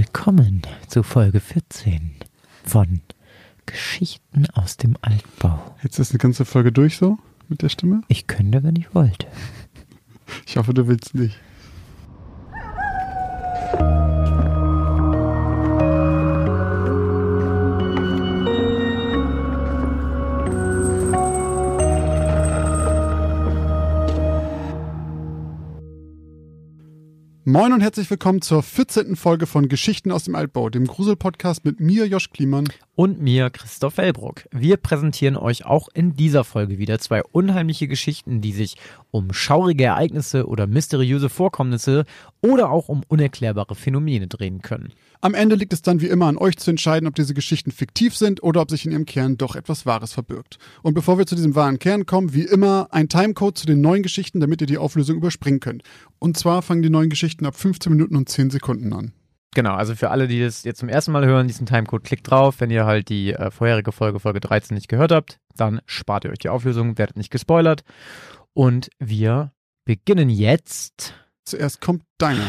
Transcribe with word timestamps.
willkommen 0.00 0.62
zu 0.88 1.02
Folge 1.02 1.40
14 1.40 2.12
von 2.64 3.02
Geschichten 3.66 4.46
aus 4.54 4.78
dem 4.78 4.96
Altbau. 5.02 5.76
Jetzt 5.82 5.98
ist 5.98 6.12
eine 6.12 6.18
ganze 6.18 6.46
Folge 6.46 6.72
durch 6.72 6.96
so 6.96 7.18
mit 7.50 7.60
der 7.60 7.68
Stimme? 7.68 8.00
Ich 8.08 8.26
könnte, 8.26 8.62
wenn 8.62 8.76
ich 8.76 8.94
wollte. 8.94 9.26
Ich 10.46 10.56
hoffe, 10.56 10.72
du 10.72 10.88
willst 10.88 11.14
nicht. 11.14 11.38
Moin 27.50 27.72
und 27.72 27.80
herzlich 27.80 28.08
willkommen 28.08 28.42
zur 28.42 28.62
14. 28.62 29.16
Folge 29.16 29.44
von 29.44 29.68
Geschichten 29.68 30.12
aus 30.12 30.22
dem 30.22 30.36
Altbau, 30.36 30.70
dem 30.70 30.86
Grusel-Podcast 30.86 31.64
mit 31.64 31.80
mir, 31.80 32.06
Josch 32.06 32.30
Kliemann. 32.30 32.68
Und 33.00 33.18
mir, 33.18 33.48
Christoph 33.48 33.96
Wellbrock. 33.96 34.46
Wir 34.50 34.76
präsentieren 34.76 35.38
euch 35.38 35.64
auch 35.64 35.88
in 35.94 36.16
dieser 36.16 36.44
Folge 36.44 36.76
wieder 36.76 36.98
zwei 36.98 37.22
unheimliche 37.22 37.88
Geschichten, 37.88 38.42
die 38.42 38.52
sich 38.52 38.76
um 39.10 39.32
schaurige 39.32 39.84
Ereignisse 39.84 40.46
oder 40.46 40.66
mysteriöse 40.66 41.30
Vorkommnisse 41.30 42.04
oder 42.42 42.70
auch 42.70 42.90
um 42.90 43.02
unerklärbare 43.08 43.74
Phänomene 43.74 44.26
drehen 44.26 44.60
können. 44.60 44.92
Am 45.22 45.32
Ende 45.32 45.56
liegt 45.56 45.72
es 45.72 45.80
dann 45.80 46.02
wie 46.02 46.08
immer 46.08 46.26
an 46.26 46.36
euch 46.36 46.58
zu 46.58 46.68
entscheiden, 46.68 47.08
ob 47.08 47.14
diese 47.14 47.32
Geschichten 47.32 47.72
fiktiv 47.72 48.14
sind 48.14 48.42
oder 48.42 48.60
ob 48.60 48.70
sich 48.70 48.84
in 48.84 48.92
ihrem 48.92 49.06
Kern 49.06 49.38
doch 49.38 49.56
etwas 49.56 49.86
Wahres 49.86 50.12
verbirgt. 50.12 50.58
Und 50.82 50.92
bevor 50.92 51.16
wir 51.16 51.24
zu 51.24 51.36
diesem 51.36 51.54
wahren 51.54 51.78
Kern 51.78 52.04
kommen, 52.04 52.34
wie 52.34 52.42
immer 52.42 52.88
ein 52.90 53.08
Timecode 53.08 53.56
zu 53.56 53.64
den 53.64 53.80
neuen 53.80 54.02
Geschichten, 54.02 54.40
damit 54.40 54.60
ihr 54.60 54.66
die 54.66 54.76
Auflösung 54.76 55.16
überspringen 55.16 55.60
könnt. 55.60 55.84
Und 56.18 56.36
zwar 56.36 56.60
fangen 56.60 56.82
die 56.82 56.90
neuen 56.90 57.08
Geschichten 57.08 57.46
ab 57.46 57.56
15 57.56 57.92
Minuten 57.92 58.16
und 58.16 58.28
10 58.28 58.50
Sekunden 58.50 58.92
an. 58.92 59.14
Genau, 59.54 59.74
also 59.74 59.96
für 59.96 60.10
alle, 60.10 60.28
die 60.28 60.40
das 60.40 60.62
jetzt 60.62 60.78
zum 60.78 60.88
ersten 60.88 61.10
Mal 61.10 61.26
hören, 61.26 61.48
diesen 61.48 61.66
Timecode, 61.66 62.04
klickt 62.04 62.30
drauf. 62.30 62.60
Wenn 62.60 62.70
ihr 62.70 62.86
halt 62.86 63.08
die 63.08 63.32
äh, 63.32 63.50
vorherige 63.50 63.90
Folge, 63.90 64.20
Folge 64.20 64.40
13 64.40 64.74
nicht 64.76 64.88
gehört 64.88 65.10
habt, 65.10 65.40
dann 65.56 65.80
spart 65.86 66.24
ihr 66.24 66.30
euch 66.30 66.38
die 66.38 66.48
Auflösung, 66.48 66.98
werdet 66.98 67.16
nicht 67.16 67.30
gespoilert. 67.30 67.82
Und 68.52 68.90
wir 68.98 69.52
beginnen 69.84 70.28
jetzt. 70.30 71.14
Zuerst 71.44 71.80
kommt 71.80 72.04
deine. 72.18 72.46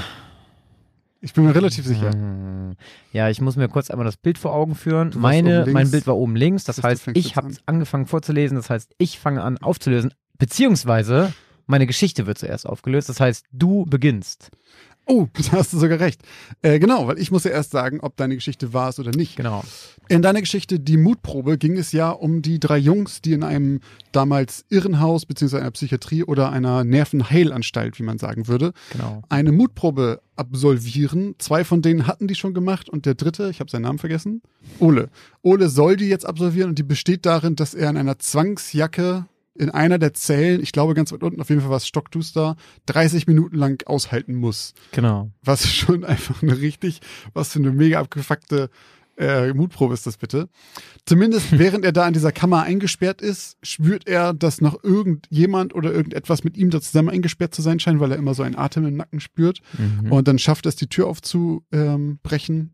Ich 1.21 1.33
bin 1.33 1.45
mir 1.45 1.53
relativ 1.55 1.85
sicher. 1.85 2.11
Hm. 2.11 2.75
Ja, 3.13 3.29
ich 3.29 3.41
muss 3.41 3.55
mir 3.55 3.67
kurz 3.67 3.89
einmal 3.91 4.05
das 4.05 4.17
Bild 4.17 4.37
vor 4.37 4.53
Augen 4.53 4.75
führen. 4.75 5.11
Meine, 5.15 5.65
mein 5.67 5.89
Bild 5.91 6.07
war 6.07 6.17
oben 6.17 6.35
links, 6.35 6.63
das 6.63 6.77
Das 6.77 6.85
heißt, 6.85 7.09
ich 7.13 7.35
habe 7.35 7.47
an. 7.47 7.57
angefangen 7.67 8.07
vorzulesen, 8.07 8.57
das 8.57 8.69
heißt, 8.69 8.93
ich 8.97 9.19
fange 9.19 9.43
an 9.43 9.57
aufzulösen, 9.59 10.13
beziehungsweise 10.39 11.31
meine 11.67 11.85
Geschichte 11.85 12.25
wird 12.25 12.39
zuerst 12.39 12.67
aufgelöst, 12.67 13.07
das 13.09 13.19
heißt, 13.19 13.45
du 13.51 13.85
beginnst. 13.85 14.49
Oh, 15.11 15.27
da 15.51 15.57
hast 15.57 15.73
du 15.73 15.77
sogar 15.77 15.99
recht. 15.99 16.21
Äh, 16.61 16.79
genau, 16.79 17.05
weil 17.07 17.19
ich 17.19 17.31
muss 17.31 17.43
ja 17.43 17.51
erst 17.51 17.71
sagen, 17.71 17.99
ob 17.99 18.15
deine 18.15 18.35
Geschichte 18.35 18.71
wahr 18.71 18.89
ist 18.89 18.99
oder 18.99 19.11
nicht. 19.11 19.35
Genau. 19.35 19.61
In 20.07 20.21
deiner 20.21 20.39
Geschichte 20.39 20.79
Die 20.79 20.95
Mutprobe 20.95 21.57
ging 21.57 21.77
es 21.77 21.91
ja 21.91 22.11
um 22.11 22.41
die 22.41 22.59
drei 22.59 22.77
Jungs, 22.77 23.21
die 23.21 23.33
in 23.33 23.43
einem 23.43 23.81
damals 24.13 24.65
Irrenhaus 24.69 25.25
beziehungsweise 25.25 25.61
einer 25.61 25.71
Psychiatrie 25.71 26.23
oder 26.23 26.51
einer 26.51 26.83
Nervenheilanstalt, 26.85 27.99
wie 27.99 28.03
man 28.03 28.19
sagen 28.19 28.47
würde, 28.47 28.71
Genau. 28.93 29.21
eine 29.27 29.51
Mutprobe 29.51 30.21
absolvieren. 30.37 31.35
Zwei 31.39 31.63
von 31.65 31.81
denen 31.81 32.07
hatten 32.07 32.27
die 32.27 32.35
schon 32.35 32.53
gemacht 32.53 32.89
und 32.89 33.05
der 33.05 33.15
dritte, 33.15 33.49
ich 33.49 33.59
habe 33.59 33.69
seinen 33.69 33.83
Namen 33.83 33.99
vergessen, 33.99 34.41
Ole. 34.79 35.09
Ole 35.41 35.67
soll 35.69 35.97
die 35.97 36.07
jetzt 36.07 36.25
absolvieren 36.25 36.69
und 36.69 36.79
die 36.79 36.83
besteht 36.83 37.25
darin, 37.25 37.55
dass 37.55 37.73
er 37.73 37.89
in 37.89 37.97
einer 37.97 38.17
Zwangsjacke 38.17 39.25
in 39.61 39.69
einer 39.69 39.99
der 39.99 40.15
Zellen, 40.15 40.61
ich 40.61 40.71
glaube 40.71 40.95
ganz 40.95 41.11
weit 41.11 41.21
unten, 41.21 41.39
auf 41.39 41.49
jeden 41.49 41.61
Fall 41.61 41.69
war 41.69 41.77
es 41.77 41.87
stockduster, 41.87 42.55
30 42.87 43.27
Minuten 43.27 43.55
lang 43.55 43.85
aushalten 43.85 44.33
muss. 44.33 44.73
Genau. 44.91 45.29
Was 45.43 45.67
schon 45.71 46.03
einfach 46.03 46.41
eine 46.41 46.59
richtig, 46.59 46.99
was 47.33 47.53
für 47.53 47.59
eine 47.59 47.71
mega 47.71 47.99
abgefuckte 47.99 48.71
äh, 49.17 49.53
Mutprobe 49.53 49.93
ist 49.93 50.07
das 50.07 50.17
bitte. 50.17 50.49
Zumindest 51.05 51.47
während 51.59 51.85
er 51.85 51.91
da 51.91 52.07
in 52.07 52.13
dieser 52.13 52.31
Kammer 52.31 52.63
eingesperrt 52.63 53.21
ist, 53.21 53.57
spürt 53.61 54.07
er, 54.07 54.33
dass 54.33 54.61
noch 54.61 54.83
irgendjemand 54.83 55.75
oder 55.75 55.93
irgendetwas 55.93 56.43
mit 56.43 56.57
ihm 56.57 56.71
da 56.71 56.81
zusammen 56.81 57.09
eingesperrt 57.09 57.53
zu 57.53 57.61
sein 57.61 57.79
scheint, 57.79 57.99
weil 57.99 58.11
er 58.11 58.17
immer 58.17 58.33
so 58.33 58.41
einen 58.41 58.57
Atem 58.57 58.87
im 58.87 58.97
Nacken 58.97 59.19
spürt. 59.19 59.59
Mhm. 59.77 60.11
Und 60.11 60.27
dann 60.27 60.39
schafft 60.39 60.65
er 60.65 60.69
es, 60.69 60.75
die 60.75 60.87
Tür 60.87 61.05
aufzubrechen. 61.05 62.73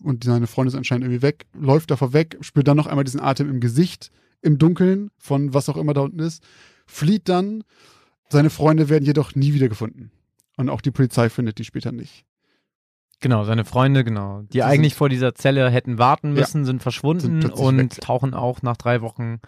Und 0.00 0.22
seine 0.22 0.46
Freundin 0.46 0.68
ist 0.68 0.78
anscheinend 0.78 1.06
irgendwie 1.06 1.22
weg, 1.22 1.46
läuft 1.52 1.90
davor 1.90 2.12
weg, 2.12 2.38
spürt 2.42 2.68
dann 2.68 2.76
noch 2.76 2.86
einmal 2.86 3.02
diesen 3.02 3.18
Atem 3.18 3.50
im 3.50 3.58
Gesicht, 3.58 4.12
im 4.42 4.58
Dunkeln, 4.58 5.10
von 5.18 5.54
was 5.54 5.68
auch 5.68 5.76
immer 5.76 5.94
da 5.94 6.02
unten 6.02 6.20
ist, 6.20 6.42
flieht 6.86 7.28
dann. 7.28 7.64
Seine 8.30 8.50
Freunde 8.50 8.88
werden 8.88 9.04
jedoch 9.04 9.34
nie 9.34 9.54
wiedergefunden. 9.54 10.10
Und 10.56 10.68
auch 10.68 10.80
die 10.80 10.90
Polizei 10.90 11.28
findet 11.30 11.58
die 11.58 11.64
später 11.64 11.92
nicht. 11.92 12.24
Genau, 13.20 13.44
seine 13.44 13.64
Freunde, 13.64 14.04
genau. 14.04 14.42
Die 14.42 14.58
Sie 14.58 14.62
eigentlich 14.62 14.94
vor 14.94 15.08
dieser 15.08 15.34
Zelle 15.34 15.70
hätten 15.70 15.98
warten 15.98 16.34
Ja. 16.34 16.40
müssen, 16.40 16.64
sind 16.64 16.82
verschwunden 16.82 17.42
Sind 17.42 17.50
und 17.52 17.78
weg. 17.78 18.00
tauchen 18.00 18.32
auch 18.34 18.62
nach 18.62 18.76
drei 18.76 19.00
Wochen 19.02 19.40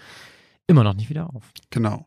immer 0.66 0.82
noch 0.82 0.94
nicht 0.94 1.08
wieder 1.10 1.30
auf. 1.34 1.44
Genau. 1.70 2.06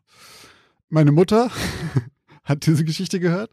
Meine 0.90 1.12
Mutter 1.12 1.50
hat 2.44 2.66
diese 2.66 2.84
Geschichte 2.84 3.18
gehört 3.20 3.50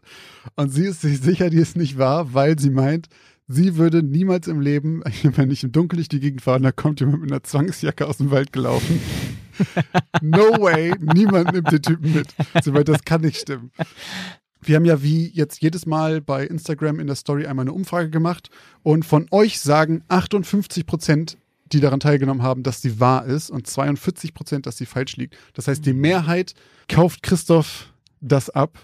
und 0.56 0.68
sie 0.70 0.84
ist 0.84 1.00
sich 1.00 1.20
sicher, 1.20 1.48
die 1.48 1.56
ist 1.58 1.76
nicht 1.76 1.96
wahr, 1.96 2.34
weil 2.34 2.58
sie 2.58 2.70
meint, 2.70 3.08
sie 3.52 3.76
würde 3.76 4.02
niemals 4.02 4.48
im 4.48 4.60
Leben, 4.60 5.02
wenn 5.22 5.50
ich 5.50 5.64
im 5.64 5.72
Dunkeln 5.72 5.98
durch 5.98 6.08
die 6.08 6.20
Gegend 6.20 6.42
fahre, 6.42 6.60
da 6.60 6.72
kommt 6.72 7.00
jemand 7.00 7.22
mit 7.22 7.30
einer 7.30 7.42
Zwangsjacke 7.42 8.06
aus 8.06 8.18
dem 8.18 8.30
Wald 8.30 8.52
gelaufen. 8.52 9.00
No 10.22 10.60
way, 10.60 10.94
niemand 10.98 11.52
nimmt 11.52 11.70
den 11.70 11.82
Typen 11.82 12.14
mit. 12.14 12.34
Sie 12.62 12.72
meint, 12.72 12.88
das 12.88 13.04
kann 13.04 13.20
nicht 13.20 13.36
stimmen. 13.36 13.70
Wir 14.62 14.76
haben 14.76 14.86
ja 14.86 15.02
wie 15.02 15.28
jetzt 15.28 15.60
jedes 15.60 15.84
Mal 15.84 16.22
bei 16.22 16.46
Instagram 16.46 17.00
in 17.00 17.06
der 17.06 17.16
Story 17.16 17.46
einmal 17.46 17.64
eine 17.64 17.72
Umfrage 17.72 18.08
gemacht 18.08 18.48
und 18.82 19.04
von 19.04 19.26
euch 19.30 19.60
sagen 19.60 20.04
58 20.08 20.86
Prozent, 20.86 21.36
die 21.66 21.80
daran 21.80 22.00
teilgenommen 22.00 22.42
haben, 22.42 22.62
dass 22.62 22.80
sie 22.80 22.98
wahr 22.98 23.26
ist 23.26 23.50
und 23.50 23.66
42 23.66 24.32
Prozent, 24.32 24.66
dass 24.66 24.78
sie 24.78 24.86
falsch 24.86 25.16
liegt. 25.16 25.36
Das 25.52 25.68
heißt, 25.68 25.84
die 25.84 25.92
Mehrheit 25.92 26.54
kauft 26.88 27.22
Christoph 27.22 27.92
das 28.20 28.48
ab. 28.48 28.78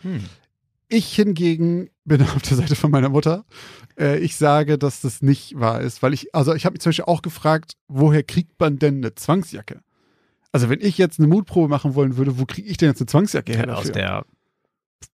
Hm. 0.00 0.24
Ich 0.88 1.14
hingegen 1.14 1.90
bin 2.04 2.22
auf 2.22 2.42
der 2.42 2.56
Seite 2.56 2.76
von 2.76 2.90
meiner 2.90 3.08
Mutter. 3.08 3.44
Äh, 3.98 4.18
ich 4.18 4.36
sage, 4.36 4.78
dass 4.78 5.00
das 5.00 5.22
nicht 5.22 5.58
wahr 5.58 5.80
ist, 5.80 6.02
weil 6.02 6.12
ich, 6.12 6.34
also 6.34 6.54
ich 6.54 6.64
habe 6.64 6.74
mich 6.74 6.80
zum 6.80 6.90
Beispiel 6.90 7.06
auch 7.06 7.22
gefragt, 7.22 7.74
woher 7.88 8.22
kriegt 8.22 8.58
man 8.60 8.78
denn 8.78 8.98
eine 8.98 9.14
Zwangsjacke? 9.14 9.80
Also 10.52 10.68
wenn 10.68 10.80
ich 10.80 10.98
jetzt 10.98 11.18
eine 11.18 11.28
Mutprobe 11.28 11.68
machen 11.68 11.94
wollen 11.94 12.16
würde, 12.16 12.38
wo 12.38 12.44
kriege 12.44 12.68
ich 12.68 12.76
denn 12.76 12.88
jetzt 12.88 13.00
eine 13.00 13.06
Zwangsjacke 13.06 13.52
her? 13.52 13.76
Aus 13.76 13.88
dafür? 13.88 13.92
der 13.92 14.26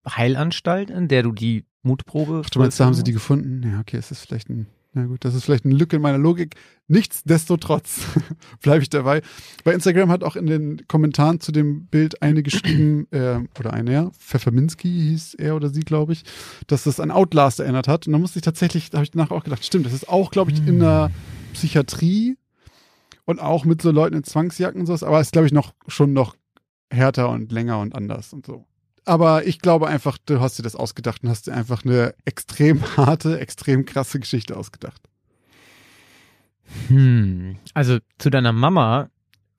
Heilanstalt, 0.09 0.91
in 0.91 1.09
der 1.09 1.23
du 1.23 1.33
die 1.33 1.65
Mutprobe. 1.83 2.43
Ach, 2.45 2.51
du 2.51 2.59
meinst, 2.59 2.81
da 2.81 2.87
haben 2.87 2.95
sie 2.95 3.05
die 3.05 3.13
gefunden? 3.13 3.63
Ja, 3.69 3.81
okay, 3.81 3.97
es 3.97 4.11
ist 4.11 4.21
vielleicht 4.21 4.49
ein, 4.49 4.67
na 4.97 5.05
gut, 5.05 5.27
das 5.27 5.35
ist 5.35 5.45
vielleicht 5.45 5.67
eine 5.67 5.75
Lücke 5.75 5.97
in 5.97 6.03
meiner 6.03 6.17
Logik. 6.17 6.55
Nichtsdestotrotz 6.89 8.01
bleibe 8.63 8.83
ich 8.83 8.89
dabei. 8.89 9.21
Bei 9.63 9.75
Instagram 9.75 10.11
hat 10.11 10.25
auch 10.25 10.37
in 10.37 10.47
den 10.47 10.89
Kommentaren 10.89 11.39
zu 11.39 11.53
dem 11.53 11.85
Bild 11.85 12.23
eine 12.23 12.43
geschrieben, 12.43 13.07
äh, 13.11 13.41
oder 13.59 13.75
eine, 13.75 13.93
ja, 13.93 14.11
Pfefferminski 14.19 14.89
hieß 14.89 15.35
er 15.35 15.55
oder 15.55 15.69
sie, 15.69 15.81
glaube 15.81 16.15
ich, 16.15 16.25
dass 16.67 16.85
das 16.85 16.99
an 16.99 17.11
Outlast 17.11 17.61
erinnert 17.61 17.89
hat. 17.89 18.07
Und 18.07 18.15
da 18.15 18.19
musste 18.19 18.39
ich 18.39 18.43
tatsächlich, 18.43 18.89
da 18.89 18.97
habe 18.99 19.05
ich 19.05 19.11
danach 19.11 19.31
auch 19.31 19.45
gedacht, 19.45 19.67
stimmt, 19.67 19.85
das 19.85 19.93
ist 19.93 20.09
auch, 20.09 20.31
glaube 20.31 20.51
ich, 20.51 20.67
in 20.67 20.81
der 20.81 21.11
Psychiatrie 21.53 22.39
und 23.27 23.39
auch 23.39 23.67
mit 23.67 23.83
so 23.83 23.91
Leuten 23.91 24.17
in 24.17 24.25
Zwangsjacken 24.25 24.81
und 24.81 24.87
sowas, 24.87 25.03
aber 25.03 25.21
ist, 25.21 25.33
glaube 25.33 25.47
ich, 25.47 25.53
noch 25.53 25.75
schon 25.89 26.15
noch 26.15 26.37
härter 26.91 27.29
und 27.29 27.53
länger 27.53 27.81
und 27.81 27.95
anders 27.95 28.33
und 28.33 28.47
so. 28.47 28.65
Aber 29.07 29.47
ich 29.47 29.61
glaube 29.61 29.87
einfach, 29.87 30.19
du 30.19 30.41
hast 30.41 30.59
dir 30.59 30.65
das 30.65 30.75
ausgedacht 30.77 31.23
und 31.23 31.31
hast 31.31 31.47
dir 31.47 31.55
einfach 31.55 31.85
eine 31.85 32.15
extrem 32.25 32.83
harte, 32.97 33.39
extrem 33.39 33.85
krasse 33.85 34.21
Geschichte 34.21 34.57
ausgedacht. 34.57 35.01
Hm. 36.89 37.57
Also 37.73 37.99
zu 38.19 38.31
deiner 38.31 38.53
Mama 38.53 39.09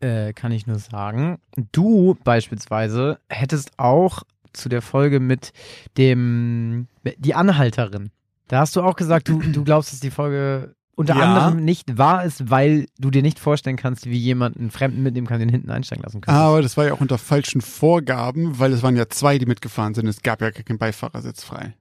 äh, 0.02 0.34
kann 0.34 0.52
ich 0.52 0.68
nur 0.68 0.80
sagen, 0.80 1.40
du 1.72 2.18
beispielsweise 2.24 3.20
hättest 3.30 3.80
auch 3.80 4.24
zu 4.52 4.70
der 4.70 4.82
Folge 4.82 5.20
mit 5.20 5.54
dem 5.98 6.88
die 7.18 7.34
Anhalterin. 7.34 8.12
Da 8.50 8.60
hast 8.60 8.76
du 8.76 8.82
auch 8.82 8.96
gesagt, 8.96 9.30
du, 9.30 9.40
du 9.40 9.64
glaubst, 9.64 9.94
dass 9.94 10.00
die 10.00 10.12
Folge 10.12 10.76
unter 10.98 11.16
Ja. 11.16 11.22
anderem 11.24 11.64
nicht 11.64 11.98
wahr 11.98 12.26
ist, 12.26 12.50
weil 12.50 12.88
du 13.00 13.12
dir 13.12 13.22
nicht 13.22 13.40
vorstellen 13.40 13.78
kannst, 13.78 14.08
wie 14.08 14.18
jemand 14.18 14.58
einen 14.58 14.72
Fremden 14.72 15.04
mitnehmen 15.04 15.28
kann, 15.28 15.40
den 15.40 15.48
hinten 15.50 15.70
einsteigen 15.70 16.04
lassen 16.04 16.22
kann. 16.22 16.36
Aber 16.36 16.62
das 16.62 16.76
war 16.76 16.86
ja 16.88 16.94
auch 16.94 17.00
unter 17.02 17.18
falschen 17.18 17.62
Vorgaben, 17.62 18.60
weil 18.60 18.74
es 18.74 18.82
waren 18.84 18.96
ja 18.96 19.08
zwei, 19.08 19.38
die 19.38 19.46
mitgefahren 19.46 19.94
sind. 19.94 20.08
Es 20.08 20.24
gab 20.24 20.42
ja 20.42 20.52
keinen 20.52 20.80
Beifahrersitz 20.80 21.44
frei. 21.44 21.76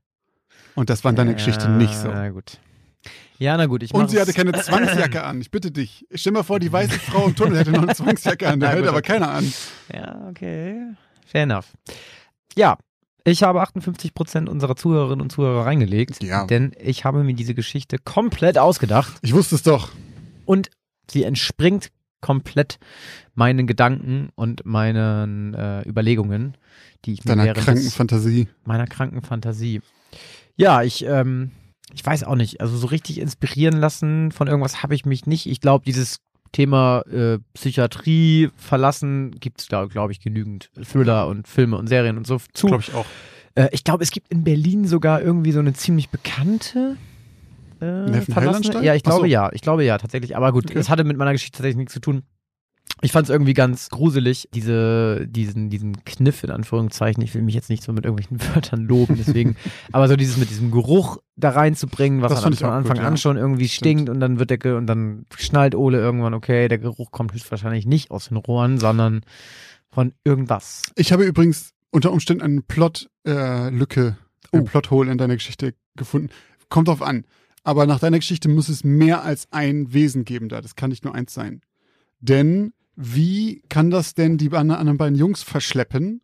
Und 0.74 0.90
das 0.90 1.02
war 1.02 1.10
in 1.10 1.16
deiner 1.16 1.32
Geschichte 1.34 1.68
nicht 1.70 1.94
so. 1.96 2.08
Na 2.08 2.28
gut. 2.28 2.58
Ja, 3.38 3.56
na 3.56 3.66
gut. 3.66 3.82
Ich 3.82 3.92
Und 3.94 4.10
sie 4.10 4.20
hatte 4.20 4.32
keine 4.34 4.52
Zwangsjacke 4.52 5.22
an. 5.24 5.40
Ich 5.40 5.50
bitte 5.50 5.70
dich. 5.70 6.06
Stell 6.14 6.32
dir 6.32 6.38
mal 6.38 6.42
vor, 6.42 6.58
die 6.60 6.72
weiße 6.72 6.98
Frau 6.98 7.26
im 7.26 7.34
Tunnel 7.34 7.58
hätte 7.58 7.70
noch 7.70 7.82
eine 7.82 7.94
Zwangsjacke 7.94 8.48
an. 8.48 8.60
Da 8.60 8.74
gut, 8.74 8.86
aber 8.86 9.00
keiner 9.02 9.30
an. 9.30 9.50
Ja, 9.92 10.26
okay. 10.28 10.78
Fair 11.26 11.42
enough. 11.44 11.66
Ja, 12.56 12.76
ich 13.26 13.42
habe 13.42 13.60
58% 13.62 14.48
unserer 14.48 14.76
Zuhörerinnen 14.76 15.20
und 15.20 15.30
Zuhörer 15.30 15.66
reingelegt, 15.66 16.22
Ja. 16.22 16.46
denn 16.46 16.72
ich 16.80 17.04
habe 17.04 17.22
mir 17.24 17.34
diese 17.34 17.54
Geschichte 17.54 17.98
komplett 17.98 18.56
ausgedacht 18.58 19.14
Ich 19.22 19.32
wusste 19.34 19.56
es 19.56 19.62
doch. 19.62 19.90
und 20.44 20.70
sie 21.10 21.24
entspringt 21.24 21.90
komplett 22.20 22.78
meinen 23.34 23.66
Gedanken 23.66 24.30
und 24.34 24.64
meinen 24.64 25.54
äh, 25.54 25.82
Überlegungen, 25.88 26.56
die 27.04 27.12
ich 27.12 27.24
mir 27.24 27.30
Deiner 27.32 27.44
während 27.44 27.64
kranken 27.64 27.90
Fantasie. 27.90 28.48
meiner 28.64 28.86
kranken 28.86 29.22
Fantasie. 29.22 29.80
Ja, 30.56 30.82
ich 30.82 31.04
ähm, 31.04 31.50
ich 31.94 32.04
weiß 32.04 32.24
auch 32.24 32.34
nicht, 32.34 32.60
also 32.60 32.76
so 32.76 32.86
richtig 32.88 33.20
inspirieren 33.20 33.78
lassen 33.78 34.32
von 34.32 34.48
irgendwas 34.48 34.82
habe 34.82 34.94
ich 34.94 35.04
mich 35.04 35.26
nicht. 35.26 35.46
Ich 35.46 35.60
glaube, 35.60 35.84
dieses 35.84 36.16
Thema 36.52 37.02
äh, 37.10 37.38
Psychiatrie 37.54 38.50
verlassen 38.56 39.32
gibt 39.40 39.60
es 39.60 39.68
da, 39.68 39.84
glaube 39.86 40.12
ich, 40.12 40.20
genügend 40.20 40.70
Thriller 40.90 41.26
und 41.28 41.46
Filme 41.48 41.76
und 41.76 41.86
Serien 41.88 42.16
und 42.16 42.26
so 42.26 42.38
zu. 42.54 42.66
Glaube 42.68 42.82
ich 42.86 42.94
auch. 42.94 43.06
Äh, 43.54 43.68
ich 43.72 43.84
glaube, 43.84 44.02
es 44.04 44.10
gibt 44.10 44.28
in 44.28 44.44
Berlin 44.44 44.86
sogar 44.86 45.20
irgendwie 45.22 45.52
so 45.52 45.58
eine 45.60 45.72
ziemlich 45.72 46.10
bekannte 46.10 46.96
äh, 47.80 48.20
verlassene. 48.22 48.84
Ja, 48.84 48.94
ich 48.94 49.02
Ach 49.06 49.12
so. 49.12 49.16
glaube 49.18 49.28
ja. 49.28 49.50
Ich 49.52 49.60
glaube 49.60 49.84
ja, 49.84 49.98
tatsächlich. 49.98 50.36
Aber 50.36 50.52
gut, 50.52 50.66
Okay. 50.70 50.78
es 50.78 50.88
hatte 50.88 51.04
mit 51.04 51.16
meiner 51.16 51.32
Geschichte 51.32 51.56
tatsächlich 51.58 51.76
nichts 51.76 51.92
zu 51.92 52.00
tun. 52.00 52.22
Ich 53.02 53.12
fand 53.12 53.26
es 53.26 53.30
irgendwie 53.30 53.52
ganz 53.52 53.90
gruselig, 53.90 54.48
diese, 54.54 55.26
diesen, 55.28 55.68
diesen 55.68 56.02
Kniff 56.04 56.42
in 56.42 56.50
Anführungszeichen. 56.50 57.22
Ich 57.22 57.34
will 57.34 57.42
mich 57.42 57.54
jetzt 57.54 57.68
nicht 57.68 57.82
so 57.82 57.92
mit 57.92 58.04
irgendwelchen 58.06 58.40
Wörtern 58.54 58.84
loben, 58.86 59.16
deswegen. 59.18 59.56
aber 59.92 60.08
so 60.08 60.16
dieses 60.16 60.38
mit 60.38 60.48
diesem 60.48 60.70
Geruch 60.70 61.18
da 61.36 61.50
reinzubringen, 61.50 62.22
was 62.22 62.42
von 62.42 62.52
Anfang 62.54 62.96
gut, 62.96 63.04
an 63.04 63.12
ja. 63.12 63.16
schon 63.18 63.36
irgendwie 63.36 63.68
Stimmt. 63.68 63.98
stinkt 63.98 64.10
und 64.10 64.20
dann 64.20 64.38
wird 64.38 64.50
der 64.50 64.76
und 64.76 64.86
dann 64.86 65.26
schnallt 65.36 65.74
Ole 65.74 65.98
irgendwann, 65.98 66.32
okay, 66.32 66.68
der 66.68 66.78
Geruch 66.78 67.10
kommt 67.10 67.34
höchstwahrscheinlich 67.34 67.84
nicht 67.84 68.10
aus 68.10 68.28
den 68.28 68.38
Rohren, 68.38 68.78
sondern 68.78 69.20
von 69.90 70.12
irgendwas. 70.24 70.82
Ich 70.96 71.12
habe 71.12 71.24
übrigens 71.24 71.72
unter 71.90 72.12
Umständen 72.12 72.42
eine 72.42 72.62
Plot-Lücke, 72.62 73.08
äh, 73.26 73.70
Lücke, 73.70 74.18
ein 74.52 74.60
Oh. 74.60 74.64
Plothole 74.64 75.10
in 75.10 75.18
deiner 75.18 75.34
Geschichte 75.34 75.74
gefunden. 75.96 76.30
Kommt 76.68 76.88
drauf 76.88 77.02
an. 77.02 77.24
Aber 77.62 77.86
nach 77.86 77.98
deiner 77.98 78.18
Geschichte 78.18 78.48
muss 78.48 78.68
es 78.68 78.84
mehr 78.84 79.24
als 79.24 79.48
ein 79.50 79.92
Wesen 79.92 80.24
geben 80.24 80.48
da. 80.48 80.60
Das 80.60 80.76
kann 80.76 80.90
nicht 80.90 81.04
nur 81.04 81.14
eins 81.14 81.34
sein. 81.34 81.62
Denn 82.20 82.72
wie 82.96 83.62
kann 83.68 83.90
das 83.90 84.14
denn 84.14 84.38
die 84.38 84.50
an- 84.52 84.70
anderen 84.70 84.98
beiden 84.98 85.16
Jungs 85.18 85.42
verschleppen, 85.42 86.20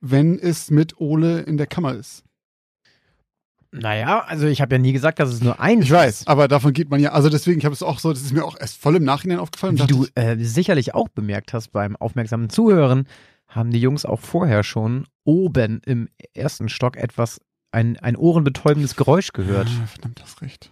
wenn 0.00 0.38
es 0.38 0.70
mit 0.70 0.98
Ole 1.00 1.40
in 1.40 1.56
der 1.56 1.66
Kammer 1.66 1.94
ist? 1.94 2.24
Naja, 3.74 4.20
also 4.26 4.46
ich 4.46 4.60
habe 4.60 4.74
ja 4.74 4.78
nie 4.78 4.92
gesagt, 4.92 5.18
dass 5.18 5.30
es 5.32 5.40
nur 5.40 5.58
eins 5.58 5.86
Ich 5.86 5.90
weiß, 5.90 6.26
aber 6.26 6.46
davon 6.46 6.74
geht 6.74 6.90
man 6.90 7.00
ja, 7.00 7.12
also 7.12 7.30
deswegen, 7.30 7.58
ich 7.58 7.64
habe 7.64 7.72
es 7.72 7.82
auch 7.82 7.98
so, 7.98 8.12
das 8.12 8.20
ist 8.20 8.32
mir 8.34 8.44
auch 8.44 8.56
erst 8.60 8.76
voll 8.76 8.96
im 8.96 9.04
Nachhinein 9.04 9.38
aufgefallen. 9.38 9.78
Wie 9.78 9.86
du 9.86 10.06
äh, 10.14 10.36
sicherlich 10.38 10.94
auch 10.94 11.08
bemerkt 11.08 11.54
hast 11.54 11.68
beim 11.72 11.96
aufmerksamen 11.96 12.50
Zuhören, 12.50 13.06
haben 13.48 13.70
die 13.70 13.80
Jungs 13.80 14.04
auch 14.04 14.20
vorher 14.20 14.62
schon 14.62 15.06
oben 15.24 15.80
im 15.86 16.08
ersten 16.34 16.68
Stock 16.68 16.96
etwas, 16.98 17.40
ein, 17.70 17.98
ein 17.98 18.16
ohrenbetäubendes 18.16 18.94
Geräusch 18.96 19.32
gehört. 19.32 19.68
Ah, 19.82 19.86
verdammt, 19.86 20.20
hast 20.22 20.42
recht. 20.42 20.70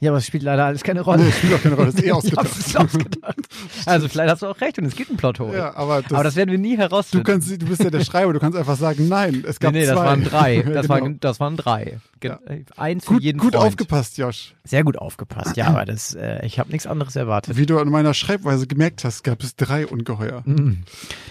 Ja, 0.00 0.10
aber 0.10 0.18
es 0.18 0.26
spielt 0.26 0.42
leider 0.42 0.66
alles 0.66 0.82
keine 0.82 1.00
Rolle. 1.00 1.24
Nee, 1.24 1.32
spielt 1.32 1.54
auch 1.54 1.62
keine 1.62 1.74
Rolle, 1.74 1.86
das 1.92 1.96
ist 1.96 2.04
eh 2.04 2.12
ausgedacht. 2.12 2.46
ist 2.58 2.76
ausgedacht. 2.78 3.36
Also 3.86 4.08
vielleicht 4.08 4.30
hast 4.30 4.42
du 4.42 4.46
auch 4.46 4.60
recht 4.60 4.78
und 4.78 4.84
es 4.84 4.94
gibt 4.94 5.10
ein 5.10 5.16
Plothole. 5.16 5.56
Ja, 5.56 5.74
aber 5.76 6.02
das, 6.02 6.12
aber 6.12 6.24
das 6.24 6.36
werden 6.36 6.50
wir 6.50 6.58
nie 6.58 6.76
du, 6.76 6.82
herausfinden. 6.82 7.24
kannst, 7.24 7.50
du 7.50 7.66
bist 7.66 7.82
ja 7.82 7.90
der 7.90 8.04
Schreiber, 8.04 8.32
du 8.32 8.38
kannst 8.40 8.58
einfach 8.58 8.76
sagen, 8.76 9.08
nein, 9.08 9.44
es 9.46 9.58
nee, 9.60 9.64
gab 9.64 9.72
nee, 9.72 9.84
zwei. 9.84 9.94
das 9.94 10.04
waren 10.04 10.24
drei. 10.24 10.54
Ja, 10.56 10.62
Das, 10.62 10.82
genau. 10.86 10.88
waren, 11.00 11.20
das 11.20 11.40
waren 11.40 11.56
drei. 11.56 11.98
Ge 12.20 12.30
Ja. 12.30 12.38
Eins 12.76 13.04
für 13.04 13.14
gut, 13.14 13.22
jeden 13.22 13.38
gut 13.38 13.54
Freund. 13.54 13.66
aufgepasst, 13.66 14.18
Josh. 14.18 14.54
Sehr 14.64 14.84
gut 14.84 14.98
aufgepasst, 14.98 15.56
ja, 15.56 15.66
aber 15.68 15.84
das, 15.84 16.14
äh, 16.14 16.44
ich 16.44 16.58
habe 16.58 16.70
nichts 16.72 16.86
anderes 16.86 17.14
erwartet. 17.14 17.56
Wie 17.56 17.66
du 17.66 17.78
an 17.78 17.88
meiner 17.88 18.14
Schreibweise 18.14 18.66
gemerkt 18.66 19.04
hast, 19.04 19.22
gab 19.22 19.42
es 19.42 19.54
drei 19.56 19.86
Ungeheuer. 19.86 20.42
Mhm. 20.44 20.82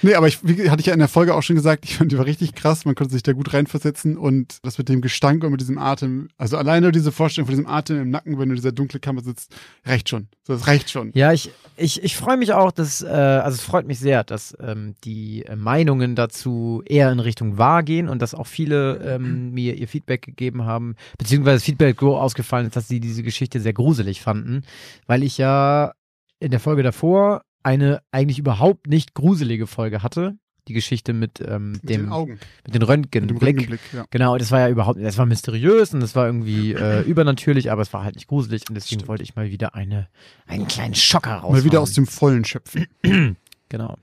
Nee, 0.01 0.13
aber 0.15 0.27
ich, 0.27 0.39
wie 0.43 0.69
hatte 0.69 0.79
ich 0.79 0.85
ja 0.87 0.93
in 0.93 0.99
der 0.99 1.07
Folge 1.07 1.33
auch 1.35 1.43
schon 1.43 1.55
gesagt, 1.55 1.85
ich 1.85 1.97
fand 1.97 2.11
die 2.11 2.17
war 2.17 2.25
richtig 2.25 2.55
krass, 2.55 2.85
man 2.85 2.95
konnte 2.95 3.13
sich 3.13 3.23
da 3.23 3.33
gut 3.33 3.53
reinversetzen 3.53 4.15
und 4.17 4.59
das 4.63 4.77
mit 4.77 4.87
dem 4.89 5.01
Gestank 5.01 5.43
und 5.43 5.51
mit 5.51 5.59
diesem 5.61 5.77
Atem, 5.77 6.29
also 6.37 6.55
alleine 6.57 6.91
diese 6.91 7.11
Vorstellung 7.11 7.47
von 7.47 7.55
diesem 7.55 7.67
Atem 7.67 8.01
im 8.01 8.09
Nacken, 8.11 8.24
wenn 8.25 8.49
du 8.49 8.53
in 8.53 8.55
dieser 8.55 8.71
dunklen 8.71 9.01
Kammer 9.01 9.21
sitzt, 9.21 9.55
reicht 9.85 10.09
schon. 10.09 10.27
Das 10.45 10.67
reicht 10.67 10.89
schon. 10.89 11.11
Ja, 11.13 11.31
ich, 11.31 11.51
ich, 11.77 12.03
ich 12.03 12.15
freue 12.15 12.37
mich 12.37 12.53
auch, 12.53 12.71
dass, 12.71 13.01
äh, 13.01 13.07
also 13.07 13.55
es 13.55 13.61
freut 13.61 13.87
mich 13.87 13.99
sehr, 13.99 14.23
dass 14.23 14.57
ähm, 14.59 14.95
die 15.03 15.45
äh, 15.45 15.55
Meinungen 15.55 16.15
dazu 16.15 16.83
eher 16.85 17.11
in 17.11 17.19
Richtung 17.19 17.57
wahr 17.57 17.83
gehen 17.83 18.09
und 18.09 18.21
dass 18.21 18.33
auch 18.33 18.47
viele 18.47 18.97
ähm, 18.97 19.51
mir 19.51 19.75
ihr 19.75 19.87
Feedback 19.87 20.23
gegeben 20.23 20.65
haben, 20.65 20.95
beziehungsweise 21.17 21.57
das 21.57 21.63
Feedback 21.63 21.99
so 21.99 22.17
ausgefallen 22.17 22.67
ist, 22.67 22.75
dass 22.75 22.87
sie 22.87 22.99
diese 22.99 23.23
Geschichte 23.23 23.59
sehr 23.59 23.73
gruselig 23.73 24.21
fanden, 24.21 24.63
weil 25.07 25.23
ich 25.23 25.37
ja 25.37 25.93
in 26.39 26.51
der 26.51 26.59
Folge 26.59 26.83
davor 26.83 27.41
eine 27.63 28.01
eigentlich 28.11 28.39
überhaupt 28.39 28.87
nicht 28.87 29.13
gruselige 29.13 29.67
Folge 29.67 30.03
hatte. 30.03 30.37
Die 30.67 30.73
Geschichte 30.73 31.13
mit, 31.13 31.41
ähm, 31.47 31.73
Mit 31.73 31.83
dem, 31.83 31.89
den 31.89 32.09
Augen. 32.09 32.31
mit 32.31 32.73
den 32.73 32.81
Mit 32.81 33.29
dem 33.29 33.37
Röntgenblick. 33.37 33.79
Ja. 33.93 34.05
Genau, 34.09 34.37
das 34.37 34.49
war 34.51 34.61
ja 34.61 34.69
überhaupt, 34.69 34.99
das 34.99 35.17
war 35.17 35.25
mysteriös 35.27 35.93
und 35.93 35.99
das 35.99 36.15
war 36.15 36.25
irgendwie 36.25 36.73
äh, 36.73 37.01
übernatürlich, 37.07 37.71
aber 37.71 37.83
es 37.83 37.93
war 37.93 38.03
halt 38.03 38.15
nicht 38.15 38.27
gruselig 38.27 38.63
und 38.67 38.75
deswegen 38.75 38.99
Stimmt. 39.01 39.07
wollte 39.07 39.23
ich 39.23 39.35
mal 39.35 39.51
wieder 39.51 39.75
eine, 39.75 40.07
einen 40.47 40.67
kleinen 40.67 40.95
Schocker 40.95 41.35
raus. 41.35 41.51
Mal 41.51 41.63
wieder 41.63 41.81
aus 41.81 41.93
dem 41.93 42.07
Vollen 42.07 42.45
schöpfen. 42.45 42.87
Genau. 43.69 43.97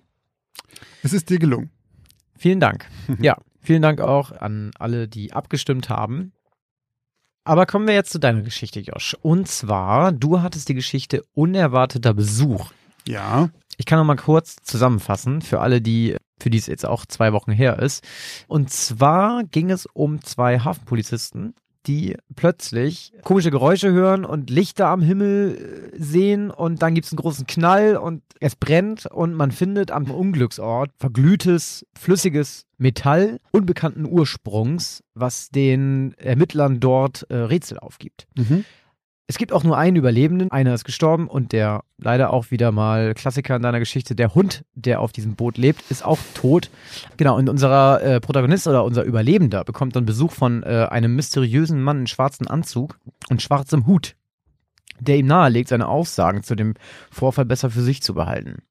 Es 1.04 1.12
ist 1.12 1.30
dir 1.30 1.38
gelungen. 1.38 1.70
Vielen 2.36 2.58
Dank. 2.58 2.86
ja, 3.20 3.36
vielen 3.60 3.80
Dank 3.80 4.00
auch 4.00 4.32
an 4.32 4.72
alle, 4.78 5.06
die 5.06 5.32
abgestimmt 5.32 5.88
haben. 5.88 6.32
Aber 7.44 7.66
kommen 7.66 7.86
wir 7.86 7.94
jetzt 7.94 8.10
zu 8.10 8.18
deiner 8.18 8.42
Geschichte, 8.42 8.80
Josh. 8.80 9.16
Und 9.22 9.48
zwar, 9.48 10.12
du 10.12 10.42
hattest 10.42 10.68
die 10.68 10.74
Geschichte 10.74 11.24
unerwarteter 11.34 12.14
Besuch. 12.14 12.72
Ja. 13.06 13.50
Ich 13.76 13.86
kann 13.86 13.98
noch 13.98 14.04
mal 14.04 14.16
kurz 14.16 14.56
zusammenfassen 14.62 15.42
für 15.42 15.60
alle, 15.60 15.80
die, 15.80 16.16
für 16.42 16.50
die 16.50 16.58
es 16.58 16.66
jetzt 16.66 16.86
auch 16.86 17.06
zwei 17.06 17.32
Wochen 17.32 17.52
her 17.52 17.78
ist. 17.78 18.04
Und 18.48 18.70
zwar 18.70 19.44
ging 19.44 19.70
es 19.70 19.86
um 19.86 20.22
zwei 20.22 20.58
Hafenpolizisten, 20.58 21.54
die 21.86 22.16
plötzlich 22.36 23.12
komische 23.22 23.50
Geräusche 23.50 23.92
hören 23.92 24.24
und 24.24 24.50
Lichter 24.50 24.86
am 24.86 25.02
Himmel 25.02 25.90
äh, 25.92 26.00
sehen 26.00 26.50
und 26.50 26.82
dann 26.82 26.94
gibt 26.94 27.06
es 27.06 27.12
einen 27.12 27.18
großen 27.18 27.46
Knall 27.46 27.96
und 27.96 28.22
es 28.40 28.56
brennt 28.56 29.06
und 29.06 29.34
man 29.34 29.50
findet 29.50 29.90
am 29.90 30.10
Unglücksort 30.10 30.90
verglühtes, 30.98 31.86
flüssiges 31.98 32.66
Metall 32.78 33.40
unbekannten 33.50 34.06
Ursprungs, 34.06 35.02
was 35.14 35.50
den 35.50 36.14
Ermittlern 36.18 36.80
dort 36.80 37.26
äh, 37.30 37.36
Rätsel 37.36 37.78
aufgibt. 37.78 38.26
Mhm. 38.36 38.64
Es 39.28 39.38
gibt 39.38 39.52
auch 39.52 39.64
nur 39.64 39.78
einen 39.78 39.96
Überlebenden, 39.96 40.50
einer 40.50 40.74
ist 40.74 40.84
gestorben 40.84 41.28
und 41.28 41.52
der 41.52 41.84
leider 41.96 42.32
auch 42.32 42.50
wieder 42.50 42.72
mal 42.72 43.14
Klassiker 43.14 43.56
in 43.56 43.62
deiner 43.62 43.78
Geschichte, 43.78 44.14
der 44.14 44.34
Hund, 44.34 44.64
der 44.74 45.00
auf 45.00 45.12
diesem 45.12 45.36
Boot 45.36 45.56
lebt, 45.56 45.90
ist 45.90 46.04
auch 46.04 46.18
tot. 46.34 46.70
Genau, 47.16 47.36
und 47.36 47.48
unser 47.48 48.02
äh, 48.02 48.20
Protagonist 48.20 48.66
oder 48.66 48.84
unser 48.84 49.04
Überlebender 49.04 49.64
bekommt 49.64 49.96
dann 49.96 50.04
Besuch 50.04 50.32
von 50.32 50.62
äh, 50.64 50.88
einem 50.90 51.14
mysteriösen 51.14 51.82
Mann 51.82 52.00
in 52.00 52.06
schwarzen 52.08 52.46
Anzug 52.46 52.98
und 53.30 53.40
schwarzem 53.40 53.86
Hut, 53.86 54.16
der 55.00 55.16
ihm 55.16 55.26
nahelegt, 55.26 55.68
seine 55.68 55.88
Aussagen 55.88 56.42
zu 56.42 56.54
dem 56.54 56.74
Vorfall 57.10 57.44
besser 57.44 57.70
für 57.70 57.82
sich 57.82 58.02
zu 58.02 58.14
behalten. 58.14 58.62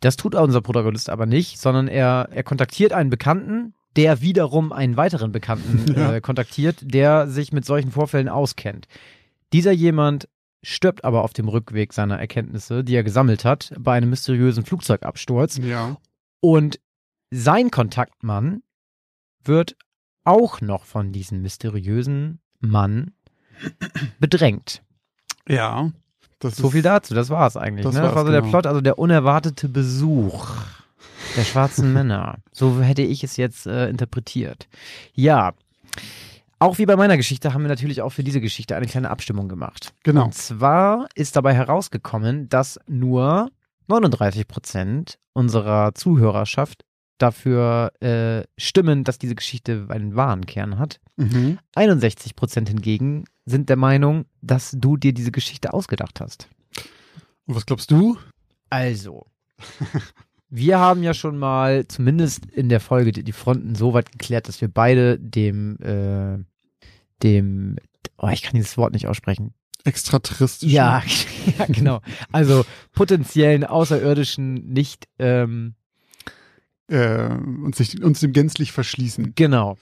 Das 0.00 0.16
tut 0.16 0.34
unser 0.34 0.60
Protagonist 0.62 1.10
aber 1.10 1.26
nicht, 1.26 1.58
sondern 1.60 1.88
er, 1.88 2.28
er 2.30 2.42
kontaktiert 2.42 2.92
einen 2.92 3.10
Bekannten, 3.10 3.74
der 3.96 4.20
wiederum 4.20 4.72
einen 4.72 4.96
weiteren 4.96 5.32
Bekannten 5.32 5.94
äh, 5.96 6.20
kontaktiert, 6.20 6.78
der 6.82 7.28
sich 7.28 7.52
mit 7.52 7.64
solchen 7.64 7.90
Vorfällen 7.90 8.28
auskennt. 8.28 8.88
Dieser 9.54 9.70
jemand 9.70 10.28
stirbt 10.64 11.04
aber 11.04 11.22
auf 11.22 11.32
dem 11.32 11.46
Rückweg 11.46 11.92
seiner 11.92 12.18
Erkenntnisse, 12.18 12.82
die 12.82 12.96
er 12.96 13.04
gesammelt 13.04 13.44
hat, 13.44 13.72
bei 13.78 13.96
einem 13.96 14.10
mysteriösen 14.10 14.64
Flugzeugabsturz. 14.64 15.58
Ja. 15.58 15.96
Und 16.40 16.80
sein 17.30 17.70
Kontaktmann 17.70 18.64
wird 19.44 19.76
auch 20.24 20.60
noch 20.60 20.84
von 20.84 21.12
diesem 21.12 21.40
mysteriösen 21.40 22.40
Mann 22.58 23.12
bedrängt. 24.18 24.82
Ja. 25.46 25.92
Das 26.40 26.56
So 26.56 26.70
viel 26.70 26.82
dazu, 26.82 27.14
das 27.14 27.30
war 27.30 27.46
es 27.46 27.56
eigentlich. 27.56 27.84
das 27.84 27.94
ne? 27.94 28.02
Das 28.02 28.14
war 28.16 28.24
so 28.24 28.32
der 28.32 28.40
genau. 28.40 28.50
Plot, 28.50 28.66
also 28.66 28.80
der 28.80 28.98
unerwartete 28.98 29.68
Besuch 29.68 30.56
der 31.36 31.44
schwarzen 31.44 31.92
Männer. 31.92 32.38
So 32.50 32.80
hätte 32.80 33.02
ich 33.02 33.22
es 33.22 33.36
jetzt 33.36 33.66
äh, 33.68 33.88
interpretiert. 33.88 34.68
Ja. 35.12 35.52
Auch 36.64 36.78
wie 36.78 36.86
bei 36.86 36.96
meiner 36.96 37.18
Geschichte 37.18 37.52
haben 37.52 37.62
wir 37.62 37.68
natürlich 37.68 38.00
auch 38.00 38.08
für 38.08 38.24
diese 38.24 38.40
Geschichte 38.40 38.74
eine 38.74 38.86
kleine 38.86 39.10
Abstimmung 39.10 39.48
gemacht. 39.48 39.92
Genau. 40.02 40.24
Und 40.24 40.34
zwar 40.34 41.08
ist 41.14 41.36
dabei 41.36 41.52
herausgekommen, 41.54 42.48
dass 42.48 42.80
nur 42.86 43.50
39 43.88 44.48
Prozent 44.48 45.18
unserer 45.34 45.94
Zuhörerschaft 45.94 46.86
dafür 47.18 47.92
äh, 48.00 48.44
stimmen, 48.56 49.04
dass 49.04 49.18
diese 49.18 49.34
Geschichte 49.34 49.86
einen 49.90 50.16
wahren 50.16 50.46
Kern 50.46 50.78
hat. 50.78 51.00
Mhm. 51.16 51.58
61 51.74 52.34
Prozent 52.34 52.70
hingegen 52.70 53.24
sind 53.44 53.68
der 53.68 53.76
Meinung, 53.76 54.24
dass 54.40 54.70
du 54.74 54.96
dir 54.96 55.12
diese 55.12 55.32
Geschichte 55.32 55.74
ausgedacht 55.74 56.20
hast. 56.20 56.48
Und 57.46 57.56
was 57.56 57.66
glaubst 57.66 57.90
du? 57.90 58.16
Also, 58.70 59.26
wir 60.48 60.78
haben 60.78 61.02
ja 61.02 61.14
schon 61.14 61.36
mal 61.36 61.86
zumindest 61.88 62.46
in 62.46 62.68
der 62.68 62.80
Folge 62.80 63.12
die 63.12 63.22
die 63.22 63.32
Fronten 63.32 63.74
so 63.74 63.92
weit 63.92 64.10
geklärt, 64.12 64.48
dass 64.48 64.60
wir 64.60 64.68
beide 64.68 65.18
dem, 65.18 65.76
äh, 65.82 66.38
dem, 67.22 67.76
oh, 68.18 68.28
ich 68.28 68.42
kann 68.42 68.54
dieses 68.54 68.76
Wort 68.76 68.92
nicht 68.92 69.06
aussprechen. 69.06 69.54
Extraterrestrisch. 69.84 70.70
Ja, 70.72 71.02
ja, 71.58 71.66
genau. 71.66 72.00
Also 72.32 72.64
potenziellen 72.92 73.64
Außerirdischen 73.64 74.54
nicht, 74.72 75.06
ähm, 75.18 75.74
Äh, 76.88 77.28
und 77.28 77.74
sich 77.74 78.02
uns 78.02 78.20
dem 78.20 78.32
gänzlich 78.32 78.72
verschließen. 78.72 79.32
genau. 79.34 79.78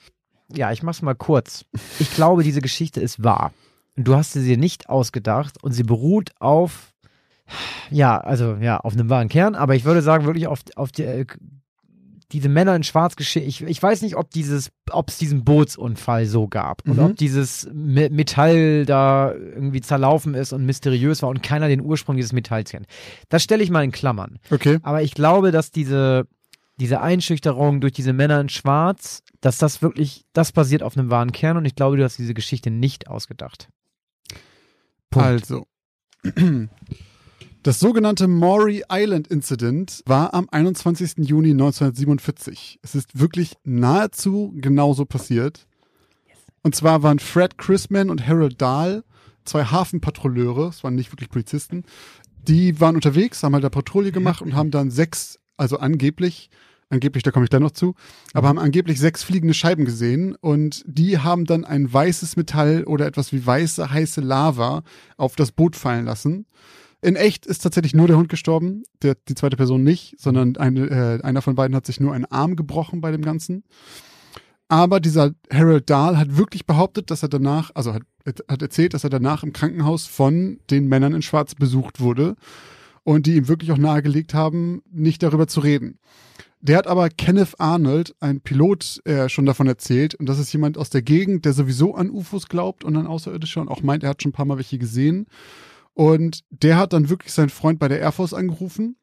Ja, 0.55 0.71
ich 0.71 0.83
mach's 0.83 1.03
mal 1.03 1.15
kurz. 1.15 1.65
Ich 1.99 2.12
glaube, 2.15 2.43
diese 2.45 2.61
Geschichte 2.61 3.01
ist 3.01 3.25
wahr. 3.25 3.53
Du 3.97 4.15
hast 4.15 4.35
sie 4.35 4.45
dir 4.45 4.57
nicht 4.59 4.89
ausgedacht 4.89 5.62
und 5.62 5.73
sie 5.73 5.83
beruht 5.83 6.31
auf, 6.41 6.93
ja, 7.91 8.19
also 8.19 8.57
ja, 8.61 8.79
auf 8.79 8.93
einem 8.93 9.09
wahren 9.09 9.29
Kern, 9.29 9.55
aber 9.55 9.75
ich 9.75 9.85
würde 9.85 10.03
sagen, 10.03 10.27
wirklich 10.27 10.47
auf, 10.47 10.61
auf 10.77 10.93
der, 10.93 11.27
diese 12.33 12.49
Männer 12.49 12.75
in 12.75 12.83
Schwarz 12.83 13.17
geschehen. 13.17 13.47
Ich, 13.47 13.62
ich 13.62 13.83
weiß 13.83 14.03
nicht, 14.03 14.17
ob 14.17 14.31
dieses, 14.31 14.71
ob 14.91 15.11
es 15.11 15.19
diesen 15.19 15.45
Bootsunfall 15.45 16.27
so 16.27 16.49
gab 16.49 16.85
Mhm. 16.87 16.93
oder 16.93 17.05
ob 17.07 17.17
dieses 17.17 17.69
Me 17.73 18.09
Metall 18.11 18.87
da 18.87 19.33
irgendwie 19.35 19.81
zerlaufen 19.81 20.35
ist 20.35 20.53
und 20.53 20.65
mysteriös 20.65 21.23
war 21.23 21.29
und 21.29 21.43
keiner 21.43 21.69
den 21.69 21.81
Ursprung 21.83 22.17
dieses 22.17 22.33
Metalls 22.33 22.71
kennt. 22.71 22.87
Das 23.29 23.43
stelle 23.43 23.62
ich 23.62 23.71
mal 23.71 23.85
in 23.85 23.93
Klammern. 23.93 24.39
Okay. 24.51 24.79
Aber 24.83 25.03
ich 25.03 25.12
glaube, 25.15 25.51
dass 25.53 25.71
diese, 25.71 26.27
diese 26.81 27.01
Einschüchterung 27.01 27.81
durch 27.81 27.93
diese 27.93 28.12
Männer 28.12 28.41
in 28.41 28.49
Schwarz, 28.49 29.23
dass 29.41 29.59
das 29.59 29.83
wirklich, 29.83 30.25
das 30.33 30.53
basiert 30.53 30.83
auf 30.83 30.97
einem 30.97 31.11
wahren 31.11 31.33
Kern 31.33 31.57
und 31.57 31.65
ich 31.67 31.75
glaube, 31.75 31.97
du 31.97 32.05
hast 32.05 32.17
diese 32.19 32.35
Geschichte 32.35 32.71
nicht 32.71 33.09
ausgedacht. 33.09 33.69
Punkt. 35.11 35.27
Also. 35.27 35.67
Das 37.62 37.78
sogenannte 37.78 38.26
Maury 38.26 38.83
Island 38.90 39.28
Incident 39.28 40.02
war 40.04 40.35
am 40.35 40.49
21. 40.50 41.19
Juni 41.19 41.52
1947. 41.52 42.81
Es 42.83 42.97
ist 42.97 43.21
wirklich 43.21 43.52
nahezu 43.62 44.52
genauso 44.57 45.04
passiert. 45.04 45.69
Und 46.64 46.75
zwar 46.75 47.04
waren 47.04 47.21
Fred 47.21 47.59
Chrisman 47.59 48.11
und 48.11 48.26
Harold 48.26 48.61
Dahl, 48.61 49.04
zwei 49.45 49.64
Hafenpatrouilleure, 49.64 50.71
es 50.71 50.83
waren 50.83 50.97
nicht 50.97 51.12
wirklich 51.12 51.28
Polizisten, 51.28 51.85
die 52.49 52.81
waren 52.81 52.97
unterwegs, 52.97 53.45
haben 53.45 53.54
halt 53.54 53.62
da 53.62 53.71
Patrouille 53.71 54.11
gemacht 54.11 54.42
und 54.42 54.57
haben 54.57 54.73
dann 54.73 54.90
sechs, 54.90 55.38
also 55.57 55.78
angeblich, 55.78 56.50
angeblich, 56.88 57.23
da 57.23 57.31
komme 57.31 57.45
ich 57.45 57.50
dann 57.50 57.62
noch 57.62 57.71
zu, 57.71 57.95
aber 58.33 58.49
haben 58.49 58.59
angeblich 58.59 58.99
sechs 58.99 59.23
fliegende 59.23 59.54
Scheiben 59.54 59.85
gesehen 59.85 60.35
und 60.35 60.83
die 60.85 61.19
haben 61.19 61.45
dann 61.45 61.64
ein 61.64 61.92
weißes 61.92 62.35
Metall 62.35 62.83
oder 62.83 63.07
etwas 63.07 63.33
wie 63.33 63.47
weiße, 63.47 63.88
heiße 63.88 64.21
Lava 64.21 64.83
auf 65.16 65.37
das 65.37 65.52
Boot 65.52 65.76
fallen 65.76 66.07
lassen. 66.07 66.47
In 67.03 67.17
echt 67.17 67.47
ist 67.47 67.59
tatsächlich 67.59 67.95
nur 67.95 68.07
der 68.07 68.17
Hund 68.17 68.29
gestorben, 68.29 68.85
der, 69.03 69.17
die 69.29 69.35
zweite 69.35 69.57
Person 69.57 69.83
nicht, 69.83 70.15
sondern 70.19 70.57
eine, 70.57 70.87
äh, 70.87 71.23
einer 71.23 71.43
von 71.43 71.57
beiden 71.57 71.77
hat 71.77 71.85
sich 71.85 71.99
nur 71.99 72.15
einen 72.15 72.27
Arm 72.27 72.55
gebrochen 72.55 73.01
bei 73.01 73.11
dem 73.11 73.23
Ganzen. 73.23 73.65
Aber 74.69 75.01
dieser 75.01 75.33
Harold 75.53 75.91
Dahl 75.91 76.17
hat 76.17 76.37
wirklich 76.37 76.65
behauptet, 76.65 77.11
dass 77.11 77.23
er 77.23 77.29
danach, 77.29 77.73
also 77.75 77.93
hat, 77.93 78.05
hat 78.49 78.63
erzählt, 78.63 78.95
dass 78.95 79.05
er 79.05 79.11
danach 79.11 79.43
im 79.43 79.53
Krankenhaus 79.53 80.07
von 80.07 80.61
den 80.71 80.87
Männern 80.87 81.13
in 81.13 81.23
Schwarz 81.23 81.57
besucht 81.57 82.01
wurde 82.01 82.37
und 83.03 83.27
die 83.27 83.35
ihm 83.35 83.49
wirklich 83.49 83.73
auch 83.73 83.79
nahegelegt 83.79 84.33
haben, 84.33 84.83
nicht 84.91 85.25
darüber 85.25 85.49
zu 85.49 85.59
reden. 85.61 85.99
Der 86.61 86.79
hat 86.79 86.87
aber 86.87 87.09
Kenneth 87.09 87.59
Arnold, 87.59 88.15
ein 88.21 88.41
Pilot, 88.41 89.01
äh, 89.05 89.29
schon 89.29 89.45
davon 89.45 89.67
erzählt. 89.67 90.15
Und 90.15 90.29
das 90.29 90.39
ist 90.39 90.53
jemand 90.53 90.79
aus 90.79 90.91
der 90.91 91.03
Gegend, 91.03 91.45
der 91.45 91.53
sowieso 91.53 91.97
an 91.97 92.09
UFOs 92.09 92.47
glaubt 92.49 92.85
und 92.85 92.97
an 92.97 93.09
Außerirdische 93.09 93.61
und 93.61 93.69
auch 93.69 93.83
meint, 93.83 94.05
er 94.05 94.11
hat 94.11 94.23
schon 94.23 94.31
ein 94.31 94.35
paar 94.35 94.47
Mal 94.47 94.59
welche 94.59 94.79
gesehen. 94.79 95.27
Und 95.95 96.41
der 96.51 96.77
hat 96.77 96.93
dann 96.93 97.09
wirklich 97.09 97.33
seinen 97.33 97.51
Freund 97.51 97.79
bei 97.79 97.89
der 97.89 98.01
Air 98.01 98.13
Force 98.13 98.35
angerufen. 98.35 98.97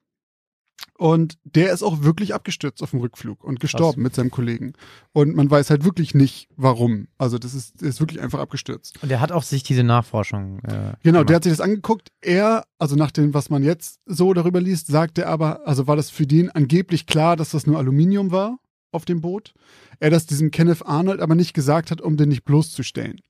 Und 0.98 1.38
der 1.44 1.72
ist 1.74 1.84
auch 1.84 2.04
wirklich 2.04 2.34
abgestürzt 2.34 2.82
auf 2.84 2.92
dem 2.92 3.00
Rückflug 3.00 3.44
und 3.44 3.60
gestorben 3.60 4.02
mit 4.02 4.16
seinem 4.16 4.32
Kollegen. 4.32 4.74
Und 5.12 5.36
man 5.36 5.50
weiß 5.50 5.70
halt 5.70 5.84
wirklich 5.84 6.14
nicht, 6.14 6.48
warum. 6.56 7.08
Also 7.18 7.38
das 7.38 7.54
ist, 7.54 7.82
der 7.82 7.90
ist 7.90 8.00
wirklich 8.00 8.22
einfach 8.22 8.40
abgestürzt. 8.40 9.02
Und 9.04 9.12
er 9.12 9.20
hat 9.20 9.32
auch 9.32 9.44
sich 9.44 9.64
diese 9.64 9.84
Nachforschung. 9.84 10.60
Äh, 10.60 10.94
Genau, 11.04 11.20
gemacht. 11.20 11.30
der 11.30 11.36
hat 11.38 11.44
sich 11.44 11.54
das 11.54 11.62
angeguckt. 11.62 12.10
Er, 12.22 12.66
also 12.80 12.96
nach 12.96 13.12
dem, 13.12 13.34
was 13.34 13.50
man 13.50 13.64
jetzt 13.64 14.00
so 14.06 14.34
darüber 14.34 14.62
liest, 14.62 14.88
sagt 14.88 15.18
er 15.18 15.28
aber, 15.28 15.68
also 15.68 15.88
war 15.88 15.96
das 15.96 16.10
für 16.10 16.28
den 16.28 16.50
angeblich 16.50 17.06
klar, 17.06 17.36
dass 17.36 17.52
das 17.52 17.68
nur 17.68 17.78
Aluminium 17.78 18.32
war 18.32 18.58
auf 18.92 19.06
dem 19.06 19.22
Boot. 19.22 19.54
Er 20.00 20.10
das 20.10 20.26
diesem 20.26 20.52
Kenneth 20.52 20.86
Arnold 20.86 21.20
aber 21.20 21.36
nicht 21.36 21.54
gesagt 21.54 21.92
hat, 21.92 22.02
um 22.02 22.18
den 22.18 22.30
nicht 22.30 22.44
bloßzustellen. 22.46 23.22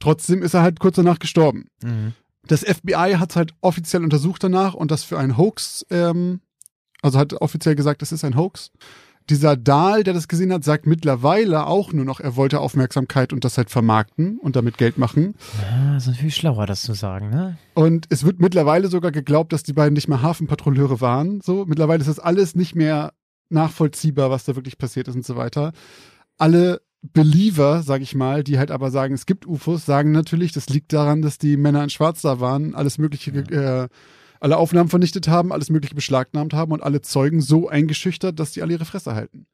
Trotzdem 0.00 0.42
ist 0.42 0.54
er 0.54 0.62
halt 0.62 0.80
kurz 0.80 0.96
danach 0.96 1.18
gestorben. 1.18 1.66
Mhm. 1.82 2.14
Das 2.50 2.62
FBI 2.64 3.14
hat 3.16 3.36
halt 3.36 3.54
offiziell 3.60 4.02
untersucht 4.02 4.42
danach 4.42 4.74
und 4.74 4.90
das 4.90 5.04
für 5.04 5.16
einen 5.16 5.36
Hoax, 5.36 5.86
ähm, 5.88 6.40
also 7.00 7.16
hat 7.16 7.32
offiziell 7.34 7.76
gesagt, 7.76 8.02
das 8.02 8.10
ist 8.10 8.24
ein 8.24 8.36
Hoax. 8.36 8.72
Dieser 9.28 9.56
Dahl, 9.56 10.02
der 10.02 10.14
das 10.14 10.26
gesehen 10.26 10.52
hat, 10.52 10.64
sagt 10.64 10.84
mittlerweile 10.84 11.68
auch 11.68 11.92
nur 11.92 12.04
noch, 12.04 12.18
er 12.18 12.34
wollte 12.34 12.58
Aufmerksamkeit 12.58 13.32
und 13.32 13.44
das 13.44 13.56
halt 13.56 13.70
vermarkten 13.70 14.36
und 14.40 14.56
damit 14.56 14.78
Geld 14.78 14.98
machen. 14.98 15.36
Ja, 15.62 15.96
ist 15.96 16.08
natürlich 16.08 16.34
schlauer, 16.34 16.66
das 16.66 16.82
zu 16.82 16.92
sagen, 16.92 17.30
ne? 17.30 17.56
Und 17.74 18.06
es 18.08 18.24
wird 18.24 18.40
mittlerweile 18.40 18.88
sogar 18.88 19.12
geglaubt, 19.12 19.52
dass 19.52 19.62
die 19.62 19.72
beiden 19.72 19.94
nicht 19.94 20.08
mehr 20.08 20.20
Hafenpatrouilleure 20.20 21.00
waren. 21.00 21.40
So, 21.42 21.66
mittlerweile 21.66 22.00
ist 22.00 22.08
das 22.08 22.18
alles 22.18 22.56
nicht 22.56 22.74
mehr 22.74 23.12
nachvollziehbar, 23.48 24.30
was 24.30 24.44
da 24.44 24.56
wirklich 24.56 24.76
passiert 24.76 25.06
ist 25.06 25.14
und 25.14 25.24
so 25.24 25.36
weiter. 25.36 25.70
Alle 26.36 26.80
Believer, 27.02 27.82
sag 27.82 28.02
ich 28.02 28.14
mal, 28.14 28.44
die 28.44 28.58
halt 28.58 28.70
aber 28.70 28.90
sagen, 28.90 29.14
es 29.14 29.26
gibt 29.26 29.46
UFOs, 29.46 29.86
sagen 29.86 30.12
natürlich, 30.12 30.52
das 30.52 30.68
liegt 30.68 30.92
daran, 30.92 31.22
dass 31.22 31.38
die 31.38 31.56
Männer 31.56 31.82
in 31.82 31.90
Schwarz 31.90 32.20
da 32.20 32.40
waren, 32.40 32.74
alles 32.74 32.98
mögliche, 32.98 33.30
äh, 33.30 33.88
alle 34.38 34.56
Aufnahmen 34.58 34.90
vernichtet 34.90 35.28
haben, 35.28 35.52
alles 35.52 35.70
mögliche 35.70 35.94
beschlagnahmt 35.94 36.52
haben 36.52 36.72
und 36.72 36.82
alle 36.82 37.00
Zeugen 37.00 37.40
so 37.40 37.68
eingeschüchtert, 37.68 38.38
dass 38.38 38.52
die 38.52 38.62
alle 38.62 38.74
ihre 38.74 38.84
Fresse 38.84 39.14
halten. 39.14 39.46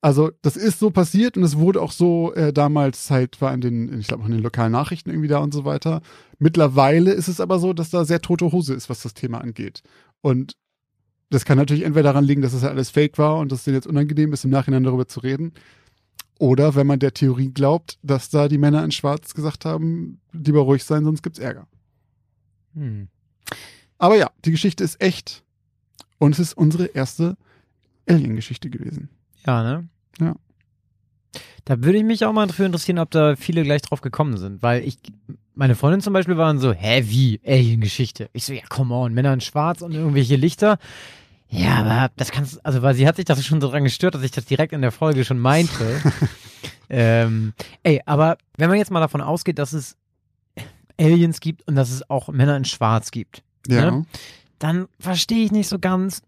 Also 0.00 0.30
das 0.42 0.56
ist 0.56 0.78
so 0.78 0.90
passiert 0.90 1.36
und 1.36 1.42
es 1.42 1.58
wurde 1.58 1.82
auch 1.82 1.90
so 1.90 2.32
äh, 2.34 2.52
damals 2.52 3.10
halt 3.10 3.40
war 3.40 3.52
in 3.52 3.60
den, 3.60 3.98
ich 3.98 4.06
glaube 4.06 4.22
auch 4.22 4.26
in 4.26 4.32
den 4.32 4.42
lokalen 4.42 4.72
Nachrichten 4.72 5.10
irgendwie 5.10 5.28
da 5.28 5.38
und 5.38 5.52
so 5.52 5.64
weiter. 5.64 6.00
Mittlerweile 6.38 7.12
ist 7.12 7.28
es 7.28 7.40
aber 7.40 7.58
so, 7.58 7.72
dass 7.72 7.90
da 7.90 8.04
sehr 8.04 8.20
tote 8.20 8.52
Hose 8.52 8.74
ist, 8.74 8.88
was 8.88 9.02
das 9.02 9.14
Thema 9.14 9.40
angeht. 9.40 9.82
Und 10.20 10.54
das 11.30 11.44
kann 11.44 11.58
natürlich 11.58 11.84
entweder 11.84 12.04
daran 12.04 12.24
liegen, 12.24 12.42
dass 12.42 12.52
das 12.52 12.62
ja 12.62 12.68
alles 12.68 12.90
Fake 12.90 13.18
war 13.18 13.38
und 13.38 13.50
dass 13.50 13.60
es 13.60 13.64
denen 13.64 13.74
jetzt 13.76 13.86
unangenehm 13.86 14.32
ist, 14.32 14.44
im 14.44 14.50
Nachhinein 14.50 14.84
darüber 14.84 15.08
zu 15.08 15.20
reden. 15.20 15.52
Oder 16.38 16.74
wenn 16.74 16.86
man 16.86 16.98
der 16.98 17.14
Theorie 17.14 17.50
glaubt, 17.52 17.98
dass 18.02 18.28
da 18.28 18.48
die 18.48 18.58
Männer 18.58 18.84
in 18.84 18.90
Schwarz 18.90 19.34
gesagt 19.34 19.64
haben, 19.64 20.20
lieber 20.32 20.60
ruhig 20.60 20.84
sein, 20.84 21.04
sonst 21.04 21.22
gibt's 21.22 21.38
Ärger. 21.38 21.66
Hm. 22.74 23.08
Aber 23.98 24.16
ja, 24.16 24.30
die 24.44 24.50
Geschichte 24.50 24.84
ist 24.84 25.00
echt 25.00 25.42
und 26.18 26.32
es 26.32 26.38
ist 26.38 26.52
unsere 26.54 26.86
erste 26.86 27.36
Alien-Geschichte 28.06 28.68
gewesen. 28.68 29.08
Ja, 29.46 29.62
ne? 29.62 29.88
Ja. 30.20 30.36
Da 31.64 31.82
würde 31.82 31.98
ich 31.98 32.04
mich 32.04 32.24
auch 32.24 32.32
mal 32.32 32.46
dafür 32.46 32.66
interessieren, 32.66 32.98
ob 32.98 33.10
da 33.10 33.36
viele 33.36 33.62
gleich 33.62 33.82
drauf 33.82 34.00
gekommen 34.00 34.36
sind, 34.36 34.62
weil 34.62 34.86
ich, 34.86 34.98
meine 35.54 35.74
Freundin 35.74 36.00
zum 36.00 36.12
Beispiel 36.12 36.36
waren 36.36 36.58
so, 36.58 36.72
hä, 36.72 37.04
wie, 37.06 37.40
Alien-Geschichte? 37.44 38.28
Ich 38.32 38.44
so, 38.44 38.52
ja, 38.52 38.62
come 38.68 38.94
on, 38.94 39.14
Männer 39.14 39.32
in 39.32 39.40
Schwarz 39.40 39.82
und 39.82 39.92
irgendwelche 39.92 40.36
Lichter. 40.36 40.78
Ja, 41.48 41.76
aber 41.76 42.10
das 42.16 42.30
kannst, 42.30 42.64
also, 42.66 42.82
weil 42.82 42.94
sie 42.94 43.06
hat 43.06 43.16
sich 43.16 43.24
das 43.24 43.44
schon 43.44 43.60
so 43.60 43.70
dran 43.70 43.84
gestört, 43.84 44.14
dass 44.14 44.22
ich 44.22 44.30
das 44.32 44.44
direkt 44.44 44.72
in 44.72 44.82
der 44.82 44.92
Folge 44.92 45.24
schon 45.24 45.38
meinte. 45.38 46.00
ähm, 46.90 47.52
ey, 47.82 48.02
aber 48.04 48.36
wenn 48.56 48.68
man 48.68 48.78
jetzt 48.78 48.90
mal 48.90 49.00
davon 49.00 49.20
ausgeht, 49.20 49.58
dass 49.58 49.72
es 49.72 49.96
Aliens 50.98 51.40
gibt 51.40 51.66
und 51.68 51.76
dass 51.76 51.90
es 51.90 52.08
auch 52.10 52.28
Männer 52.28 52.56
in 52.56 52.64
Schwarz 52.64 53.10
gibt, 53.10 53.42
Ja. 53.68 53.90
Ne? 53.90 54.06
dann 54.58 54.88
verstehe 54.98 55.44
ich 55.44 55.52
nicht 55.52 55.68
so 55.68 55.78
ganz, 55.78 56.22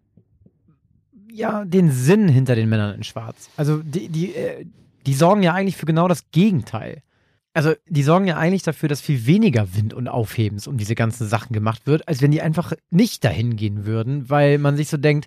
ja, 1.33 1.65
den 1.65 1.91
Sinn 1.91 2.29
hinter 2.29 2.55
den 2.55 2.69
Männern 2.69 2.95
in 2.95 3.03
Schwarz. 3.03 3.49
Also 3.57 3.79
die, 3.79 4.09
die, 4.09 4.35
äh, 4.35 4.67
die 5.07 5.15
sorgen 5.15 5.43
ja 5.43 5.55
eigentlich 5.55 5.77
für 5.77 5.87
genau 5.87 6.09
das 6.09 6.31
Gegenteil. 6.31 7.03
Also 7.59 7.75
die 7.89 8.05
sorgen 8.05 8.29
ja 8.29 8.37
eigentlich 8.37 8.63
dafür, 8.63 8.89
dass 8.89 9.01
viel 9.01 9.27
weniger 9.27 9.75
Wind 9.75 9.93
und 9.93 10.07
Aufhebens 10.07 10.69
um 10.69 10.77
diese 10.77 10.95
ganzen 10.95 11.27
Sachen 11.27 11.53
gemacht 11.53 11.89
wird, 11.89 12.07
als 12.07 12.23
wenn 12.23 12.31
die 12.31 12.41
einfach 12.41 12.73
nicht 12.91 13.25
dahin 13.25 13.57
gehen 13.57 13.85
würden, 13.85 14.31
weil 14.31 14.59
man 14.59 14.77
sich 14.77 14.89
so 14.89 14.97
denkt, 14.97 15.27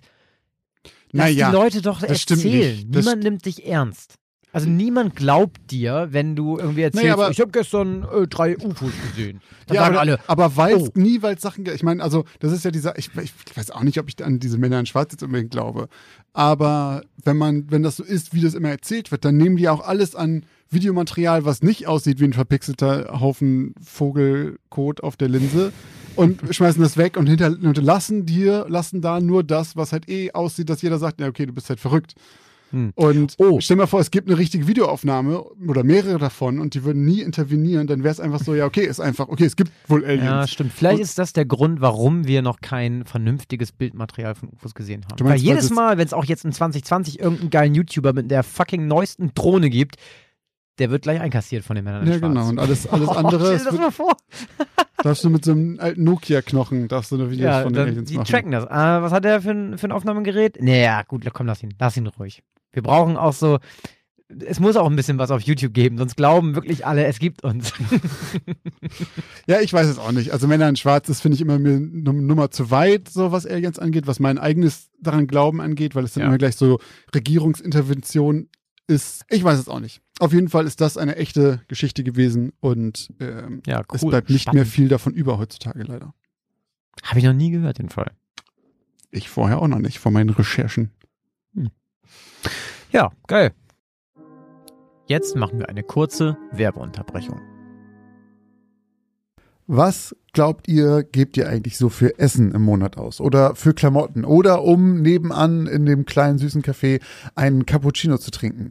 lass 1.10 1.26
Naja, 1.26 1.50
die 1.50 1.54
Leute 1.54 1.82
doch 1.82 2.02
erzählen. 2.02 2.88
Niemand 2.88 3.22
nimmt 3.22 3.44
dich 3.44 3.66
ernst. 3.66 4.14
Also 4.50 4.66
niemand 4.66 5.14
glaubt 5.14 5.70
dir, 5.70 6.08
wenn 6.12 6.34
du 6.34 6.56
irgendwie 6.56 6.80
erzählst, 6.80 7.04
Naja, 7.04 7.12
aber- 7.12 7.30
ich 7.30 7.40
habe 7.40 7.50
gestern 7.50 8.04
äh, 8.04 8.26
drei 8.26 8.56
UFOs 8.56 8.92
gesehen. 9.10 9.42
Dann 9.66 9.74
ja, 9.74 9.82
sagen 9.82 9.94
aber, 9.96 10.00
alle, 10.00 10.18
aber 10.26 10.56
weil 10.56 10.76
oh. 10.76 10.88
nie, 10.94 11.20
weil 11.20 11.38
Sachen, 11.38 11.66
ich 11.66 11.82
meine, 11.82 12.02
also 12.02 12.24
das 12.40 12.52
ist 12.52 12.64
ja 12.64 12.70
dieser, 12.70 12.96
ich, 12.98 13.10
ich 13.14 13.56
weiß 13.56 13.72
auch 13.72 13.82
nicht, 13.82 13.98
ob 13.98 14.08
ich 14.08 14.24
an 14.24 14.40
diese 14.40 14.56
Männer 14.56 14.80
in 14.80 14.86
Schwarz 14.86 15.12
jetzt 15.12 15.22
unbedingt 15.22 15.50
glaube, 15.50 15.90
aber 16.32 17.02
wenn 17.22 17.36
man, 17.36 17.70
wenn 17.70 17.82
das 17.82 17.96
so 17.96 18.02
ist, 18.02 18.32
wie 18.32 18.40
das 18.40 18.54
immer 18.54 18.70
erzählt 18.70 19.10
wird, 19.10 19.26
dann 19.26 19.36
nehmen 19.36 19.56
die 19.56 19.68
auch 19.68 19.86
alles 19.86 20.14
an 20.14 20.46
Videomaterial, 20.72 21.44
was 21.44 21.62
nicht 21.62 21.86
aussieht 21.86 22.20
wie 22.20 22.24
ein 22.24 22.32
verpixelter 22.32 23.20
Haufen 23.20 23.74
Vogelkot 23.82 25.02
auf 25.02 25.16
der 25.16 25.28
Linse 25.28 25.72
und 26.16 26.40
schmeißen 26.54 26.82
das 26.82 26.96
weg 26.96 27.16
und 27.16 27.26
hinterlassen 27.28 28.26
dir, 28.26 28.66
lassen 28.68 29.00
da 29.00 29.20
nur 29.20 29.44
das, 29.44 29.76
was 29.76 29.92
halt 29.92 30.08
eh 30.08 30.32
aussieht, 30.32 30.68
dass 30.70 30.82
jeder 30.82 30.98
sagt, 30.98 31.20
ja 31.20 31.28
okay, 31.28 31.46
du 31.46 31.52
bist 31.52 31.68
halt 31.68 31.80
verrückt. 31.80 32.14
Hm. 32.70 32.92
Und 32.94 33.34
Oh. 33.36 33.60
stell 33.60 33.76
dir 33.76 33.82
mal 33.82 33.86
vor, 33.86 34.00
es 34.00 34.10
gibt 34.10 34.28
eine 34.30 34.38
richtige 34.38 34.66
Videoaufnahme 34.66 35.42
oder 35.68 35.84
mehrere 35.84 36.16
davon 36.16 36.58
und 36.58 36.72
die 36.72 36.84
würden 36.84 37.04
nie 37.04 37.20
intervenieren, 37.20 37.86
dann 37.86 38.02
wäre 38.02 38.12
es 38.12 38.18
einfach 38.18 38.40
so, 38.42 38.54
ja, 38.54 38.64
okay, 38.64 38.86
ist 38.86 38.98
einfach, 38.98 39.28
okay, 39.28 39.44
es 39.44 39.56
gibt 39.56 39.70
wohl 39.88 40.02
Aliens. 40.06 40.24
Ja, 40.24 40.46
stimmt. 40.46 40.72
Vielleicht 40.72 40.96
Und- 40.96 41.02
ist 41.02 41.18
das 41.18 41.34
der 41.34 41.44
Grund, 41.44 41.82
warum 41.82 42.26
wir 42.26 42.40
noch 42.40 42.62
kein 42.62 43.04
vernünftiges 43.04 43.72
Bildmaterial 43.72 44.34
von 44.34 44.48
UFOs 44.48 44.74
gesehen 44.74 45.04
haben. 45.04 45.22
Meinst, 45.22 45.44
Weil 45.44 45.50
jedes 45.50 45.68
Mal, 45.68 45.98
wenn 45.98 46.06
es 46.06 46.14
auch 46.14 46.24
jetzt 46.24 46.46
in 46.46 46.52
2020 46.52 47.20
irgendeinen 47.20 47.50
geilen 47.50 47.74
YouTuber 47.74 48.14
mit 48.14 48.30
der 48.30 48.42
fucking 48.42 48.86
neuesten 48.86 49.32
Drohne 49.34 49.68
gibt, 49.68 49.96
der 50.82 50.90
wird 50.90 51.02
gleich 51.04 51.20
einkassiert 51.20 51.64
von 51.64 51.76
den 51.76 51.84
Männern 51.84 52.02
in 52.02 52.08
Ja, 52.12 52.18
Schwarz. 52.18 52.32
genau. 52.34 52.48
Und 52.48 52.58
alles, 52.58 52.88
alles 52.88 53.08
Oh, 53.12 53.12
andere 53.12 53.44
stell 53.46 53.58
dir 53.58 53.64
das 53.64 53.78
mal 53.78 53.90
vor. 53.92 54.16
darfst 55.04 55.22
du 55.22 55.30
mit 55.30 55.44
so 55.44 55.52
einem 55.52 55.78
alten 55.78 56.02
Nokia-Knochen, 56.02 56.88
darfst 56.88 57.12
du 57.12 57.16
nur 57.18 57.30
Videos 57.30 57.44
Ja, 57.44 57.62
von 57.62 57.72
den 57.72 57.76
dann, 57.78 57.88
Aliens 57.88 58.10
die 58.10 58.16
machen. 58.16 58.26
tracken 58.28 58.50
das. 58.50 58.66
Ah, 58.66 59.00
was 59.00 59.12
hat 59.12 59.24
der 59.24 59.40
für 59.40 59.52
ein, 59.52 59.78
für 59.78 59.86
ein 59.86 59.92
Aufnahmegerät? 59.92 60.60
Naja, 60.60 61.02
gut, 61.02 61.24
komm, 61.32 61.46
lass 61.46 61.62
ihn. 61.62 61.72
Lass 61.78 61.96
ihn 61.96 62.06
ruhig. 62.08 62.42
Wir 62.72 62.82
brauchen 62.82 63.16
auch 63.16 63.32
so, 63.32 63.58
es 64.44 64.58
muss 64.60 64.76
auch 64.76 64.88
ein 64.88 64.96
bisschen 64.96 65.18
was 65.18 65.30
auf 65.30 65.42
YouTube 65.42 65.74
geben, 65.74 65.98
sonst 65.98 66.16
glauben 66.16 66.54
wirklich 66.56 66.84
alle, 66.86 67.04
es 67.04 67.18
gibt 67.20 67.44
uns. 67.44 67.72
ja, 69.46 69.60
ich 69.60 69.72
weiß 69.72 69.86
es 69.86 69.98
auch 69.98 70.12
nicht. 70.12 70.32
Also 70.32 70.48
Männer 70.48 70.68
in 70.68 70.76
Schwarz, 70.76 71.06
das 71.06 71.20
finde 71.20 71.36
ich 71.36 71.40
immer 71.40 71.58
mir 71.58 71.74
eine 71.74 72.12
Nummer 72.12 72.50
zu 72.50 72.70
weit, 72.70 73.08
so 73.08 73.30
was 73.30 73.46
Aliens 73.46 73.78
angeht, 73.78 74.06
was 74.06 74.18
mein 74.20 74.38
eigenes 74.38 74.90
daran 75.00 75.26
Glauben 75.26 75.60
angeht, 75.60 75.94
weil 75.94 76.04
es 76.04 76.14
dann 76.14 76.22
ja. 76.22 76.28
immer 76.28 76.38
gleich 76.38 76.56
so 76.56 76.78
Regierungsintervention 77.14 78.48
ist. 78.86 79.24
Ich 79.30 79.44
weiß 79.44 79.58
es 79.58 79.68
auch 79.68 79.80
nicht. 79.80 80.00
Auf 80.22 80.32
jeden 80.32 80.48
Fall 80.48 80.68
ist 80.68 80.80
das 80.80 80.98
eine 80.98 81.16
echte 81.16 81.62
Geschichte 81.66 82.04
gewesen 82.04 82.52
und 82.60 83.12
ähm, 83.18 83.60
ja, 83.66 83.80
cool. 83.80 83.86
es 83.94 84.06
bleibt 84.06 84.30
nicht 84.30 84.42
Spannend. 84.42 84.54
mehr 84.54 84.66
viel 84.66 84.86
davon 84.86 85.14
über 85.14 85.36
heutzutage 85.36 85.82
leider. 85.82 86.14
Habe 87.02 87.18
ich 87.18 87.24
noch 87.24 87.32
nie 87.32 87.50
gehört, 87.50 87.78
den 87.78 87.88
Fall. 87.88 88.12
Ich 89.10 89.28
vorher 89.28 89.60
auch 89.60 89.66
noch 89.66 89.80
nicht, 89.80 89.98
vor 89.98 90.12
meinen 90.12 90.30
Recherchen. 90.30 90.92
Hm. 91.56 91.70
Ja, 92.92 93.10
geil. 93.26 93.50
Jetzt 95.08 95.34
machen 95.34 95.58
wir 95.58 95.68
eine 95.68 95.82
kurze 95.82 96.38
Werbeunterbrechung. 96.52 97.40
Was 99.66 100.14
glaubt 100.32 100.68
ihr, 100.68 101.02
gebt 101.02 101.36
ihr 101.36 101.48
eigentlich 101.48 101.76
so 101.76 101.88
für 101.88 102.20
Essen 102.20 102.52
im 102.52 102.62
Monat 102.62 102.96
aus? 102.96 103.20
Oder 103.20 103.56
für 103.56 103.74
Klamotten? 103.74 104.24
Oder 104.24 104.62
um 104.62 105.02
nebenan 105.02 105.66
in 105.66 105.84
dem 105.84 106.04
kleinen 106.04 106.38
süßen 106.38 106.62
Café 106.62 107.00
einen 107.34 107.66
Cappuccino 107.66 108.18
zu 108.18 108.30
trinken? 108.30 108.70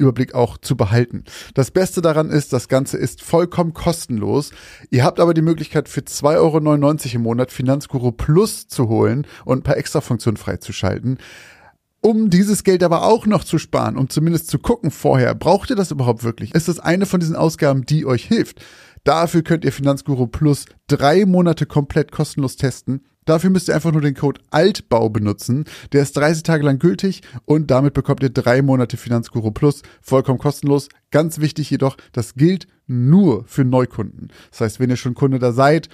Überblick 0.01 0.33
auch 0.33 0.57
zu 0.57 0.75
behalten. 0.75 1.23
Das 1.53 1.71
Beste 1.71 2.01
daran 2.01 2.29
ist, 2.29 2.51
das 2.53 2.67
Ganze 2.67 2.97
ist 2.97 3.21
vollkommen 3.21 3.73
kostenlos. 3.73 4.51
Ihr 4.89 5.03
habt 5.03 5.19
aber 5.19 5.33
die 5.33 5.41
Möglichkeit 5.41 5.87
für 5.87 6.01
2,99 6.01 6.35
Euro 6.37 7.15
im 7.15 7.21
Monat 7.21 7.51
Finanzguru 7.51 8.11
Plus 8.11 8.67
zu 8.67 8.89
holen 8.89 9.25
und 9.45 9.59
ein 9.59 9.63
paar 9.63 9.77
Extrafunktionen 9.77 10.37
freizuschalten. 10.37 11.19
Um 12.01 12.31
dieses 12.31 12.63
Geld 12.63 12.81
aber 12.81 13.03
auch 13.03 13.27
noch 13.27 13.43
zu 13.43 13.59
sparen, 13.59 13.95
um 13.95 14.09
zumindest 14.09 14.47
zu 14.47 14.57
gucken 14.57 14.89
vorher, 14.89 15.35
braucht 15.35 15.69
ihr 15.69 15.75
das 15.75 15.91
überhaupt 15.91 16.23
wirklich? 16.23 16.53
Ist 16.55 16.67
das 16.67 16.79
eine 16.79 17.05
von 17.05 17.19
diesen 17.19 17.35
Ausgaben, 17.35 17.85
die 17.85 18.07
euch 18.07 18.25
hilft? 18.25 18.59
Dafür 19.03 19.43
könnt 19.43 19.65
ihr 19.65 19.71
Finanzguru 19.71 20.25
Plus 20.25 20.65
drei 20.87 21.25
Monate 21.27 21.67
komplett 21.67 22.11
kostenlos 22.11 22.55
testen. 22.55 23.05
Dafür 23.25 23.51
müsst 23.51 23.67
ihr 23.67 23.75
einfach 23.75 23.91
nur 23.91 24.01
den 24.01 24.15
Code 24.15 24.41
Altbau 24.49 25.09
benutzen. 25.09 25.65
Der 25.91 26.01
ist 26.01 26.17
30 26.17 26.41
Tage 26.41 26.65
lang 26.65 26.79
gültig 26.79 27.21
und 27.45 27.69
damit 27.69 27.93
bekommt 27.93 28.23
ihr 28.23 28.31
drei 28.31 28.63
Monate 28.63 28.97
Finanzguru 28.97 29.51
Plus 29.51 29.83
vollkommen 30.01 30.39
kostenlos. 30.39 30.89
Ganz 31.11 31.39
wichtig 31.39 31.69
jedoch, 31.69 31.97
das 32.13 32.33
gilt 32.33 32.65
nur 32.87 33.43
für 33.45 33.63
Neukunden. 33.63 34.29
Das 34.49 34.61
heißt, 34.61 34.79
wenn 34.79 34.89
ihr 34.89 34.97
schon 34.97 35.13
Kunde 35.13 35.37
da 35.37 35.51
seid, 35.51 35.89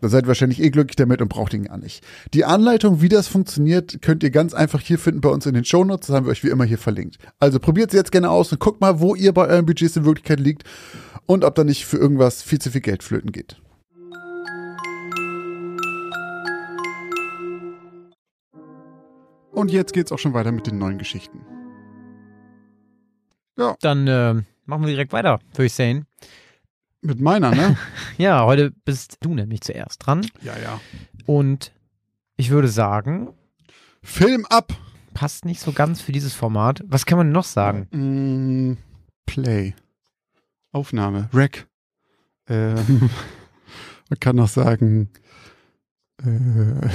dann 0.00 0.10
seid 0.10 0.24
ihr 0.24 0.28
wahrscheinlich 0.28 0.62
eh 0.62 0.70
glücklich 0.70 0.96
damit 0.96 1.22
und 1.22 1.28
braucht 1.28 1.54
ihn 1.54 1.64
gar 1.64 1.78
nicht. 1.78 2.04
Die 2.34 2.44
Anleitung, 2.44 3.00
wie 3.00 3.08
das 3.08 3.28
funktioniert, 3.28 4.02
könnt 4.02 4.22
ihr 4.22 4.30
ganz 4.30 4.54
einfach 4.54 4.80
hier 4.80 4.98
finden 4.98 5.20
bei 5.20 5.28
uns 5.28 5.46
in 5.46 5.54
den 5.54 5.64
Shownotes. 5.64 6.08
Das 6.08 6.16
haben 6.16 6.26
wir 6.26 6.30
euch 6.30 6.44
wie 6.44 6.50
immer 6.50 6.64
hier 6.64 6.78
verlinkt. 6.78 7.18
Also 7.38 7.58
probiert 7.58 7.90
es 7.90 7.94
jetzt 7.94 8.12
gerne 8.12 8.30
aus 8.30 8.52
und 8.52 8.60
guckt 8.60 8.80
mal, 8.80 9.00
wo 9.00 9.14
ihr 9.14 9.32
bei 9.32 9.46
euren 9.46 9.66
Budgets 9.66 9.96
in 9.96 10.04
Wirklichkeit 10.04 10.40
liegt 10.40 10.64
und 11.26 11.44
ob 11.44 11.54
da 11.54 11.64
nicht 11.64 11.86
für 11.86 11.96
irgendwas 11.96 12.42
viel 12.42 12.60
zu 12.60 12.70
viel 12.70 12.80
Geld 12.80 13.02
flöten 13.02 13.32
geht. 13.32 13.56
Und 19.52 19.72
jetzt 19.72 19.94
geht's 19.94 20.12
auch 20.12 20.18
schon 20.18 20.34
weiter 20.34 20.52
mit 20.52 20.66
den 20.66 20.76
neuen 20.76 20.98
Geschichten. 20.98 21.40
Ja. 23.58 23.74
Dann 23.80 24.06
äh, 24.06 24.34
machen 24.66 24.82
wir 24.82 24.88
direkt 24.88 25.14
weiter, 25.14 25.40
würde 25.52 25.64
ich 25.64 25.72
sagen. 25.72 26.04
Mit 27.02 27.20
meiner, 27.20 27.50
ne? 27.50 27.76
ja, 28.18 28.44
heute 28.44 28.70
bist 28.84 29.18
du 29.20 29.34
nämlich 29.34 29.60
zuerst 29.60 30.04
dran. 30.04 30.26
Ja, 30.42 30.58
ja. 30.58 30.80
Und 31.26 31.72
ich 32.36 32.50
würde 32.50 32.68
sagen. 32.68 33.32
Film 34.02 34.46
ab! 34.46 34.72
Passt 35.14 35.44
nicht 35.44 35.60
so 35.60 35.72
ganz 35.72 36.00
für 36.00 36.12
dieses 36.12 36.34
Format. 36.34 36.82
Was 36.86 37.06
kann 37.06 37.18
man 37.18 37.32
noch 37.32 37.44
sagen? 37.44 37.88
Mm, 37.90 38.76
play. 39.24 39.74
Aufnahme, 40.72 41.30
Rec. 41.32 41.66
Ähm, 42.48 43.10
man 44.10 44.20
kann 44.20 44.36
noch 44.36 44.48
sagen, 44.48 45.10
äh, 46.22 46.88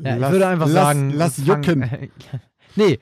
ja, 0.00 0.16
ich 0.16 0.32
würde 0.32 0.46
einfach 0.46 0.66
lass, 0.66 0.74
sagen, 0.74 1.10
lass 1.10 1.38
jucken. 1.38 1.88
Fang, 1.88 2.10
nee, 2.76 2.98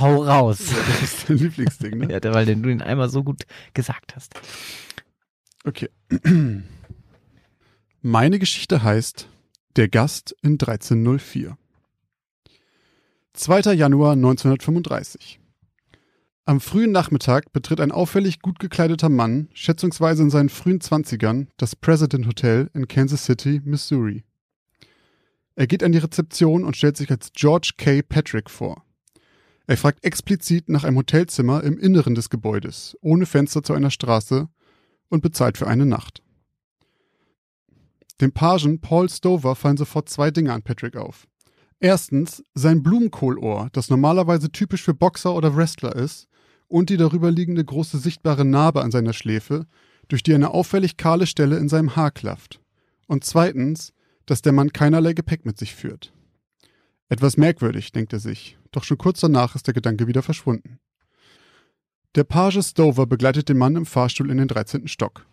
hau 0.00 0.24
raus. 0.24 0.58
Das 1.00 1.02
ist 1.02 1.28
dein 1.28 1.38
Lieblingsding, 1.38 1.98
ne? 1.98 2.12
ja, 2.12 2.34
weil 2.34 2.46
du 2.46 2.56
den 2.56 2.82
einmal 2.82 3.08
so 3.10 3.22
gut 3.22 3.42
gesagt 3.74 4.14
hast. 4.16 4.34
Okay. 5.64 5.88
Meine 8.02 8.38
Geschichte 8.38 8.82
heißt 8.82 9.28
Der 9.76 9.88
Gast 9.88 10.34
in 10.42 10.52
1304. 10.52 11.56
2. 13.34 13.74
Januar 13.74 14.12
1935. 14.12 15.38
Am 16.44 16.60
frühen 16.60 16.90
Nachmittag 16.90 17.52
betritt 17.52 17.80
ein 17.80 17.92
auffällig 17.92 18.40
gut 18.40 18.58
gekleideter 18.58 19.08
Mann, 19.08 19.48
schätzungsweise 19.54 20.24
in 20.24 20.30
seinen 20.30 20.48
frühen 20.48 20.80
Zwanzigern, 20.80 21.48
das 21.56 21.76
President 21.76 22.26
Hotel 22.26 22.68
in 22.74 22.88
Kansas 22.88 23.24
City, 23.24 23.62
Missouri. 23.64 24.24
Er 25.54 25.68
geht 25.68 25.84
an 25.84 25.92
die 25.92 25.98
Rezeption 25.98 26.64
und 26.64 26.76
stellt 26.76 26.96
sich 26.96 27.10
als 27.10 27.32
George 27.32 27.74
K. 27.76 28.02
Patrick 28.02 28.50
vor. 28.50 28.84
Er 29.66 29.76
fragt 29.76 30.04
explizit 30.04 30.68
nach 30.68 30.84
einem 30.84 30.96
Hotelzimmer 30.96 31.62
im 31.62 31.78
Inneren 31.78 32.14
des 32.14 32.30
Gebäudes, 32.30 32.96
ohne 33.00 33.26
Fenster 33.26 33.62
zu 33.62 33.72
einer 33.74 33.90
Straße, 33.90 34.48
und 35.08 35.22
bezahlt 35.22 35.58
für 35.58 35.66
eine 35.66 35.86
Nacht. 35.86 36.22
Dem 38.20 38.32
Pagen 38.32 38.80
Paul 38.80 39.08
Stover 39.08 39.54
fallen 39.54 39.76
sofort 39.76 40.08
zwei 40.08 40.30
Dinge 40.30 40.52
an 40.52 40.62
Patrick 40.62 40.96
auf. 40.96 41.26
Erstens 41.80 42.42
sein 42.54 42.82
Blumenkohlohr, 42.82 43.68
das 43.72 43.90
normalerweise 43.90 44.50
typisch 44.50 44.82
für 44.82 44.94
Boxer 44.94 45.34
oder 45.34 45.56
Wrestler 45.56 45.94
ist, 45.96 46.28
und 46.68 46.88
die 46.88 46.96
darüber 46.96 47.30
liegende 47.30 47.64
große 47.64 47.98
sichtbare 47.98 48.44
Narbe 48.44 48.82
an 48.82 48.90
seiner 48.90 49.12
Schläfe, 49.12 49.66
durch 50.08 50.22
die 50.22 50.34
eine 50.34 50.50
auffällig 50.50 50.96
kahle 50.96 51.26
Stelle 51.26 51.58
in 51.58 51.68
seinem 51.68 51.96
Haar 51.96 52.10
klafft. 52.10 52.60
Und 53.06 53.24
zweitens, 53.24 53.92
dass 54.26 54.40
der 54.40 54.52
Mann 54.52 54.72
keinerlei 54.72 55.12
Gepäck 55.12 55.44
mit 55.44 55.58
sich 55.58 55.74
führt. 55.74 56.12
Etwas 57.08 57.36
merkwürdig, 57.36 57.92
denkt 57.92 58.12
er 58.12 58.20
sich, 58.20 58.56
doch 58.72 58.84
schon 58.84 58.98
kurz 58.98 59.20
danach 59.20 59.54
ist 59.54 59.66
der 59.66 59.74
Gedanke 59.74 60.06
wieder 60.06 60.22
verschwunden. 60.22 60.78
Der 62.14 62.24
Page 62.24 62.62
Stover 62.62 63.06
begleitet 63.06 63.48
den 63.48 63.58
Mann 63.58 63.76
im 63.76 63.86
Fahrstuhl 63.86 64.30
in 64.30 64.38
den 64.38 64.48
13. 64.48 64.88
Stock. 64.88 65.24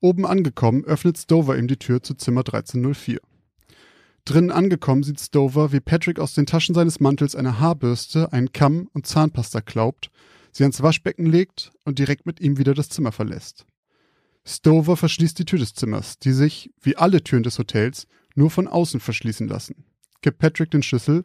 Oben 0.00 0.24
angekommen, 0.24 0.84
öffnet 0.84 1.18
Stover 1.18 1.58
ihm 1.58 1.68
die 1.68 1.76
Tür 1.76 2.02
zu 2.02 2.14
Zimmer 2.14 2.40
1304. 2.40 3.20
Drinnen 4.24 4.50
angekommen 4.50 5.02
sieht 5.02 5.20
Stover, 5.20 5.72
wie 5.72 5.80
Patrick 5.80 6.18
aus 6.18 6.34
den 6.34 6.46
Taschen 6.46 6.74
seines 6.74 7.00
Mantels 7.00 7.34
eine 7.34 7.58
Haarbürste, 7.58 8.32
einen 8.32 8.52
Kamm 8.52 8.88
und 8.92 9.06
Zahnpasta 9.06 9.60
klaubt 9.60 10.10
sie 10.52 10.64
ans 10.64 10.82
Waschbecken 10.82 11.26
legt 11.26 11.72
und 11.84 11.98
direkt 11.98 12.26
mit 12.26 12.40
ihm 12.40 12.58
wieder 12.58 12.74
das 12.74 12.88
Zimmer 12.88 13.12
verlässt. 13.12 13.66
Stover 14.44 14.96
verschließt 14.96 15.38
die 15.38 15.44
Tür 15.44 15.58
des 15.58 15.74
Zimmers, 15.74 16.18
die 16.18 16.32
sich, 16.32 16.70
wie 16.80 16.96
alle 16.96 17.22
Türen 17.22 17.42
des 17.42 17.58
Hotels, 17.58 18.06
nur 18.34 18.50
von 18.50 18.68
außen 18.68 19.00
verschließen 19.00 19.48
lassen, 19.48 19.84
gibt 20.22 20.38
Patrick 20.38 20.70
den 20.70 20.82
Schlüssel 20.82 21.24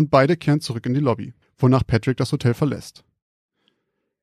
und 0.00 0.10
beide 0.10 0.36
kehren 0.36 0.60
zurück 0.60 0.86
in 0.86 0.94
die 0.94 1.00
Lobby, 1.00 1.34
wonach 1.58 1.86
Patrick 1.86 2.16
das 2.16 2.32
Hotel 2.32 2.54
verlässt. 2.54 3.04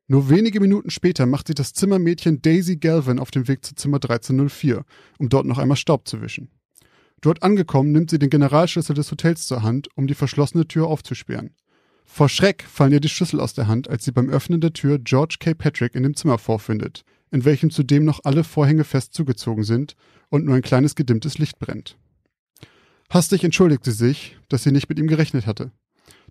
Nur 0.07 0.29
wenige 0.29 0.59
Minuten 0.59 0.89
später 0.89 1.25
macht 1.25 1.47
sich 1.47 1.55
das 1.55 1.73
Zimmermädchen 1.73 2.41
Daisy 2.41 2.77
Galvin 2.77 3.19
auf 3.19 3.29
den 3.29 3.47
Weg 3.47 3.63
zu 3.63 3.75
Zimmer 3.75 3.97
1304, 3.97 4.83
um 5.19 5.29
dort 5.29 5.45
noch 5.45 5.57
einmal 5.57 5.77
Staub 5.77 6.07
zu 6.07 6.21
wischen. 6.21 6.49
Dort 7.21 7.43
angekommen 7.43 7.91
nimmt 7.91 8.09
sie 8.09 8.19
den 8.19 8.29
Generalschlüssel 8.29 8.95
des 8.95 9.11
Hotels 9.11 9.47
zur 9.47 9.63
Hand, 9.63 9.89
um 9.95 10.07
die 10.07 10.13
verschlossene 10.13 10.67
Tür 10.67 10.87
aufzusperren. 10.87 11.51
Vor 12.05 12.29
Schreck 12.29 12.63
fallen 12.63 12.93
ihr 12.93 13.01
die 13.01 13.09
Schlüssel 13.09 13.39
aus 13.39 13.53
der 13.53 13.67
Hand, 13.67 13.89
als 13.89 14.05
sie 14.05 14.11
beim 14.11 14.29
Öffnen 14.29 14.61
der 14.61 14.73
Tür 14.73 14.97
George 14.97 15.35
K. 15.39 15.53
Patrick 15.53 15.93
in 15.93 16.03
dem 16.03 16.15
Zimmer 16.15 16.37
vorfindet, 16.37 17.03
in 17.31 17.43
welchem 17.43 17.69
zudem 17.69 18.05
noch 18.05 18.21
alle 18.23 18.43
Vorhänge 18.43 18.85
fest 18.85 19.13
zugezogen 19.13 19.63
sind 19.63 19.95
und 20.29 20.45
nur 20.45 20.55
ein 20.55 20.61
kleines 20.61 20.95
gedimmtes 20.95 21.37
Licht 21.37 21.59
brennt. 21.59 21.97
Hastig 23.09 23.43
entschuldigt 23.43 23.85
sie 23.85 23.91
sich, 23.91 24.37
dass 24.49 24.63
sie 24.63 24.71
nicht 24.71 24.89
mit 24.89 24.99
ihm 24.99 25.07
gerechnet 25.07 25.45
hatte. 25.45 25.71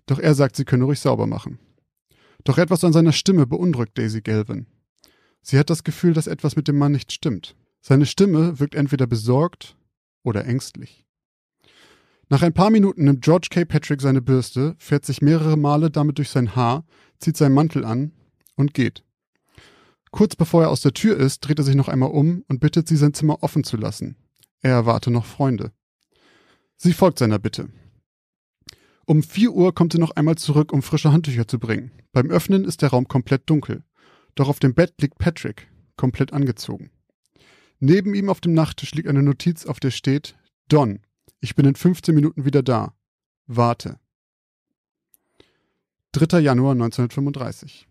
Doch 0.05 0.19
er 0.19 0.35
sagt, 0.35 0.55
sie 0.55 0.65
könne 0.65 0.85
ruhig 0.85 0.99
sauber 0.99 1.27
machen. 1.27 1.59
Doch 2.43 2.57
etwas 2.57 2.83
an 2.83 2.93
seiner 2.93 3.13
Stimme 3.13 3.47
beunruhigt 3.47 3.97
Daisy 3.97 4.21
Galvin. 4.21 4.67
Sie 5.41 5.57
hat 5.57 5.69
das 5.69 5.83
Gefühl, 5.83 6.13
dass 6.13 6.27
etwas 6.27 6.55
mit 6.55 6.67
dem 6.67 6.77
Mann 6.77 6.91
nicht 6.91 7.11
stimmt. 7.11 7.55
Seine 7.81 8.05
Stimme 8.05 8.59
wirkt 8.59 8.75
entweder 8.75 9.07
besorgt 9.07 9.77
oder 10.23 10.45
ängstlich. 10.45 11.05
Nach 12.29 12.41
ein 12.41 12.53
paar 12.53 12.69
Minuten 12.69 13.05
nimmt 13.05 13.23
George 13.23 13.47
K. 13.49 13.63
Patrick 13.63 14.01
seine 14.01 14.21
Bürste, 14.21 14.75
fährt 14.77 15.05
sich 15.05 15.21
mehrere 15.21 15.57
Male 15.57 15.89
damit 15.89 16.17
durch 16.17 16.29
sein 16.29 16.55
Haar, 16.55 16.85
zieht 17.19 17.37
seinen 17.37 17.53
Mantel 17.53 17.85
an 17.85 18.11
und 18.55 18.73
geht. 18.73 19.03
Kurz 20.11 20.35
bevor 20.35 20.63
er 20.63 20.69
aus 20.69 20.81
der 20.81 20.93
Tür 20.93 21.17
ist, 21.17 21.39
dreht 21.39 21.59
er 21.59 21.65
sich 21.65 21.75
noch 21.75 21.87
einmal 21.87 22.11
um 22.11 22.43
und 22.47 22.59
bittet 22.59 22.87
sie, 22.87 22.97
sein 22.97 23.13
Zimmer 23.13 23.43
offen 23.43 23.63
zu 23.63 23.77
lassen. 23.77 24.17
Er 24.61 24.71
erwarte 24.71 25.11
noch 25.11 25.25
Freunde. 25.25 25.71
Sie 26.77 26.93
folgt 26.93 27.19
seiner 27.19 27.39
Bitte. 27.39 27.69
Um 29.05 29.23
vier 29.23 29.51
Uhr 29.51 29.73
kommt 29.73 29.93
sie 29.93 29.99
noch 29.99 30.11
einmal 30.11 30.35
zurück, 30.35 30.71
um 30.71 30.83
frische 30.83 31.11
Handtücher 31.11 31.47
zu 31.47 31.59
bringen. 31.59 31.91
Beim 32.11 32.29
Öffnen 32.29 32.65
ist 32.65 32.81
der 32.81 32.89
Raum 32.89 33.07
komplett 33.07 33.49
dunkel. 33.49 33.83
Doch 34.35 34.47
auf 34.47 34.59
dem 34.59 34.75
Bett 34.75 34.93
liegt 35.01 35.17
Patrick, 35.17 35.67
komplett 35.95 36.33
angezogen. 36.33 36.91
Neben 37.79 38.13
ihm 38.13 38.29
auf 38.29 38.41
dem 38.41 38.53
Nachttisch 38.53 38.93
liegt 38.93 39.07
eine 39.07 39.23
Notiz, 39.23 39.65
auf 39.65 39.79
der 39.79 39.91
steht 39.91 40.35
Don, 40.67 40.99
ich 41.39 41.55
bin 41.55 41.65
in 41.65 41.75
15 41.75 42.13
Minuten 42.13 42.45
wieder 42.45 42.63
da. 42.63 42.93
Warte. 43.45 43.99
3. 46.11 46.39
Januar 46.39 46.73
1935. 46.73 47.87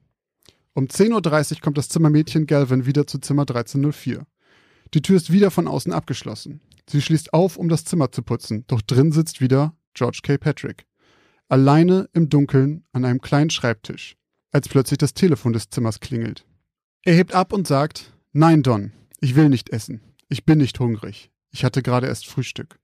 Um 0.75 0.87
10.30 0.87 1.55
Uhr 1.55 1.61
kommt 1.61 1.79
das 1.79 1.89
Zimmermädchen 1.89 2.47
Galvin 2.47 2.87
wieder 2.87 3.07
zu 3.07 3.19
Zimmer 3.19 3.43
1304. 3.43 4.27
Die 4.95 5.03
Tür 5.03 5.17
ist 5.17 5.33
wieder 5.33 5.51
von 5.51 5.69
außen 5.69 5.93
abgeschlossen. 5.93 6.61
Sie 6.89 7.03
schließt 7.03 7.33
auf, 7.33 7.57
um 7.57 7.69
das 7.69 7.85
Zimmer 7.85 8.13
zu 8.13 8.23
putzen, 8.23 8.65
doch 8.69 8.81
drin 8.81 9.13
sitzt 9.13 9.41
wieder 9.41 9.77
George 9.95 10.21
K. 10.23 10.39
Patrick. 10.39 10.87
Alleine 11.49 12.09
im 12.13 12.29
Dunkeln 12.29 12.85
an 12.93 13.05
einem 13.05 13.21
kleinen 13.21 13.51
Schreibtisch, 13.51 14.17
als 14.53 14.69
plötzlich 14.69 14.99
das 14.99 15.15
Telefon 15.15 15.53
des 15.53 15.71
Zimmers 15.71 16.01
klingelt. 16.01 16.47
Er 17.05 17.15
hebt 17.15 17.35
ab 17.35 17.53
und 17.53 17.67
sagt, 17.67 18.13
Nein, 18.33 18.63
Don, 18.63 18.93
ich 19.21 19.35
will 19.35 19.49
nicht 19.49 19.71
essen. 19.71 20.01
Ich 20.29 20.45
bin 20.45 20.59
nicht 20.59 20.79
hungrig. 20.79 21.31
Ich 21.51 21.65
hatte 21.65 21.83
gerade 21.83 22.07
erst 22.07 22.27
Frühstück. 22.27 22.79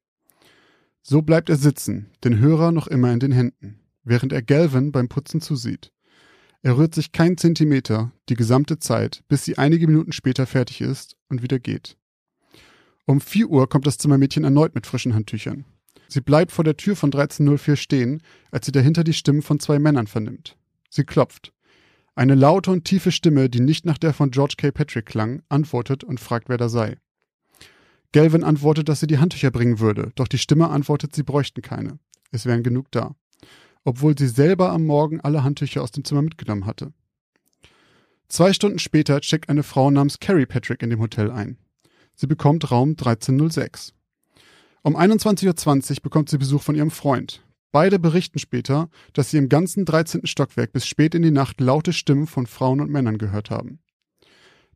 So 1.02 1.22
bleibt 1.22 1.50
er 1.50 1.56
sitzen, 1.56 2.10
den 2.24 2.38
Hörer 2.38 2.72
noch 2.72 2.86
immer 2.86 3.12
in 3.12 3.20
den 3.20 3.32
Händen, 3.32 3.80
während 4.04 4.32
er 4.32 4.42
Galvin 4.42 4.92
beim 4.92 5.08
Putzen 5.08 5.40
zusieht. 5.40 5.92
Er 6.62 6.78
rührt 6.78 6.94
sich 6.94 7.10
kein 7.10 7.36
Zentimeter 7.36 8.12
die 8.28 8.36
gesamte 8.36 8.78
Zeit, 8.78 9.24
bis 9.26 9.44
sie 9.44 9.58
einige 9.58 9.88
Minuten 9.88 10.12
später 10.12 10.46
fertig 10.46 10.80
ist 10.80 11.16
und 11.28 11.42
wieder 11.42 11.58
geht. 11.58 11.98
Um 13.06 13.20
vier 13.20 13.48
Uhr 13.48 13.68
kommt 13.68 13.86
das 13.86 13.98
Zimmermädchen 13.98 14.44
erneut 14.44 14.74
mit 14.74 14.86
frischen 14.86 15.14
Handtüchern. 15.14 15.64
Sie 16.08 16.20
bleibt 16.20 16.52
vor 16.52 16.64
der 16.64 16.76
Tür 16.76 16.94
von 16.94 17.08
1304 17.08 17.76
stehen, 17.76 18.22
als 18.50 18.66
sie 18.66 18.72
dahinter 18.72 19.02
die 19.02 19.14
Stimmen 19.14 19.42
von 19.42 19.58
zwei 19.60 19.78
Männern 19.78 20.06
vernimmt. 20.06 20.56
Sie 20.90 21.04
klopft. 21.04 21.52
Eine 22.14 22.34
laute 22.34 22.70
und 22.70 22.84
tiefe 22.84 23.10
Stimme, 23.10 23.48
die 23.48 23.60
nicht 23.60 23.86
nach 23.86 23.96
der 23.96 24.12
von 24.12 24.30
George 24.30 24.54
K. 24.58 24.70
Patrick 24.70 25.06
klang, 25.06 25.42
antwortet 25.48 26.04
und 26.04 26.20
fragt, 26.20 26.50
wer 26.50 26.58
da 26.58 26.68
sei. 26.68 26.96
Galvin 28.12 28.44
antwortet, 28.44 28.90
dass 28.90 29.00
sie 29.00 29.06
die 29.06 29.18
Handtücher 29.18 29.50
bringen 29.50 29.80
würde, 29.80 30.12
doch 30.14 30.28
die 30.28 30.38
Stimme 30.38 30.68
antwortet, 30.68 31.14
sie 31.14 31.22
bräuchten 31.22 31.62
keine. 31.62 31.98
Es 32.30 32.44
wären 32.44 32.62
genug 32.62 32.90
da. 32.90 33.16
Obwohl 33.84 34.16
sie 34.16 34.28
selber 34.28 34.70
am 34.70 34.84
Morgen 34.84 35.20
alle 35.22 35.42
Handtücher 35.42 35.82
aus 35.82 35.92
dem 35.92 36.04
Zimmer 36.04 36.20
mitgenommen 36.20 36.66
hatte. 36.66 36.92
Zwei 38.28 38.52
Stunden 38.52 38.78
später 38.78 39.20
checkt 39.22 39.48
eine 39.48 39.62
Frau 39.62 39.90
namens 39.90 40.20
Carrie 40.20 40.46
Patrick 40.46 40.82
in 40.82 40.90
dem 40.90 41.00
Hotel 41.00 41.30
ein. 41.30 41.56
Sie 42.14 42.26
bekommt 42.26 42.70
Raum 42.70 42.90
1306. 42.90 43.94
Um 44.82 44.96
21.20 44.96 45.90
Uhr 45.90 45.96
bekommt 46.02 46.28
sie 46.28 46.38
Besuch 46.38 46.62
von 46.62 46.74
ihrem 46.74 46.90
Freund. 46.90 47.42
Beide 47.72 47.98
berichten 47.98 48.38
später, 48.38 48.90
dass 49.14 49.30
sie 49.30 49.38
im 49.38 49.48
ganzen 49.48 49.84
13. 49.84 50.26
Stockwerk 50.26 50.72
bis 50.72 50.86
spät 50.86 51.14
in 51.14 51.22
die 51.22 51.30
Nacht 51.30 51.60
laute 51.60 51.92
Stimmen 51.92 52.26
von 52.26 52.46
Frauen 52.46 52.80
und 52.80 52.90
Männern 52.90 53.16
gehört 53.16 53.50
haben. 53.50 53.80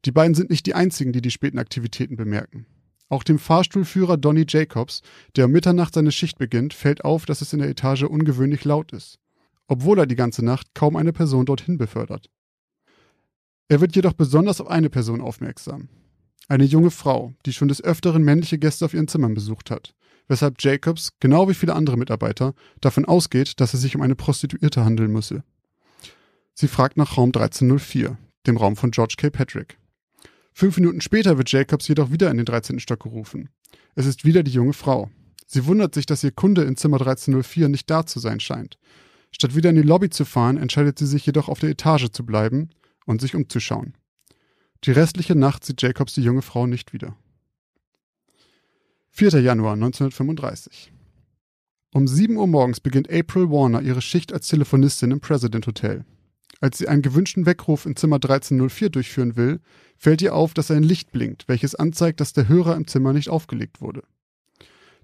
Die 0.05 0.13
beiden 0.13 0.35
sind 0.35 0.51
nicht 0.51 0.67
die 0.67 0.75
einzigen, 0.75 1.13
die 1.13 1.21
die 1.21 1.31
späten 1.31 1.59
Aktivitäten 1.59 2.17
bemerken. 2.17 2.67
Auch 3.09 3.23
dem 3.23 3.39
Fahrstuhlführer 3.39 4.17
Donny 4.17 4.47
Jacobs, 4.49 5.03
der 5.37 5.45
um 5.45 5.53
Mitternacht 5.53 5.95
seine 5.95 6.11
Schicht 6.11 6.39
beginnt, 6.39 6.75
fällt 6.75 7.05
auf, 7.05 7.27
dass 7.27 7.41
es 7.41 7.53
in 7.53 7.61
der 7.61 7.69
Etage 7.69 8.05
ungewöhnlich 8.05 8.65
laut 8.65 8.93
ist, 8.93 9.19
obwohl 9.69 9.99
er 9.99 10.07
die 10.07 10.17
ganze 10.17 10.45
Nacht 10.45 10.75
kaum 10.75 10.97
eine 10.97 11.13
Person 11.13 11.47
dorthin 11.47 11.79
befördert. 11.79 12.31
Er 13.69 13.81
wird 13.81 13.95
jedoch 13.95 14.13
besonders 14.13 14.61
auf 14.61 14.69
eine 14.69 14.91
Person 14.91 15.21
aufmerksam. 15.21 15.89
Eine 16.49 16.65
junge 16.65 16.91
Frau, 16.91 17.35
die 17.45 17.53
schon 17.53 17.69
des 17.69 17.83
Öfteren 17.83 18.23
männliche 18.23 18.59
Gäste 18.59 18.85
auf 18.85 18.95
ihren 18.95 19.09
Zimmern 19.09 19.35
besucht 19.35 19.71
hat, 19.71 19.95
weshalb 20.29 20.63
Jacobs, 20.63 21.13
genau 21.19 21.49
wie 21.49 21.55
viele 21.55 21.75
andere 21.75 21.97
Mitarbeiter, 21.97 22.55
davon 22.81 23.05
ausgeht, 23.05 23.61
dass 23.61 23.75
es 23.75 23.81
sich 23.81 23.97
um 23.97 24.03
eine 24.03 24.15
Prostituierte 24.15 24.85
handeln 24.85 25.13
müsse. 25.13 25.43
Sie 26.55 26.69
fragt 26.69 26.97
nach 26.97 27.17
Raum 27.17 27.29
1304, 27.29 28.17
dem 28.47 28.57
Raum 28.57 28.77
von 28.77 28.93
George 28.93 29.15
K. 29.19 29.31
Patrick. 29.31 29.79
Fünf 30.53 30.77
Minuten 30.79 31.01
später 31.01 31.37
wird 31.37 31.51
Jacobs 31.51 31.89
jedoch 31.89 32.11
wieder 32.11 32.31
in 32.31 32.37
den 32.37 32.47
13. 32.47 32.81
Stock 32.81 33.03
gerufen. 33.03 33.51
Es 33.95 34.07
ist 34.07 34.25
wieder 34.25 34.43
die 34.43 34.53
junge 34.53 34.73
Frau. 34.73 35.11
Sie 35.47 35.67
wundert 35.67 35.95
sich, 35.95 36.07
dass 36.07 36.25
ihr 36.25 36.31
Kunde 36.31 36.63
in 36.63 36.77
Zimmer 36.77 37.01
1304 37.01 37.69
nicht 37.69 37.91
da 37.91 38.07
zu 38.07 38.21
sein 38.21 38.41
scheint. 38.41 38.79
Statt 39.33 39.55
wieder 39.55 39.71
in 39.71 39.77
die 39.77 39.83
Lobby 39.83 40.11
zu 40.11 40.25
fahren, 40.25 40.57
entscheidet 40.57 40.99
sie 40.99 41.07
sich 41.07 41.27
jedoch 41.27 41.49
auf 41.49 41.59
der 41.59 41.71
Etage 41.71 42.09
zu 42.11 42.25
bleiben 42.25 42.71
und 43.05 43.21
sich 43.21 43.35
umzuschauen. 43.35 43.95
Die 44.85 44.93
restliche 44.93 45.35
Nacht 45.35 45.65
sieht 45.65 45.83
Jacobs 45.83 46.15
die 46.15 46.23
junge 46.23 46.43
Frau 46.43 46.67
nicht 46.67 46.93
wieder. 46.93 47.17
4. 49.11 49.41
Januar 49.41 49.73
1935. 49.73 50.93
Um 51.93 52.07
7 52.07 52.37
Uhr 52.37 52.47
morgens 52.47 52.81
beginnt 52.81 53.11
April 53.11 53.51
Warner 53.51 53.81
ihre 53.81 54.03
Schicht 54.03 54.33
als 54.33 54.49
Telefonistin 54.49 55.11
im 55.11 55.21
President 55.21 55.67
Hotel. 55.67 56.05
Als 56.61 56.79
sie 56.79 56.89
einen 56.89 57.03
gewünschten 57.03 57.47
Weckruf 57.47 57.87
in 57.87 57.97
Zimmer 57.97 58.17
1304 58.17 58.91
durchführen 58.91 59.37
will, 59.37 59.61
fällt 59.97 60.23
ihr 60.23 60.35
auf, 60.35 60.55
dass 60.55 60.71
ein 60.71 60.83
Licht 60.83 61.13
blinkt, 61.13 61.49
welches 61.49 61.75
anzeigt, 61.75 62.21
dass 62.21 62.33
der 62.33 62.49
Hörer 62.49 62.77
im 62.77 62.87
Zimmer 62.87 63.13
nicht 63.13 63.29
aufgelegt 63.29 63.81
wurde. 63.81 64.03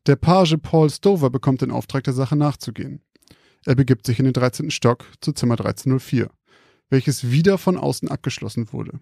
Der 0.06 0.16
Page 0.16 0.56
Paul 0.60 0.90
Stover 0.90 1.30
bekommt 1.30 1.62
den 1.62 1.70
Auftrag, 1.70 2.04
der 2.04 2.12
Sache 2.12 2.36
nachzugehen. 2.36 3.00
Er 3.64 3.76
begibt 3.76 4.04
sich 4.06 4.18
in 4.18 4.24
den 4.24 4.34
13. 4.34 4.70
Stock 4.70 5.06
zu 5.20 5.32
Zimmer 5.32 5.54
1304, 5.54 6.30
welches 6.90 7.30
wieder 7.30 7.58
von 7.58 7.76
außen 7.76 8.08
abgeschlossen 8.08 8.72
wurde. 8.72 8.98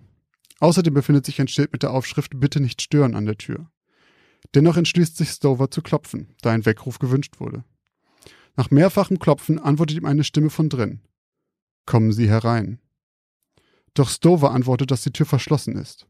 Außerdem 0.60 0.94
befindet 0.94 1.26
sich 1.26 1.40
ein 1.40 1.48
Schild 1.48 1.72
mit 1.72 1.82
der 1.82 1.90
Aufschrift 1.90 2.38
Bitte 2.38 2.60
nicht 2.60 2.80
stören 2.82 3.14
an 3.14 3.26
der 3.26 3.38
Tür. 3.38 3.70
Dennoch 4.54 4.76
entschließt 4.76 5.16
sich 5.16 5.30
Stover 5.30 5.70
zu 5.70 5.82
klopfen, 5.82 6.34
da 6.42 6.50
ein 6.50 6.66
Weckruf 6.66 6.98
gewünscht 6.98 7.40
wurde. 7.40 7.64
Nach 8.56 8.70
mehrfachem 8.70 9.18
Klopfen 9.18 9.58
antwortet 9.58 9.96
ihm 9.96 10.04
eine 10.04 10.24
Stimme 10.24 10.50
von 10.50 10.68
drin. 10.68 11.00
Kommen 11.86 12.12
Sie 12.12 12.28
herein. 12.28 12.78
Doch 13.94 14.08
Stover 14.08 14.52
antwortet, 14.52 14.90
dass 14.90 15.02
die 15.02 15.12
Tür 15.12 15.26
verschlossen 15.26 15.76
ist. 15.76 16.06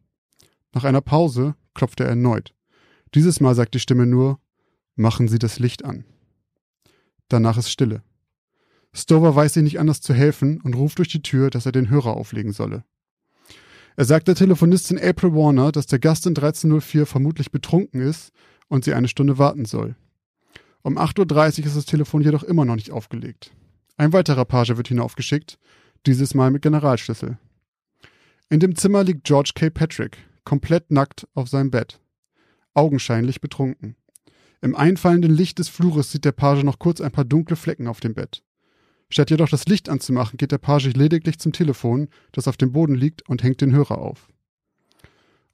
Nach 0.73 0.85
einer 0.85 1.01
Pause 1.01 1.55
klopft 1.75 2.01
er 2.01 2.07
erneut. 2.07 2.55
Dieses 3.15 3.41
Mal 3.41 3.55
sagt 3.55 3.75
die 3.75 3.81
Stimme 3.81 4.07
nur, 4.07 4.41
machen 4.97 5.29
Sie 5.29 5.39
das 5.39 5.59
Licht 5.59 5.85
an. 5.85 6.05
Danach 7.29 7.57
ist 7.57 7.71
Stille. 7.71 8.03
Stover 8.93 9.37
weiß 9.37 9.55
sich 9.55 9.63
nicht 9.63 9.79
anders 9.79 10.01
zu 10.01 10.15
helfen 10.15 10.61
und 10.61 10.75
ruft 10.75 10.99
durch 10.99 11.09
die 11.09 11.23
Tür, 11.23 11.51
dass 11.51 11.67
er 11.67 11.73
den 11.73 11.89
Hörer 11.89 12.17
auflegen 12.17 12.53
solle. 12.53 12.85
Er 13.97 14.05
sagt 14.05 14.29
der 14.29 14.35
Telefonistin 14.35 14.99
April 14.99 15.35
Warner, 15.35 15.73
dass 15.73 15.87
der 15.87 15.99
Gast 15.99 16.27
in 16.27 16.31
1304 16.31 17.07
vermutlich 17.07 17.51
betrunken 17.51 18.01
ist 18.01 18.33
und 18.69 18.85
sie 18.85 18.95
eine 18.95 19.09
Stunde 19.09 19.39
warten 19.39 19.65
soll. 19.65 19.97
Um 20.83 20.97
8.30 20.97 21.61
Uhr 21.61 21.67
ist 21.67 21.77
das 21.77 21.85
Telefon 21.85 22.23
jedoch 22.23 22.43
immer 22.43 22.65
noch 22.65 22.77
nicht 22.77 22.91
aufgelegt. 22.91 23.53
Ein 23.97 24.13
weiterer 24.13 24.47
Page 24.47 24.77
wird 24.77 24.89
hinaufgeschickt, 24.89 25.59
dieses 26.07 26.35
Mal 26.35 26.51
mit 26.51 26.63
Generalschlüssel. 26.63 27.39
In 28.49 28.61
dem 28.61 28.75
Zimmer 28.75 29.05
liegt 29.05 29.25
George 29.25 29.53
K. 29.55 29.69
Patrick, 29.69 30.19
komplett 30.45 30.91
nackt 30.91 31.29
auf 31.35 31.49
seinem 31.49 31.71
Bett, 31.71 32.01
augenscheinlich 32.73 33.41
betrunken. 33.41 33.97
Im 34.63 34.75
einfallenden 34.75 35.35
Licht 35.35 35.59
des 35.59 35.69
Flures 35.69 36.11
sieht 36.11 36.25
der 36.25 36.33
Page 36.33 36.65
noch 36.65 36.79
kurz 36.79 37.01
ein 37.01 37.13
paar 37.13 37.25
dunkle 37.25 37.57
Flecken 37.57 37.87
auf 37.87 38.01
dem 38.01 38.15
Bett. 38.15 38.43
Statt 39.11 39.31
jedoch 39.31 39.49
das 39.49 39.67
Licht 39.67 39.89
anzumachen, 39.89 40.37
geht 40.37 40.53
der 40.53 40.59
Page 40.59 40.93
lediglich 40.95 41.39
zum 41.39 41.53
Telefon, 41.53 42.09
das 42.33 42.49
auf 42.49 42.57
dem 42.57 42.73
Boden 42.73 42.95
liegt, 42.95 43.29
und 43.29 43.43
hängt 43.43 43.61
den 43.61 43.73
Hörer 43.73 43.99
auf. 43.99 44.29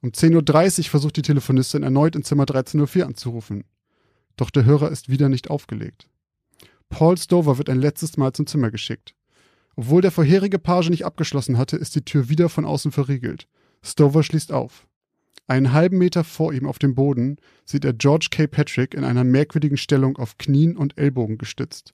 Um 0.01 0.11
10.30 0.11 0.79
Uhr 0.79 0.85
versucht 0.85 1.17
die 1.17 1.23
Telefonistin 1.23 1.81
erneut 1.81 2.15
in 2.15 2.23
Zimmer 2.23 2.43
1304 2.43 3.05
anzurufen. 3.05 3.63
Doch 4.35 4.51
der 4.51 4.65
Hörer 4.65 4.91
ist 4.91 5.09
wieder 5.09 5.27
nicht 5.27 5.49
aufgelegt. 5.49 6.07
Paul 6.89 7.17
Stover 7.17 7.57
wird 7.57 7.69
ein 7.69 7.81
letztes 7.81 8.15
Mal 8.15 8.31
zum 8.33 8.45
Zimmer 8.45 8.69
geschickt. 8.69 9.15
Obwohl 9.75 10.01
der 10.01 10.11
vorherige 10.11 10.59
Page 10.59 10.89
nicht 10.89 11.05
abgeschlossen 11.05 11.57
hatte, 11.57 11.77
ist 11.77 11.95
die 11.95 12.05
Tür 12.05 12.29
wieder 12.29 12.49
von 12.49 12.65
außen 12.65 12.91
verriegelt. 12.91 13.47
Stover 13.83 14.23
schließt 14.23 14.51
auf. 14.51 14.87
Einen 15.47 15.71
halben 15.71 15.97
Meter 15.97 16.23
vor 16.23 16.53
ihm 16.53 16.67
auf 16.67 16.77
dem 16.77 16.93
Boden 16.93 17.37
sieht 17.65 17.85
er 17.85 17.93
George 17.93 18.27
K. 18.31 18.47
Patrick 18.47 18.93
in 18.93 19.03
einer 19.03 19.23
merkwürdigen 19.23 19.77
Stellung 19.77 20.17
auf 20.17 20.37
Knien 20.37 20.77
und 20.77 20.97
Ellbogen 20.97 21.37
gestützt. 21.37 21.93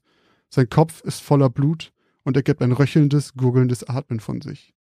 Sein 0.54 0.70
Kopf 0.70 1.02
ist 1.02 1.20
voller 1.20 1.50
Blut 1.50 1.92
und 2.22 2.38
er 2.38 2.44
gibt 2.44 2.62
ein 2.62 2.74
röchelndes, 2.74 3.34
gurgelndes 3.34 3.89
Atmen 3.89 4.20
von 4.20 4.39
sich. 4.39 4.76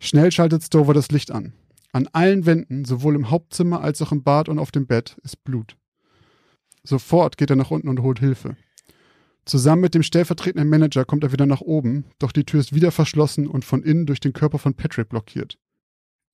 Schnell 0.00 0.32
schaltet 0.32 0.62
Stover 0.62 0.94
das 0.94 1.10
Licht 1.10 1.30
an. 1.30 1.52
An 1.92 2.08
allen 2.14 2.46
Wänden, 2.46 2.86
sowohl 2.86 3.14
im 3.14 3.28
Hauptzimmer 3.28 3.82
als 3.82 4.00
auch 4.00 4.10
im 4.10 4.22
Bad 4.22 4.48
und 4.48 4.58
auf 4.58 4.70
dem 4.70 4.86
Bett, 4.86 5.18
ist 5.22 5.44
Blut. 5.44 5.76
Sofort 6.82 7.36
geht 7.36 7.50
er 7.50 7.56
nach 7.56 7.70
unten 7.70 7.90
und 7.90 8.00
holt 8.00 8.20
Hilfe. 8.20 8.56
Zusammen 9.44 9.82
mit 9.82 9.94
dem 9.94 10.02
stellvertretenden 10.02 10.70
Manager 10.70 11.04
kommt 11.04 11.24
er 11.24 11.32
wieder 11.32 11.44
nach 11.44 11.60
oben, 11.60 12.06
doch 12.18 12.32
die 12.32 12.44
Tür 12.44 12.60
ist 12.60 12.74
wieder 12.74 12.90
verschlossen 12.90 13.48
und 13.48 13.66
von 13.66 13.82
innen 13.82 14.06
durch 14.06 14.20
den 14.20 14.32
Körper 14.32 14.58
von 14.58 14.72
Patrick 14.72 15.10
blockiert. 15.10 15.58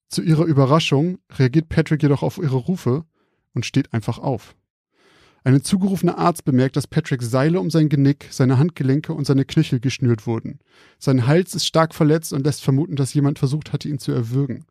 Zu 0.09 0.22
ihrer 0.22 0.44
Überraschung 0.44 1.18
reagiert 1.33 1.68
Patrick 1.68 2.00
jedoch 2.00 2.22
auf 2.22 2.38
ihre 2.38 2.59
Rufe 2.59 3.07
und 3.55 3.66
steht 3.66 3.92
einfach 3.92 4.20
auf. 4.20 4.55
Ein 5.46 5.62
zugerufener 5.62 6.16
Arzt 6.16 6.46
bemerkt, 6.46 6.74
dass 6.74 6.87
Patrick 6.87 7.22
Seile 7.22 7.61
um 7.61 7.68
sein 7.68 7.90
Genick, 7.90 8.28
seine 8.30 8.59
Handgelenke 8.59 9.12
und 9.12 9.26
seine 9.26 9.44
Knöchel 9.44 9.78
geschnürt 9.78 10.26
wurden. 10.26 10.59
Sein 10.98 11.26
Hals 11.26 11.54
ist 11.54 11.66
stark 11.66 11.94
verletzt 11.94 12.33
und 12.33 12.46
lässt 12.46 12.64
vermuten, 12.64 12.96
dass 12.96 13.12
jemand 13.12 13.38
versucht 13.38 13.74
hatte, 13.74 13.90
ihn 13.90 13.98
zu 13.98 14.11
erwürgen. 14.11 14.64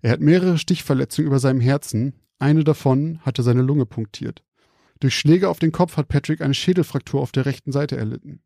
Er 0.00 0.12
hat 0.12 0.20
mehrere 0.20 0.56
Stichverletzungen 0.56 1.26
über 1.26 1.40
seinem 1.40 1.60
Herzen, 1.60 2.14
eine 2.38 2.64
davon 2.64 3.20
hatte 3.20 3.42
seine 3.42 3.60
Lunge 3.60 3.84
punktiert. 3.84 4.42
Durch 4.98 5.14
Schläge 5.14 5.50
auf 5.50 5.58
den 5.58 5.72
Kopf 5.72 5.98
hat 5.98 6.08
Patrick 6.08 6.40
eine 6.40 6.54
Schädelfraktur 6.54 7.20
auf 7.20 7.30
der 7.30 7.44
rechten 7.44 7.70
Seite 7.70 7.98
erlitten. 7.98 8.40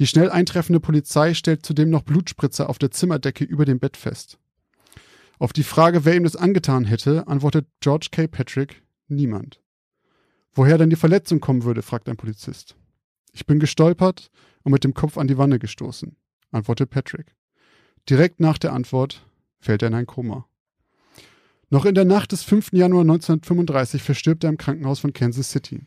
Die 0.00 0.06
schnell 0.06 0.30
eintreffende 0.30 0.80
Polizei 0.80 1.34
stellt 1.34 1.64
zudem 1.64 1.90
noch 1.90 2.02
Blutspritzer 2.02 2.68
auf 2.68 2.78
der 2.78 2.90
Zimmerdecke 2.90 3.44
über 3.44 3.64
dem 3.64 3.78
Bett 3.78 3.96
fest. 3.96 4.38
Auf 5.38 5.52
die 5.52 5.62
Frage, 5.62 6.04
wer 6.04 6.16
ihm 6.16 6.24
das 6.24 6.34
angetan 6.34 6.84
hätte, 6.84 7.28
antwortet 7.28 7.68
George 7.78 8.08
K. 8.10 8.26
Patrick 8.26 8.82
niemand. 9.06 9.60
Woher 10.58 10.76
denn 10.76 10.90
die 10.90 10.96
Verletzung 10.96 11.38
kommen 11.38 11.62
würde, 11.62 11.82
fragt 11.82 12.08
ein 12.08 12.16
Polizist. 12.16 12.74
Ich 13.32 13.46
bin 13.46 13.60
gestolpert 13.60 14.28
und 14.64 14.72
mit 14.72 14.82
dem 14.82 14.92
Kopf 14.92 15.16
an 15.16 15.28
die 15.28 15.38
Wanne 15.38 15.60
gestoßen, 15.60 16.16
antwortet 16.50 16.90
Patrick. 16.90 17.36
Direkt 18.10 18.40
nach 18.40 18.58
der 18.58 18.72
Antwort 18.72 19.24
fällt 19.60 19.82
er 19.82 19.88
in 19.88 19.94
ein 19.94 20.08
Koma. 20.08 20.48
Noch 21.70 21.84
in 21.84 21.94
der 21.94 22.04
Nacht 22.04 22.32
des 22.32 22.42
5. 22.42 22.72
Januar 22.72 23.02
1935 23.02 24.02
verstirbt 24.02 24.42
er 24.42 24.50
im 24.50 24.56
Krankenhaus 24.56 24.98
von 24.98 25.12
Kansas 25.12 25.48
City. 25.48 25.86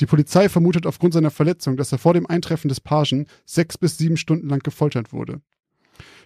Die 0.00 0.06
Polizei 0.06 0.50
vermutet 0.50 0.84
aufgrund 0.84 1.14
seiner 1.14 1.30
Verletzung, 1.30 1.78
dass 1.78 1.90
er 1.90 1.96
vor 1.96 2.12
dem 2.12 2.26
Eintreffen 2.26 2.68
des 2.68 2.82
Pagen 2.82 3.24
sechs 3.46 3.78
bis 3.78 3.96
sieben 3.96 4.18
Stunden 4.18 4.50
lang 4.50 4.60
gefoltert 4.62 5.14
wurde. 5.14 5.40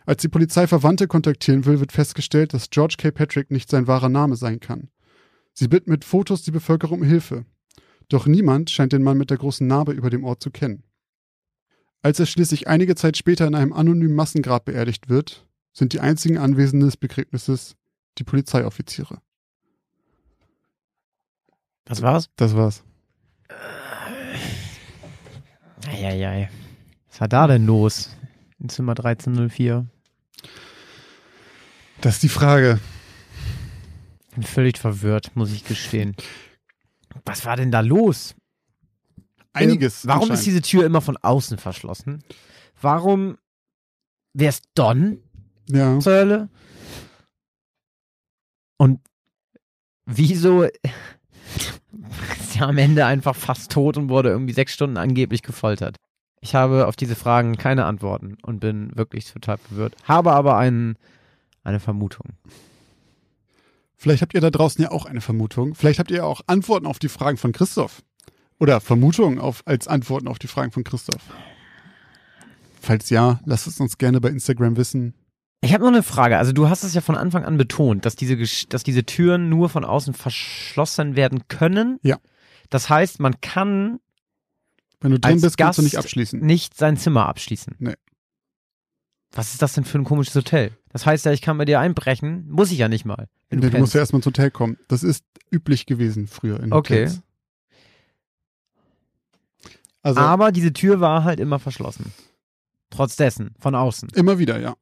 Als 0.04 0.20
die 0.20 0.28
Polizei 0.28 0.66
Verwandte 0.66 1.06
kontaktieren 1.06 1.64
will, 1.64 1.78
wird 1.78 1.92
festgestellt, 1.92 2.54
dass 2.54 2.70
George 2.70 2.96
K. 2.98 3.12
Patrick 3.12 3.52
nicht 3.52 3.70
sein 3.70 3.86
wahrer 3.86 4.08
Name 4.08 4.34
sein 4.34 4.58
kann. 4.58 4.88
Sie 5.52 5.68
bitten 5.68 5.92
mit 5.92 6.04
Fotos 6.04 6.42
die 6.42 6.50
Bevölkerung 6.50 7.02
um 7.02 7.06
Hilfe. 7.06 7.44
Doch 8.08 8.26
niemand 8.26 8.70
scheint 8.70 8.92
den 8.92 9.02
Mann 9.02 9.18
mit 9.18 9.30
der 9.30 9.36
großen 9.36 9.66
Narbe 9.66 9.92
über 9.92 10.10
dem 10.10 10.24
Ort 10.24 10.42
zu 10.42 10.50
kennen. 10.50 10.82
Als 12.02 12.20
er 12.20 12.26
schließlich 12.26 12.68
einige 12.68 12.94
Zeit 12.94 13.16
später 13.16 13.46
in 13.46 13.54
einem 13.54 13.72
anonymen 13.72 14.14
Massengrab 14.14 14.64
beerdigt 14.64 15.08
wird, 15.08 15.46
sind 15.72 15.92
die 15.92 16.00
einzigen 16.00 16.38
Anwesenden 16.38 16.88
des 16.88 16.96
Begräbnisses 16.96 17.76
die 18.18 18.24
Polizeioffiziere. 18.24 19.20
Das 21.84 22.02
war's? 22.02 22.30
Das 22.36 22.54
war's. 22.54 22.84
Eieiei. 25.86 26.50
Was 27.08 27.20
war 27.20 27.28
da 27.28 27.46
denn 27.46 27.66
los? 27.66 28.16
In 28.58 28.68
Zimmer 28.68 28.92
1304. 28.92 29.86
Das 32.00 32.14
ist 32.14 32.22
die 32.22 32.28
Frage. 32.28 32.78
Bin 34.34 34.42
völlig 34.42 34.78
verwirrt, 34.78 35.34
muss 35.34 35.52
ich 35.52 35.64
gestehen. 35.64 36.14
Was 37.24 37.44
war 37.44 37.56
denn 37.56 37.70
da 37.70 37.80
los? 37.80 38.34
Einiges. 39.52 40.04
Äh, 40.04 40.08
warum 40.08 40.30
ist 40.30 40.46
diese 40.46 40.62
Tür 40.62 40.84
immer 40.86 41.00
von 41.00 41.16
außen 41.16 41.58
verschlossen? 41.58 42.22
Warum. 42.80 43.38
Wer 44.34 44.50
ist 44.50 44.64
Don 44.74 45.22
Ja. 45.68 45.98
zur 45.98 46.12
Hölle? 46.12 46.48
Und 48.76 49.00
wieso 50.06 50.62
ist 50.62 52.56
er 52.56 52.68
am 52.68 52.78
Ende 52.78 53.06
einfach 53.06 53.34
fast 53.34 53.72
tot 53.72 53.96
und 53.96 54.08
wurde 54.08 54.28
irgendwie 54.30 54.52
sechs 54.52 54.74
Stunden 54.74 54.96
angeblich 54.96 55.42
gefoltert? 55.42 55.96
Ich 56.40 56.54
habe 56.54 56.86
auf 56.86 56.94
diese 56.94 57.16
Fragen 57.16 57.56
keine 57.56 57.84
Antworten 57.84 58.36
und 58.42 58.60
bin 58.60 58.96
wirklich 58.96 59.32
total 59.32 59.58
verwirrt. 59.58 59.96
Habe 60.04 60.32
aber 60.32 60.56
einen, 60.56 60.96
eine 61.64 61.80
Vermutung. 61.80 62.26
Vielleicht 63.98 64.22
habt 64.22 64.32
ihr 64.34 64.40
da 64.40 64.50
draußen 64.50 64.80
ja 64.80 64.92
auch 64.92 65.06
eine 65.06 65.20
Vermutung. 65.20 65.74
Vielleicht 65.74 65.98
habt 65.98 66.12
ihr 66.12 66.24
auch 66.24 66.40
Antworten 66.46 66.86
auf 66.86 67.00
die 67.00 67.08
Fragen 67.08 67.36
von 67.36 67.52
Christoph. 67.52 68.02
Oder 68.60 68.80
Vermutungen 68.80 69.38
auf, 69.40 69.62
als 69.66 69.88
Antworten 69.88 70.28
auf 70.28 70.38
die 70.38 70.46
Fragen 70.46 70.70
von 70.72 70.84
Christoph. 70.84 71.22
Falls 72.80 73.10
ja, 73.10 73.40
lasst 73.44 73.66
es 73.66 73.80
uns 73.80 73.98
gerne 73.98 74.20
bei 74.20 74.28
Instagram 74.30 74.76
wissen. 74.76 75.14
Ich 75.60 75.74
habe 75.74 75.82
noch 75.82 75.90
eine 75.92 76.04
Frage. 76.04 76.38
Also 76.38 76.52
du 76.52 76.68
hast 76.68 76.84
es 76.84 76.94
ja 76.94 77.00
von 77.00 77.16
Anfang 77.16 77.44
an 77.44 77.56
betont, 77.58 78.06
dass 78.06 78.14
diese, 78.14 78.36
dass 78.68 78.84
diese 78.84 79.04
Türen 79.04 79.48
nur 79.48 79.68
von 79.68 79.84
außen 79.84 80.14
verschlossen 80.14 81.16
werden 81.16 81.48
können. 81.48 81.98
Ja. 82.02 82.18
Das 82.70 82.88
heißt, 82.88 83.18
man 83.18 83.40
kann 83.40 83.98
Wenn 85.00 85.10
du 85.10 85.18
drin 85.18 85.32
Als 85.34 85.42
bist, 85.42 85.58
kannst 85.58 85.78
du 85.78 85.82
Gast 85.82 85.92
nicht 85.92 85.98
abschließen. 85.98 86.40
nicht 86.40 86.76
sein 86.76 86.96
Zimmer 86.96 87.26
abschließen. 87.26 87.74
Nee. 87.80 87.94
Was 89.32 89.52
ist 89.52 89.62
das 89.62 89.72
denn 89.72 89.84
für 89.84 89.98
ein 89.98 90.04
komisches 90.04 90.36
Hotel? 90.36 90.77
Das 90.90 91.04
heißt 91.06 91.24
ja, 91.26 91.32
ich 91.32 91.42
kann 91.42 91.58
bei 91.58 91.64
dir 91.64 91.80
einbrechen. 91.80 92.48
Muss 92.48 92.70
ich 92.72 92.78
ja 92.78 92.88
nicht 92.88 93.04
mal. 93.04 93.28
Wenn 93.50 93.58
Nee, 93.60 93.66
du 93.66 93.72
du 93.72 93.78
musst 93.78 93.94
ja 93.94 94.00
erstmal 94.00 94.18
ins 94.20 94.26
Hotel 94.26 94.50
kommen. 94.50 94.76
Das 94.88 95.02
ist 95.02 95.24
üblich 95.50 95.86
gewesen 95.86 96.26
früher 96.26 96.60
in 96.60 96.72
Okay. 96.72 97.06
Hotels. 97.06 97.22
Also 100.02 100.20
Aber 100.20 100.52
diese 100.52 100.72
Tür 100.72 101.00
war 101.00 101.24
halt 101.24 101.40
immer 101.40 101.58
verschlossen. 101.58 102.12
Trotz 102.90 103.16
dessen, 103.16 103.54
von 103.58 103.74
außen. 103.74 104.08
immer 104.14 104.38
wieder, 104.38 104.58
ja. 104.58 104.76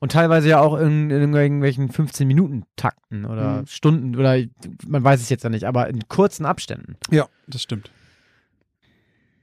Und 0.00 0.12
teilweise 0.12 0.48
ja 0.48 0.60
auch 0.60 0.76
in, 0.78 1.10
in 1.10 1.34
irgendwelchen 1.34 1.90
15-Minuten-Takten 1.90 3.24
oder 3.26 3.60
Mhm. 3.62 3.66
Stunden 3.66 4.16
oder 4.16 4.42
man 4.86 5.04
weiß 5.04 5.20
es 5.20 5.28
jetzt 5.28 5.44
ja 5.44 5.50
nicht, 5.50 5.64
aber 5.64 5.88
in 5.88 6.08
kurzen 6.08 6.46
Abständen. 6.46 6.96
Ja, 7.10 7.28
das 7.46 7.62
stimmt. 7.62 7.90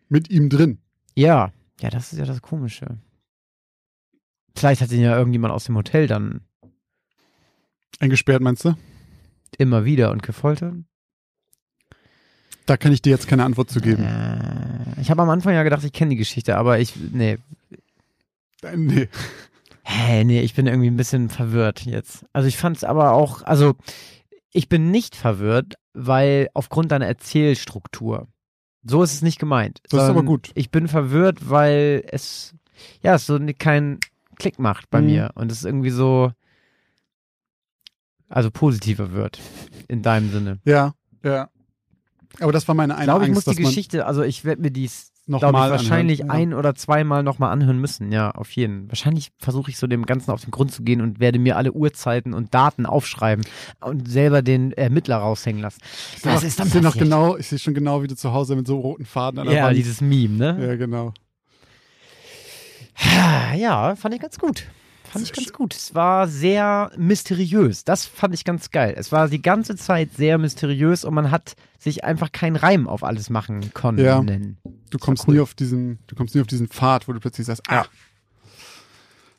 Mit 0.10 0.30
ihm 0.30 0.50
drin. 0.50 0.80
Ja, 1.16 1.52
ja, 1.80 1.90
das 1.90 2.12
ist 2.14 2.20
ja 2.20 2.26
das 2.26 2.42
Komische. 2.42 2.98
Vielleicht 4.58 4.82
hat 4.82 4.92
ihn 4.92 5.02
ja 5.02 5.18
irgendjemand 5.18 5.54
aus 5.54 5.66
dem 5.66 5.76
Hotel 5.76 6.08
dann 6.08 6.42
Eingesperrt, 8.00 8.42
meinst 8.42 8.66
du? 8.66 8.76
immer 9.58 9.86
wieder 9.86 10.12
und 10.12 10.24
gefoltert. 10.24 10.76
Da 12.66 12.78
kann 12.78 12.92
ich 12.92 13.02
dir 13.02 13.12
jetzt 13.12 13.28
keine 13.28 13.46
Antwort 13.46 13.70
zu 13.70 13.80
geben. 13.80 14.04
Äh, 14.04 15.02
ich 15.02 15.10
habe 15.10 15.22
am 15.22 15.30
Anfang 15.30 15.54
ja 15.54 15.64
gedacht, 15.64 15.84
ich 15.84 15.94
kenne 15.94 16.10
die 16.10 16.18
Geschichte, 16.18 16.58
aber 16.58 16.80
ich, 16.80 16.96
nee. 16.96 17.38
Äh, 18.62 18.76
Nee. 18.76 19.08
Hä, 19.84 20.26
nee, 20.26 20.42
ich 20.42 20.54
bin 20.54 20.68
irgendwie 20.68 20.90
ein 20.90 20.98
bisschen 20.98 21.30
verwirrt 21.30 21.86
jetzt. 21.86 22.26
Also 22.34 22.50
ich 22.50 22.58
fand 22.58 22.76
es 22.76 22.84
aber 22.84 23.14
auch, 23.14 23.42
also 23.44 23.76
ich 24.52 24.68
bin 24.68 24.92
nicht 24.92 25.16
verwirrt, 25.16 25.76
weil 25.94 26.50
aufgrund 26.54 26.92
deiner 26.92 27.08
Erzählstruktur. 27.08 28.28
So 28.84 29.02
ist 29.02 29.14
es 29.14 29.22
nicht 29.22 29.40
gemeint. 29.40 29.80
Das 29.90 30.04
ist 30.04 30.10
aber 30.10 30.24
gut. 30.24 30.52
Ich 30.56 30.72
bin 30.72 30.90
verwirrt, 30.90 31.50
weil 31.50 32.04
es, 32.12 32.54
ja, 33.02 33.16
es 33.16 33.26
so 33.26 33.40
keinen 33.58 34.00
Klick 34.38 34.60
macht 34.60 34.90
bei 34.90 35.02
Mhm. 35.02 35.08
mir 35.08 35.32
und 35.36 35.52
es 35.52 35.64
irgendwie 35.66 35.90
so, 35.90 36.32
also 38.30 38.52
positiver 38.52 39.12
wird 39.12 39.40
in 39.88 40.02
deinem 40.02 40.32
Sinne. 40.32 40.60
Ja, 40.66 40.94
ja. 41.24 41.50
Aber 42.40 42.52
das 42.52 42.68
war 42.68 42.76
meine 42.76 42.94
Ich 42.94 43.00
eine 43.00 43.06
glaube, 43.06 43.24
ich 43.26 43.30
Angst, 43.32 43.48
muss 43.48 43.56
die 43.56 43.62
Geschichte, 43.64 44.06
also 44.06 44.22
ich 44.22 44.46
werde 44.46 44.62
mir 44.62 44.70
dies 44.72 45.12
noch 45.26 45.40
glaube 45.40 45.58
ich, 45.58 45.60
mal 45.60 45.72
wahrscheinlich 45.72 46.24
anhört. 46.24 46.38
ein 46.40 46.54
oder 46.54 46.76
zweimal 46.76 47.24
nochmal 47.24 47.52
anhören 47.52 47.80
müssen. 47.80 48.12
Ja, 48.12 48.32
auf 48.32 48.52
jeden. 48.52 48.88
Wahrscheinlich 48.90 49.32
versuche 49.40 49.72
ich 49.72 49.78
so 49.78 49.88
dem 49.88 50.06
Ganzen 50.06 50.32
auf 50.32 50.42
den 50.42 50.52
Grund 50.52 50.72
zu 50.72 50.84
gehen 50.84 51.02
und 51.02 51.20
werde 51.20 51.40
mir 51.40 51.58
alle 51.58 51.74
Uhrzeiten 51.74 52.34
und 52.34 52.54
Daten 52.54 52.86
aufschreiben 52.86 53.44
und 53.82 54.08
selber 54.10 54.42
den 54.42 54.72
Ermittler 54.74 55.18
raushängen 55.18 55.62
lassen. 55.62 55.82
Ich 56.16 56.22
sehe 56.22 56.34
ist 56.36 56.60
dann 56.60 56.68
ich 56.68 56.74
sehe 56.74 56.82
noch 56.82 56.92
passiert? 56.92 57.04
genau, 57.06 57.38
ich 57.38 57.48
sehe 57.48 57.60
schon 57.60 57.74
genau, 57.74 58.04
wie 58.04 58.08
du 58.08 58.16
zu 58.16 58.32
Hause 58.34 58.56
mit 58.56 58.68
so 58.68 58.80
roten 58.80 59.06
Faden 59.06 59.40
an 59.40 59.48
der 59.48 59.56
Ja, 59.56 59.64
Wand. 59.66 59.78
dieses 59.78 60.00
Meme, 60.00 60.36
ne? 60.38 60.66
ja, 60.68 60.76
genau. 60.76 61.14
Ja, 63.56 63.96
fand 63.96 64.16
ich 64.16 64.22
ganz 64.22 64.38
gut. 64.40 64.66
Fand 65.10 65.24
ich 65.26 65.34
ganz 65.34 65.54
gut. 65.54 65.74
Es 65.74 65.96
war 65.96 66.28
sehr 66.28 66.92
mysteriös. 66.98 67.86
Das 67.86 68.06
fand 68.06 68.34
ich 68.34 68.44
ganz 68.44 68.72
geil. 68.72 68.94
Es 68.98 69.12
war 69.12 69.30
die 69.30 69.42
ganze 69.42 69.76
Zeit 69.76 70.14
sehr 70.14 70.38
mysteriös 70.38 71.06
und 71.06 71.14
man 71.14 71.32
hat 71.32 71.56
sich 71.80 72.04
einfach 72.04 72.32
keinen 72.32 72.56
Reim 72.56 72.88
auf 72.88 73.04
alles 73.04 73.30
machen 73.30 73.74
können. 73.74 74.00
Ja. 74.00 74.24
Du 74.90 74.98
kommst 74.98 75.28
cool. 75.28 75.36
nie 75.36 75.40
auf 75.40 75.54
diesen, 75.54 76.00
du 76.08 76.16
kommst 76.16 76.36
nie 76.36 76.42
auf 76.42 76.48
diesen 76.48 76.68
Pfad, 76.68 77.08
wo 77.08 77.14
du 77.14 77.20
plötzlich 77.20 77.48
sagst, 77.48 77.64
ah. 77.70 77.86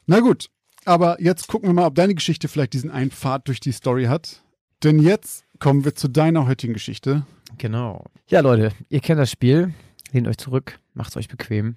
Na 0.06 0.20
gut, 0.20 0.48
aber 0.84 1.20
jetzt 1.20 1.48
gucken 1.48 1.68
wir 1.68 1.74
mal, 1.74 1.86
ob 1.86 1.94
deine 1.94 2.14
Geschichte 2.14 2.48
vielleicht 2.48 2.72
diesen 2.72 2.90
einen 2.90 3.10
Pfad 3.10 3.46
durch 3.46 3.60
die 3.60 3.72
Story 3.72 4.04
hat. 4.04 4.42
Denn 4.82 5.00
jetzt 5.00 5.44
kommen 5.58 5.84
wir 5.84 5.94
zu 5.94 6.08
deiner 6.08 6.46
heutigen 6.46 6.72
Geschichte. 6.72 7.26
Genau. 7.58 8.04
Ja, 8.28 8.40
Leute, 8.40 8.72
ihr 8.88 9.00
kennt 9.00 9.20
das 9.20 9.30
Spiel. 9.30 9.74
Lehnt 10.12 10.28
euch 10.28 10.38
zurück, 10.38 10.78
macht's 10.94 11.16
euch 11.16 11.28
bequem. 11.28 11.76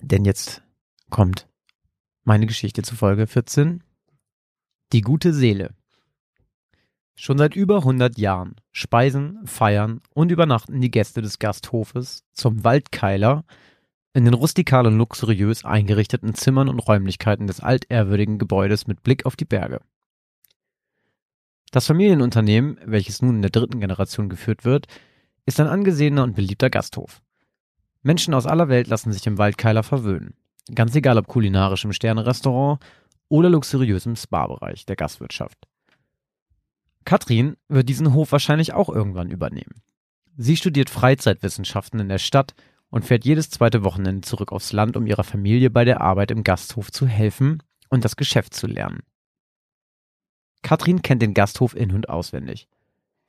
Denn 0.00 0.24
jetzt 0.24 0.62
kommt 1.10 1.48
meine 2.24 2.46
Geschichte 2.46 2.82
zu 2.82 2.96
Folge 2.96 3.26
14. 3.26 3.82
Die 4.92 5.02
gute 5.02 5.32
Seele. 5.32 5.74
Schon 7.16 7.38
seit 7.38 7.54
über 7.54 7.78
100 7.78 8.18
Jahren 8.18 8.56
speisen, 8.72 9.46
feiern 9.46 10.00
und 10.14 10.32
übernachten 10.32 10.80
die 10.80 10.90
Gäste 10.90 11.22
des 11.22 11.38
Gasthofes 11.38 12.24
zum 12.32 12.64
Waldkeiler 12.64 13.44
in 14.14 14.24
den 14.24 14.34
rustikal 14.34 14.86
und 14.86 14.96
luxuriös 14.96 15.64
eingerichteten 15.64 16.34
Zimmern 16.34 16.68
und 16.68 16.80
Räumlichkeiten 16.80 17.46
des 17.46 17.60
altehrwürdigen 17.60 18.38
Gebäudes 18.38 18.86
mit 18.86 19.02
Blick 19.02 19.26
auf 19.26 19.36
die 19.36 19.44
Berge. 19.44 19.80
Das 21.72 21.86
Familienunternehmen, 21.86 22.78
welches 22.84 23.20
nun 23.20 23.36
in 23.36 23.42
der 23.42 23.50
dritten 23.50 23.80
Generation 23.80 24.28
geführt 24.28 24.64
wird, 24.64 24.86
ist 25.46 25.58
ein 25.58 25.66
angesehener 25.66 26.22
und 26.22 26.36
beliebter 26.36 26.70
Gasthof. 26.70 27.23
Menschen 28.04 28.34
aus 28.34 28.46
aller 28.46 28.68
Welt 28.68 28.86
lassen 28.86 29.12
sich 29.12 29.26
im 29.26 29.38
Waldkeiler 29.38 29.82
verwöhnen. 29.82 30.34
Ganz 30.72 30.94
egal 30.94 31.18
ob 31.18 31.26
kulinarisch 31.26 31.84
im 31.84 31.92
Sternerestaurant 31.92 32.80
oder 33.28 33.48
luxuriös 33.48 34.06
im 34.06 34.14
Spa-Bereich 34.14 34.86
der 34.86 34.96
Gastwirtschaft. 34.96 35.66
Katrin 37.04 37.56
wird 37.68 37.88
diesen 37.88 38.12
Hof 38.12 38.30
wahrscheinlich 38.32 38.74
auch 38.74 38.90
irgendwann 38.90 39.30
übernehmen. 39.30 39.82
Sie 40.36 40.56
studiert 40.56 40.90
Freizeitwissenschaften 40.90 41.98
in 41.98 42.08
der 42.08 42.18
Stadt 42.18 42.54
und 42.90 43.04
fährt 43.04 43.24
jedes 43.24 43.50
zweite 43.50 43.84
Wochenende 43.84 44.20
zurück 44.20 44.52
aufs 44.52 44.72
Land, 44.72 44.96
um 44.96 45.06
ihrer 45.06 45.24
Familie 45.24 45.70
bei 45.70 45.84
der 45.84 46.00
Arbeit 46.00 46.30
im 46.30 46.44
Gasthof 46.44 46.92
zu 46.92 47.06
helfen 47.06 47.62
und 47.88 48.04
das 48.04 48.16
Geschäft 48.16 48.54
zu 48.54 48.66
lernen. 48.66 49.00
Katrin 50.62 51.02
kennt 51.02 51.22
den 51.22 51.34
Gasthof 51.34 51.74
in- 51.74 51.92
und 51.92 52.08
auswendig. 52.08 52.68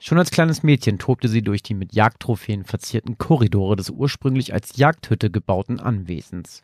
Schon 0.07 0.19
als 0.19 0.29
kleines 0.29 0.61
Mädchen 0.61 0.99
tobte 0.99 1.27
sie 1.27 1.41
durch 1.41 1.63
die 1.63 1.73
mit 1.73 1.95
Jagdtrophäen 1.95 2.63
verzierten 2.63 3.17
Korridore 3.17 3.75
des 3.75 3.89
ursprünglich 3.89 4.53
als 4.53 4.77
Jagdhütte 4.77 5.31
gebauten 5.31 5.79
Anwesens. 5.79 6.63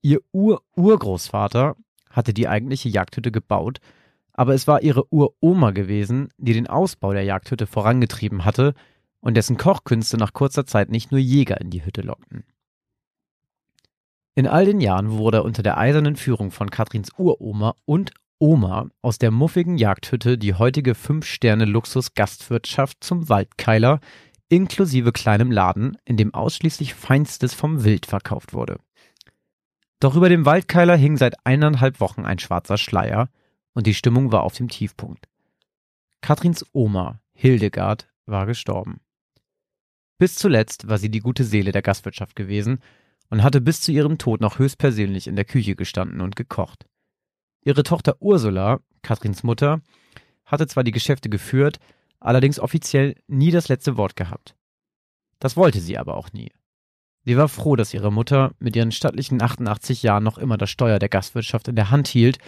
Ihr 0.00 0.20
Ur-Urgroßvater 0.30 1.74
hatte 2.08 2.32
die 2.32 2.46
eigentliche 2.46 2.88
Jagdhütte 2.88 3.32
gebaut, 3.32 3.80
aber 4.32 4.54
es 4.54 4.68
war 4.68 4.80
ihre 4.82 5.12
Uroma 5.12 5.72
gewesen, 5.72 6.28
die 6.38 6.52
den 6.52 6.68
Ausbau 6.68 7.12
der 7.12 7.24
Jagdhütte 7.24 7.66
vorangetrieben 7.66 8.44
hatte 8.44 8.74
und 9.18 9.36
dessen 9.36 9.56
Kochkünste 9.56 10.16
nach 10.16 10.32
kurzer 10.32 10.66
Zeit 10.66 10.88
nicht 10.88 11.10
nur 11.10 11.18
Jäger 11.18 11.60
in 11.60 11.70
die 11.70 11.84
Hütte 11.84 12.02
lockten. 12.02 12.44
In 14.36 14.46
all 14.46 14.66
den 14.66 14.80
Jahren 14.80 15.10
wurde 15.10 15.42
unter 15.42 15.64
der 15.64 15.78
eisernen 15.78 16.14
Führung 16.14 16.52
von 16.52 16.70
Katrins 16.70 17.10
Uroma 17.18 17.74
und 17.86 18.12
Oma 18.38 18.88
aus 19.00 19.16
der 19.18 19.30
muffigen 19.30 19.78
Jagdhütte 19.78 20.36
die 20.36 20.52
heutige 20.54 20.94
Fünf-Sterne-Luxus-Gastwirtschaft 20.94 23.02
zum 23.02 23.30
Waldkeiler 23.30 24.00
inklusive 24.48 25.12
kleinem 25.12 25.50
Laden, 25.50 25.96
in 26.04 26.16
dem 26.16 26.34
ausschließlich 26.34 26.94
Feinstes 26.94 27.54
vom 27.54 27.84
Wild 27.84 28.06
verkauft 28.06 28.52
wurde. 28.52 28.78
Doch 30.00 30.14
über 30.14 30.28
dem 30.28 30.44
Waldkeiler 30.44 30.96
hing 30.96 31.16
seit 31.16 31.46
eineinhalb 31.46 32.00
Wochen 32.00 32.26
ein 32.26 32.38
schwarzer 32.38 32.76
Schleier 32.76 33.30
und 33.72 33.86
die 33.86 33.94
Stimmung 33.94 34.32
war 34.32 34.42
auf 34.42 34.54
dem 34.54 34.68
Tiefpunkt. 34.68 35.28
Katrins 36.20 36.66
Oma, 36.72 37.20
Hildegard, 37.32 38.08
war 38.26 38.46
gestorben. 38.46 39.00
Bis 40.18 40.34
zuletzt 40.34 40.88
war 40.88 40.98
sie 40.98 41.10
die 41.10 41.20
gute 41.20 41.44
Seele 41.44 41.72
der 41.72 41.82
Gastwirtschaft 41.82 42.36
gewesen 42.36 42.80
und 43.30 43.42
hatte 43.42 43.60
bis 43.60 43.80
zu 43.80 43.92
ihrem 43.92 44.18
Tod 44.18 44.40
noch 44.40 44.58
höchstpersönlich 44.58 45.26
in 45.26 45.36
der 45.36 45.44
Küche 45.44 45.76
gestanden 45.76 46.20
und 46.20 46.36
gekocht. 46.36 46.86
Ihre 47.66 47.82
Tochter 47.82 48.14
Ursula, 48.20 48.78
Katrins 49.02 49.42
Mutter, 49.42 49.80
hatte 50.44 50.68
zwar 50.68 50.84
die 50.84 50.92
Geschäfte 50.92 51.28
geführt, 51.28 51.80
allerdings 52.20 52.60
offiziell 52.60 53.16
nie 53.26 53.50
das 53.50 53.66
letzte 53.66 53.96
Wort 53.96 54.14
gehabt. 54.14 54.54
Das 55.40 55.56
wollte 55.56 55.80
sie 55.80 55.98
aber 55.98 56.14
auch 56.14 56.32
nie. 56.32 56.52
Sie 57.24 57.36
war 57.36 57.48
froh, 57.48 57.74
dass 57.74 57.92
ihre 57.92 58.12
Mutter 58.12 58.52
mit 58.60 58.76
ihren 58.76 58.92
stattlichen 58.92 59.42
88 59.42 60.04
Jahren 60.04 60.22
noch 60.22 60.38
immer 60.38 60.56
das 60.56 60.70
Steuer 60.70 61.00
der 61.00 61.08
Gastwirtschaft 61.08 61.66
in 61.66 61.74
der 61.74 61.90
Hand 61.90 62.06
hielt 62.06 62.38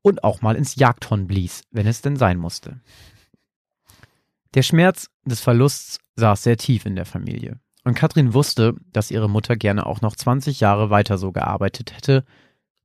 und 0.00 0.24
auch 0.24 0.40
mal 0.40 0.56
ins 0.56 0.76
Jagdhorn 0.76 1.26
blies, 1.26 1.64
wenn 1.70 1.86
es 1.86 2.00
denn 2.00 2.16
sein 2.16 2.38
musste. 2.38 2.80
Der 4.54 4.62
Schmerz 4.62 5.10
des 5.26 5.42
Verlusts 5.42 5.98
saß 6.16 6.44
sehr 6.44 6.56
tief 6.56 6.86
in 6.86 6.96
der 6.96 7.04
Familie. 7.04 7.60
Und 7.84 7.92
Katrin 7.92 8.32
wusste, 8.32 8.74
dass 8.90 9.10
ihre 9.10 9.28
Mutter 9.28 9.54
gerne 9.54 9.84
auch 9.84 10.00
noch 10.00 10.16
20 10.16 10.60
Jahre 10.60 10.88
weiter 10.88 11.18
so 11.18 11.30
gearbeitet 11.30 11.94
hätte 11.94 12.24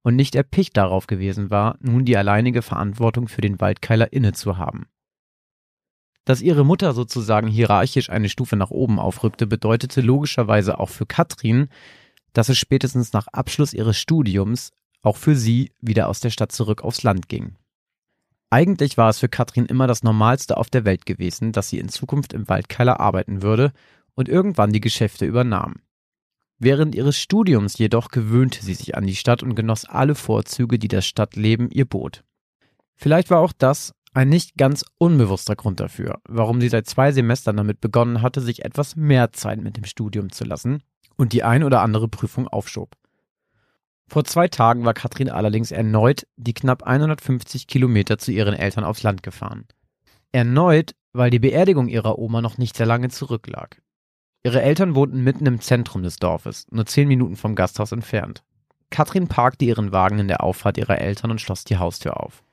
und 0.03 0.15
nicht 0.15 0.35
erpicht 0.35 0.77
darauf 0.77 1.07
gewesen 1.07 1.49
war, 1.49 1.77
nun 1.79 2.05
die 2.05 2.17
alleinige 2.17 2.61
Verantwortung 2.61 3.27
für 3.27 3.41
den 3.41 3.59
Waldkeiler 3.59 4.13
inne 4.13 4.33
zu 4.33 4.57
haben. 4.57 4.87
Dass 6.25 6.41
ihre 6.41 6.65
Mutter 6.65 6.93
sozusagen 6.93 7.47
hierarchisch 7.47 8.09
eine 8.09 8.29
Stufe 8.29 8.57
nach 8.57 8.69
oben 8.69 8.99
aufrückte, 8.99 9.47
bedeutete 9.47 10.01
logischerweise 10.01 10.79
auch 10.79 10.89
für 10.89 11.05
Katrin, 11.05 11.69
dass 12.33 12.49
es 12.49 12.57
spätestens 12.57 13.13
nach 13.13 13.27
Abschluss 13.27 13.73
ihres 13.73 13.97
Studiums 13.97 14.71
auch 15.01 15.17
für 15.17 15.35
sie 15.35 15.71
wieder 15.79 16.09
aus 16.09 16.19
der 16.19 16.29
Stadt 16.29 16.51
zurück 16.51 16.83
aufs 16.83 17.03
Land 17.03 17.29
ging. 17.29 17.55
Eigentlich 18.49 18.97
war 18.97 19.09
es 19.09 19.19
für 19.19 19.29
Katrin 19.29 19.65
immer 19.65 19.87
das 19.87 20.03
Normalste 20.03 20.57
auf 20.57 20.69
der 20.69 20.85
Welt 20.85 21.05
gewesen, 21.05 21.51
dass 21.51 21.69
sie 21.69 21.79
in 21.79 21.89
Zukunft 21.89 22.33
im 22.33 22.47
Waldkeiler 22.47 22.99
arbeiten 22.99 23.41
würde 23.41 23.73
und 24.13 24.29
irgendwann 24.29 24.71
die 24.71 24.81
Geschäfte 24.81 25.25
übernahm. 25.25 25.75
Während 26.59 26.95
ihres 26.95 27.17
Studiums 27.17 27.77
jedoch 27.77 28.09
gewöhnte 28.09 28.63
sie 28.63 28.73
sich 28.73 28.95
an 28.97 29.05
die 29.05 29.15
Stadt 29.15 29.43
und 29.43 29.55
genoss 29.55 29.85
alle 29.85 30.15
Vorzüge, 30.15 30.79
die 30.79 30.87
das 30.87 31.05
Stadtleben 31.05 31.69
ihr 31.69 31.85
bot. 31.85 32.23
Vielleicht 32.95 33.29
war 33.29 33.39
auch 33.39 33.53
das 33.55 33.93
ein 34.13 34.29
nicht 34.29 34.57
ganz 34.57 34.83
unbewusster 34.97 35.55
Grund 35.55 35.79
dafür, 35.79 36.19
warum 36.27 36.59
sie 36.59 36.69
seit 36.69 36.87
zwei 36.87 37.11
Semestern 37.11 37.57
damit 37.57 37.79
begonnen 37.79 38.23
hatte, 38.23 38.41
sich 38.41 38.65
etwas 38.65 38.95
mehr 38.95 39.31
Zeit 39.31 39.61
mit 39.61 39.77
dem 39.77 39.83
Studium 39.83 40.31
zu 40.31 40.43
lassen 40.43 40.81
und 41.15 41.33
die 41.33 41.43
ein 41.43 41.63
oder 41.63 41.81
andere 41.81 42.07
Prüfung 42.07 42.47
aufschob. 42.47 42.95
Vor 44.07 44.23
zwei 44.23 44.47
Tagen 44.47 44.85
war 44.85 44.95
Katrin 44.95 45.29
allerdings 45.29 45.71
erneut 45.71 46.25
die 46.37 46.53
knapp 46.55 46.83
150 46.83 47.67
Kilometer 47.67 48.17
zu 48.17 48.31
ihren 48.31 48.55
Eltern 48.55 48.85
aufs 48.85 49.03
Land 49.03 49.21
gefahren. 49.21 49.67
Erneut, 50.31 50.95
weil 51.13 51.29
die 51.29 51.39
Beerdigung 51.39 51.87
ihrer 51.87 52.17
Oma 52.17 52.41
noch 52.41 52.57
nicht 52.57 52.75
sehr 52.75 52.85
lange 52.85 53.09
zurücklag. 53.09 53.81
Ihre 54.43 54.61
Eltern 54.61 54.95
wohnten 54.95 55.23
mitten 55.23 55.45
im 55.45 55.59
Zentrum 55.59 56.03
des 56.03 56.17
Dorfes, 56.17 56.67
nur 56.71 56.85
zehn 56.85 57.07
Minuten 57.07 57.35
vom 57.35 57.55
Gasthaus 57.55 57.91
entfernt. 57.91 58.43
Katrin 58.89 59.27
parkte 59.27 59.65
ihren 59.65 59.91
Wagen 59.91 60.19
in 60.19 60.27
der 60.27 60.43
Auffahrt 60.43 60.77
ihrer 60.77 60.99
Eltern 60.99 61.31
und 61.31 61.41
schloss 61.41 61.63
die 61.63 61.77
Haustür 61.77 62.21
auf. 62.23 62.43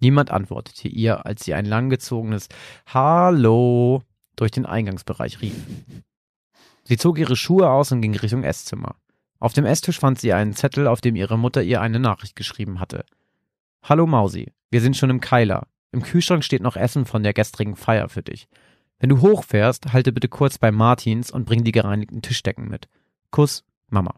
Niemand 0.00 0.30
antwortete 0.30 0.88
ihr, 0.88 1.26
als 1.26 1.44
sie 1.44 1.52
ein 1.52 1.66
langgezogenes 1.66 2.48
Hallo 2.86 4.02
durch 4.36 4.50
den 4.50 4.64
Eingangsbereich 4.64 5.42
rief. 5.42 5.56
Sie 6.84 6.96
zog 6.96 7.18
ihre 7.18 7.36
Schuhe 7.36 7.68
aus 7.68 7.92
und 7.92 8.00
ging 8.00 8.16
Richtung 8.16 8.42
Esszimmer. 8.42 8.96
Auf 9.38 9.52
dem 9.52 9.66
Esstisch 9.66 9.98
fand 9.98 10.18
sie 10.18 10.32
einen 10.32 10.54
Zettel, 10.54 10.86
auf 10.86 11.00
dem 11.00 11.16
ihre 11.16 11.38
Mutter 11.38 11.62
ihr 11.62 11.80
eine 11.80 12.00
Nachricht 12.00 12.36
geschrieben 12.36 12.80
hatte. 12.80 13.04
Hallo 13.82 14.06
Mausi, 14.06 14.52
wir 14.70 14.80
sind 14.80 14.96
schon 14.96 15.10
im 15.10 15.20
Keiler. 15.20 15.66
Im 15.92 16.02
Kühlschrank 16.02 16.44
steht 16.44 16.62
noch 16.62 16.76
Essen 16.76 17.04
von 17.04 17.22
der 17.22 17.32
gestrigen 17.32 17.76
Feier 17.76 18.08
für 18.08 18.22
dich. 18.22 18.48
Wenn 19.00 19.08
du 19.08 19.22
hochfährst, 19.22 19.92
halte 19.92 20.12
bitte 20.12 20.28
kurz 20.28 20.58
bei 20.58 20.70
Martins 20.70 21.30
und 21.30 21.46
bring 21.46 21.64
die 21.64 21.72
gereinigten 21.72 22.20
Tischdecken 22.20 22.68
mit. 22.68 22.88
Kuss, 23.30 23.64
Mama. 23.88 24.14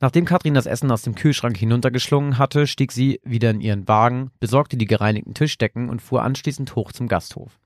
Nachdem 0.00 0.24
Katrin 0.24 0.54
das 0.54 0.66
Essen 0.66 0.92
aus 0.92 1.02
dem 1.02 1.16
Kühlschrank 1.16 1.56
hinuntergeschlungen 1.56 2.38
hatte, 2.38 2.68
stieg 2.68 2.92
sie 2.92 3.20
wieder 3.24 3.50
in 3.50 3.60
ihren 3.60 3.88
Wagen, 3.88 4.30
besorgte 4.38 4.76
die 4.76 4.86
gereinigten 4.86 5.34
Tischdecken 5.34 5.90
und 5.90 6.00
fuhr 6.00 6.22
anschließend 6.22 6.76
hoch 6.76 6.92
zum 6.92 7.08
Gasthof. 7.08 7.58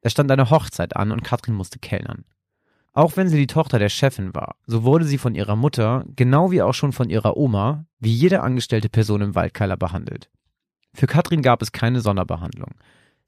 Es 0.00 0.12
stand 0.12 0.30
eine 0.30 0.50
Hochzeit 0.50 0.94
an 0.94 1.10
und 1.10 1.24
Katrin 1.24 1.54
musste 1.54 1.80
kellnern. 1.80 2.24
Auch 2.92 3.16
wenn 3.16 3.28
sie 3.28 3.36
die 3.36 3.48
Tochter 3.48 3.80
der 3.80 3.88
Chefin 3.88 4.32
war, 4.32 4.54
so 4.64 4.84
wurde 4.84 5.04
sie 5.04 5.18
von 5.18 5.34
ihrer 5.34 5.56
Mutter, 5.56 6.04
genau 6.14 6.52
wie 6.52 6.62
auch 6.62 6.72
schon 6.72 6.92
von 6.92 7.10
ihrer 7.10 7.36
Oma, 7.36 7.84
wie 7.98 8.12
jede 8.12 8.42
angestellte 8.42 8.88
Person 8.88 9.22
im 9.22 9.34
Waldkeiler 9.34 9.76
behandelt. 9.76 10.30
Für 10.94 11.08
Katrin 11.08 11.42
gab 11.42 11.60
es 11.62 11.72
keine 11.72 12.00
Sonderbehandlung. 12.00 12.70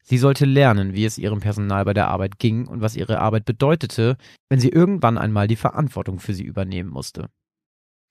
Sie 0.02 0.18
sollte 0.18 0.46
lernen, 0.46 0.94
wie 0.94 1.04
es 1.04 1.18
ihrem 1.18 1.40
Personal 1.40 1.84
bei 1.84 1.94
der 1.94 2.08
Arbeit 2.08 2.38
ging 2.38 2.66
und 2.66 2.80
was 2.80 2.96
ihre 2.96 3.20
Arbeit 3.20 3.44
bedeutete, 3.44 4.16
wenn 4.48 4.61
sie 4.61 4.70
irgendwann 4.70 5.18
einmal 5.18 5.48
die 5.48 5.56
Verantwortung 5.56 6.18
für 6.18 6.34
sie 6.34 6.44
übernehmen 6.44 6.90
musste. 6.90 7.28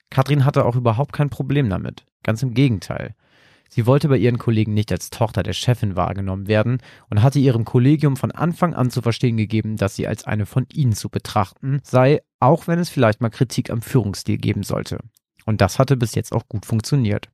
Katrin 0.10 0.45
hatte 0.45 0.65
auch 0.65 0.76
überhaupt 0.76 1.13
kein 1.13 1.30
Problem 1.30 1.69
damit. 1.69 2.06
Ganz 2.23 2.43
im 2.43 2.54
Gegenteil. 2.54 3.15
Sie 3.69 3.86
wollte 3.86 4.08
bei 4.08 4.17
ihren 4.17 4.38
Kollegen 4.38 4.73
nicht 4.73 4.91
als 4.91 5.10
Tochter 5.10 5.43
der 5.43 5.54
Chefin 5.54 5.95
wahrgenommen 5.95 6.47
werden 6.47 6.78
und 7.10 7.21
hatte 7.21 7.39
ihrem 7.39 7.65
Kollegium 7.65 8.15
von 8.15 8.32
Anfang 8.32 8.73
an 8.73 8.89
zu 8.89 9.02
verstehen 9.02 9.38
gegeben, 9.38 9.76
dass 9.76 9.95
sie 9.95 10.08
als 10.08 10.23
eine 10.26 10.45
von 10.45 10.65
ihnen 10.71 10.93
zu 10.93 11.10
betrachten 11.10 11.80
sei, 11.84 12.21
auch 12.39 12.67
wenn 12.67 12.80
es 12.80 12.89
vielleicht 12.89 13.21
mal 13.21 13.30
Kritik 13.30 13.69
am 13.69 13.82
Führungsstil 13.82 14.38
geben 14.38 14.63
sollte. 14.63 15.00
Und 15.45 15.62
das 15.62 15.80
hatte 15.80 15.97
bis 15.97 16.15
jetzt 16.15 16.32
auch 16.34 16.47
gut 16.47 16.65
funktioniert. 16.65 17.30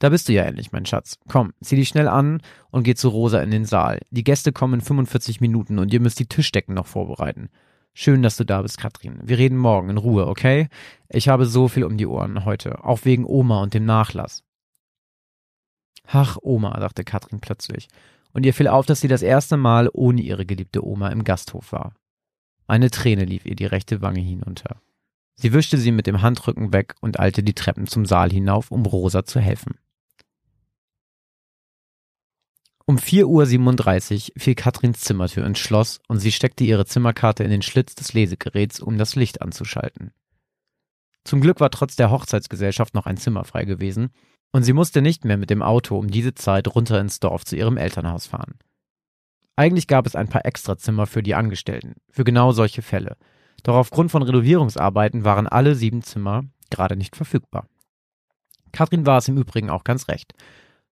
Da 0.00 0.08
bist 0.08 0.28
du 0.28 0.32
ja 0.32 0.44
endlich, 0.44 0.72
mein 0.72 0.86
Schatz. 0.86 1.18
Komm, 1.28 1.52
zieh 1.60 1.76
dich 1.76 1.88
schnell 1.88 2.08
an 2.08 2.42
und 2.70 2.84
geh 2.84 2.94
zu 2.94 3.10
Rosa 3.10 3.42
in 3.42 3.50
den 3.50 3.66
Saal. 3.66 4.00
Die 4.10 4.24
Gäste 4.24 4.50
kommen 4.50 4.74
in 4.74 4.80
45 4.80 5.42
Minuten 5.42 5.78
und 5.78 5.92
ihr 5.92 6.00
müsst 6.00 6.18
die 6.18 6.26
Tischdecken 6.26 6.74
noch 6.74 6.86
vorbereiten. 6.86 7.50
Schön, 7.92 8.22
dass 8.22 8.38
du 8.38 8.44
da 8.44 8.62
bist, 8.62 8.78
Katrin. 8.78 9.20
Wir 9.22 9.36
reden 9.36 9.58
morgen 9.58 9.90
in 9.90 9.98
Ruhe, 9.98 10.26
okay? 10.26 10.68
Ich 11.10 11.28
habe 11.28 11.44
so 11.44 11.68
viel 11.68 11.84
um 11.84 11.98
die 11.98 12.06
Ohren 12.06 12.46
heute, 12.46 12.82
auch 12.82 13.04
wegen 13.04 13.26
Oma 13.26 13.62
und 13.62 13.74
dem 13.74 13.84
Nachlass. 13.84 14.42
Ach, 16.06 16.38
Oma, 16.40 16.80
dachte 16.80 17.04
Katrin 17.04 17.40
plötzlich, 17.40 17.88
und 18.32 18.46
ihr 18.46 18.54
fiel 18.54 18.68
auf, 18.68 18.86
dass 18.86 19.02
sie 19.02 19.08
das 19.08 19.22
erste 19.22 19.58
Mal 19.58 19.90
ohne 19.92 20.22
ihre 20.22 20.46
geliebte 20.46 20.84
Oma 20.84 21.08
im 21.08 21.24
Gasthof 21.24 21.72
war. 21.72 21.92
Eine 22.66 22.90
Träne 22.90 23.26
lief 23.26 23.44
ihr 23.44 23.56
die 23.56 23.66
rechte 23.66 24.00
Wange 24.00 24.20
hinunter. 24.20 24.80
Sie 25.34 25.52
wischte 25.52 25.76
sie 25.76 25.92
mit 25.92 26.06
dem 26.06 26.22
Handrücken 26.22 26.72
weg 26.72 26.94
und 27.00 27.20
eilte 27.20 27.42
die 27.42 27.54
Treppen 27.54 27.86
zum 27.86 28.06
Saal 28.06 28.30
hinauf, 28.30 28.70
um 28.70 28.86
Rosa 28.86 29.24
zu 29.24 29.40
helfen. 29.40 29.74
Um 32.90 32.96
4.37 32.96 34.30
Uhr 34.30 34.40
fiel 34.40 34.56
Katrins 34.56 35.02
Zimmertür 35.02 35.46
ins 35.46 35.60
Schloss 35.60 36.00
und 36.08 36.18
sie 36.18 36.32
steckte 36.32 36.64
ihre 36.64 36.86
Zimmerkarte 36.86 37.44
in 37.44 37.50
den 37.50 37.62
Schlitz 37.62 37.94
des 37.94 38.14
Lesegeräts, 38.14 38.80
um 38.80 38.98
das 38.98 39.14
Licht 39.14 39.42
anzuschalten. 39.42 40.10
Zum 41.22 41.40
Glück 41.40 41.60
war 41.60 41.70
trotz 41.70 41.94
der 41.94 42.10
Hochzeitsgesellschaft 42.10 42.96
noch 42.96 43.06
ein 43.06 43.16
Zimmer 43.16 43.44
frei 43.44 43.64
gewesen 43.64 44.10
und 44.50 44.64
sie 44.64 44.72
musste 44.72 45.02
nicht 45.02 45.24
mehr 45.24 45.36
mit 45.36 45.50
dem 45.50 45.62
Auto 45.62 45.96
um 45.96 46.08
diese 46.08 46.34
Zeit 46.34 46.66
runter 46.66 47.00
ins 47.00 47.20
Dorf 47.20 47.44
zu 47.44 47.54
ihrem 47.54 47.76
Elternhaus 47.76 48.26
fahren. 48.26 48.58
Eigentlich 49.54 49.86
gab 49.86 50.04
es 50.04 50.16
ein 50.16 50.26
paar 50.26 50.44
Extrazimmer 50.44 51.06
für 51.06 51.22
die 51.22 51.36
Angestellten, 51.36 51.94
für 52.10 52.24
genau 52.24 52.50
solche 52.50 52.82
Fälle. 52.82 53.16
Doch 53.62 53.76
aufgrund 53.76 54.10
von 54.10 54.24
Renovierungsarbeiten 54.24 55.22
waren 55.22 55.46
alle 55.46 55.76
sieben 55.76 56.02
Zimmer 56.02 56.42
gerade 56.70 56.96
nicht 56.96 57.14
verfügbar. 57.14 57.68
Katrin 58.72 59.06
war 59.06 59.18
es 59.18 59.28
im 59.28 59.38
Übrigen 59.38 59.70
auch 59.70 59.84
ganz 59.84 60.08
recht. 60.08 60.34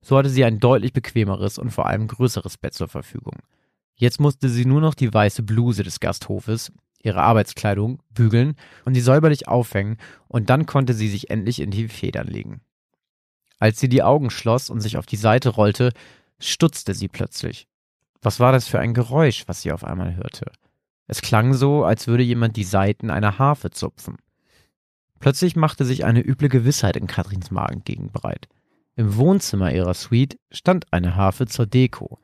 So 0.05 0.19
hatte 0.19 0.29
sie 0.29 0.45
ein 0.45 0.61
deutlich 0.61 0.93
bequemeres 0.93 1.57
und 1.57 1.71
vor 1.71 1.87
allem 1.87 2.07
größeres 2.07 2.59
Bett 2.59 2.75
zur 2.75 2.89
Verfügung. 2.89 3.39
Jetzt 3.97 4.21
musste 4.21 4.51
sie 4.51 4.67
nur 4.67 4.83
noch 4.83 4.95
die 4.95 5.13
weiße 5.13 5.43
Bluse 5.43 5.83
des 5.83 5.99
Gasthofes, 5.99 6.73
ihre 7.03 7.23
Arbeitskleidung, 7.23 8.03
bügeln 8.11 8.57
und 8.85 8.95
die 8.95 9.01
säuberlich 9.01 9.49
aufhängen, 9.49 9.97
und 10.29 10.51
dann 10.51 10.67
konnte 10.67 10.93
sie 10.93 11.09
sich 11.09 11.31
endlich 11.31 11.61
in 11.61 11.71
die 11.71 11.89
Federn 11.89 12.27
legen. 12.27 12.61
Als 13.59 13.81
sie 13.81 13.89
die 13.89 14.03
Augen 14.03 14.29
schloss 14.29 14.69
und 14.69 14.81
sich 14.81 14.99
auf 14.99 15.07
die 15.07 15.17
Seite 15.17 15.49
rollte, 15.49 15.93
stutzte 16.39 16.93
sie 16.93 17.09
plötzlich. 17.09 17.67
Was 18.21 18.41
war 18.41 18.53
das 18.53 18.69
für 18.69 18.81
ein 18.81 18.93
Geräusch, 18.93 19.45
was 19.47 19.63
sie 19.63 19.73
auf 19.73 19.85
einmal 19.85 20.17
hörte? 20.17 20.53
Es 21.07 21.23
klang 21.23 21.55
so, 21.55 21.85
als 21.85 22.07
würde 22.07 22.23
jemand 22.23 22.57
die 22.57 22.65
Saiten 22.65 23.11
einer 23.11 23.39
Harfe 23.39 23.71
zupfen. 23.71 24.17
Plötzlich 25.19 25.57
machte 25.57 25.87
sich 25.87 26.05
eine 26.05 26.21
üble 26.21 26.51
Gewissheit 26.51 26.97
in 26.97 27.07
Katrins 27.07 27.51
Magengegend 27.51 28.13
breit. 28.13 28.49
Im 28.97 29.17
Wohnzimmer 29.17 29.73
ihrer 29.73 29.95
Suite 29.95 30.39
stand 30.53 30.93
eine 30.93 31.17
Harfe 31.17 31.47
zur 31.47 31.67
Deko. 31.67 32.21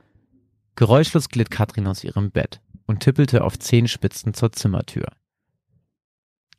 Geräuschlos 0.76 1.28
glitt 1.28 1.50
Katrin 1.50 1.88
aus 1.88 2.04
ihrem 2.04 2.30
Bett 2.30 2.60
und 2.86 3.00
tippelte 3.00 3.42
auf 3.42 3.58
Zehenspitzen 3.58 4.34
zur 4.34 4.52
Zimmertür. 4.52 5.08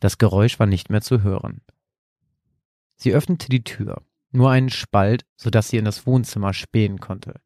Das 0.01 0.17
Geräusch 0.17 0.59
war 0.59 0.67
nicht 0.67 0.89
mehr 0.89 1.01
zu 1.01 1.23
hören. 1.23 1.61
Sie 2.97 3.13
öffnete 3.13 3.47
die 3.47 3.63
Tür, 3.63 4.01
nur 4.31 4.51
einen 4.51 4.69
Spalt, 4.69 5.25
so 5.37 5.49
dass 5.49 5.69
sie 5.69 5.77
in 5.77 5.85
das 5.85 6.05
Wohnzimmer 6.05 6.53
spähen 6.53 6.99
konnte. 6.99 7.39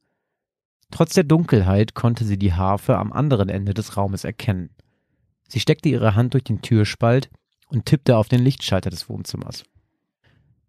Trotz 0.89 1.13
der 1.13 1.23
Dunkelheit 1.23 1.93
konnte 1.93 2.25
sie 2.25 2.37
die 2.37 2.53
Harfe 2.53 2.97
am 2.97 3.13
anderen 3.13 3.49
Ende 3.49 3.73
des 3.73 3.95
Raumes 3.95 4.23
erkennen. 4.23 4.69
Sie 5.47 5.59
steckte 5.59 5.89
ihre 5.89 6.15
Hand 6.15 6.33
durch 6.33 6.43
den 6.43 6.61
Türspalt 6.61 7.29
und 7.67 7.85
tippte 7.85 8.17
auf 8.17 8.27
den 8.27 8.41
Lichtschalter 8.41 8.89
des 8.89 9.07
Wohnzimmers. 9.07 9.63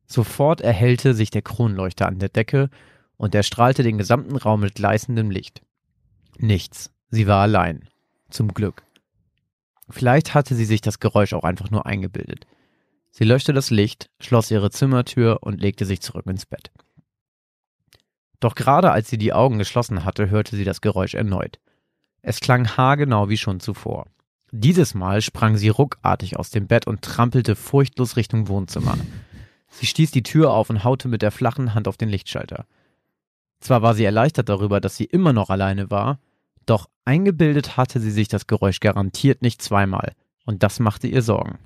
Sofort 0.07 0.61
erhellte 0.61 1.15
sich 1.15 1.31
der 1.31 1.43
Kronleuchter 1.43 2.07
an 2.07 2.19
der 2.19 2.29
Decke 2.29 2.71
und 3.17 3.35
er 3.35 3.43
strahlte 3.43 3.83
den 3.83 3.99
gesamten 3.99 4.37
Raum 4.37 4.61
mit 4.61 4.75
gleißendem 4.75 5.31
Licht. 5.31 5.63
Nichts. 6.39 6.93
Sie 7.11 7.27
war 7.27 7.43
allein. 7.43 7.89
Zum 8.31 8.53
Glück. 8.55 8.83
Vielleicht 9.89 10.35
hatte 10.35 10.55
sie 10.55 10.65
sich 10.65 10.81
das 10.81 10.99
Geräusch 10.99 11.33
auch 11.33 11.45
einfach 11.45 11.71
nur 11.71 11.87
eingebildet. 11.87 12.47
Sie 13.11 13.25
löschte 13.25 13.53
das 13.53 13.71
Licht, 13.71 14.11
schloss 14.21 14.51
ihre 14.51 14.71
Zimmertür 14.71 15.39
und 15.43 15.61
legte 15.61 15.87
sich 15.87 16.01
zurück 16.03 16.27
ins 16.27 16.45
Bett. 16.45 16.71
Doch 18.41 18.55
gerade 18.55 18.93
als 18.93 19.09
sie 19.09 19.19
die 19.19 19.33
Augen 19.33 19.59
geschlossen 19.59 20.05
hatte, 20.05 20.29
hörte 20.29 20.57
sie 20.57 20.65
das 20.65 20.81
Geräusch 20.81 21.15
erneut. 21.15 21.59
Es 22.21 22.41
klang 22.41 22.77
haargenau 22.77 23.29
wie 23.29 23.39
schon 23.39 23.61
zuvor. 23.61 24.07
Dieses 24.53 24.95
Mal 24.95 25.23
sprang 25.23 25.57
sie 25.57 25.69
ruckartig 25.69 26.39
aus 26.39 26.51
dem 26.51 26.67
Bett 26.67 26.87
und 26.87 27.03
trampelte 27.03 27.57
furchtlos 27.57 28.17
Richtung 28.17 28.49
Wohnzimmer. 28.49 28.99
Sie 29.79 29.85
stieß 29.85 30.11
die 30.11 30.22
Tür 30.22 30.53
auf 30.53 30.70
und 30.70 30.85
haute 30.85 31.07
mit 31.07 31.20
der 31.20 31.31
flachen 31.31 31.74
Hand 31.74 31.87
auf 31.87 31.99
den 31.99 32.09
Lichtschalter. 32.09 32.64
Zwar 33.61 33.83
war 33.83 33.93
sie 33.95 34.05
erleichtert 34.05 34.49
darüber, 34.49 34.81
dass 34.81 34.97
sie 34.97 35.05
immer 35.05 35.35
noch 35.35 35.51
alleine 35.51 35.91
war, 35.91 36.18
doch 36.64 36.89
eingebildet 37.05 37.77
hatte 37.77 38.01
sie 38.01 38.11
sich 38.11 38.29
das 38.29 38.47
Geräusch 38.47 38.81
garantiert 38.81 39.43
nicht 39.43 39.61
zweimal, 39.61 40.14
und 40.47 40.62
das 40.62 40.81
machte 40.81 41.09
ihr 41.09 41.20
Sorgen. 41.20 41.59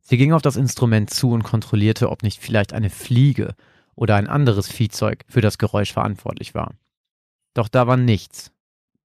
Sie 0.00 0.18
ging 0.18 0.34
auf 0.34 0.42
das 0.42 0.56
Instrument 0.56 1.08
zu 1.08 1.30
und 1.30 1.44
kontrollierte, 1.44 2.10
ob 2.10 2.22
nicht 2.22 2.42
vielleicht 2.42 2.74
eine 2.74 2.90
Fliege 2.90 3.54
oder 3.94 4.16
ein 4.16 4.26
anderes 4.26 4.70
Viehzeug 4.70 5.24
für 5.28 5.40
das 5.40 5.56
Geräusch 5.56 5.94
verantwortlich 5.94 6.54
war. 6.54 6.74
Doch 7.54 7.68
da 7.68 7.86
war 7.86 7.96
nichts. 7.96 8.52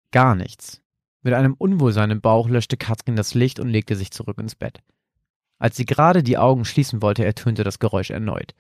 Gar 0.10 0.34
nichts. 0.34 0.82
Mit 1.22 1.36
einem 1.36 1.54
Unwohlsein 1.54 2.10
im 2.10 2.22
Bauch 2.22 2.50
löschte 2.50 2.78
Katrin 2.78 3.16
das 3.16 3.36
Licht 3.36 3.60
und 3.60 3.70
legte 3.70 3.96
sich 3.96 4.10
zurück 4.10 4.40
ins 4.40 4.56
Bett. 4.56 4.82
Als 5.60 5.78
sie 5.78 5.86
gerade 5.86 6.24
die 6.24 6.38
Augen 6.38 6.66
schließen 6.66 7.02
wollte, 7.02 7.24
ertönte 7.26 7.64
das 7.64 7.80
Geräusch 7.80 8.10
erneut. 8.10 8.54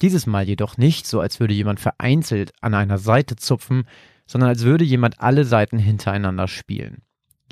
Dieses 0.00 0.26
Mal 0.26 0.48
jedoch 0.48 0.78
nicht 0.78 1.06
so, 1.06 1.20
als 1.20 1.40
würde 1.40 1.54
jemand 1.54 1.80
vereinzelt 1.80 2.52
an 2.60 2.74
einer 2.74 2.98
Seite 2.98 3.36
zupfen, 3.36 3.84
sondern 4.26 4.48
als 4.48 4.62
würde 4.62 4.84
jemand 4.84 5.20
alle 5.20 5.44
Seiten 5.44 5.78
hintereinander 5.78 6.48
spielen. 6.48 7.02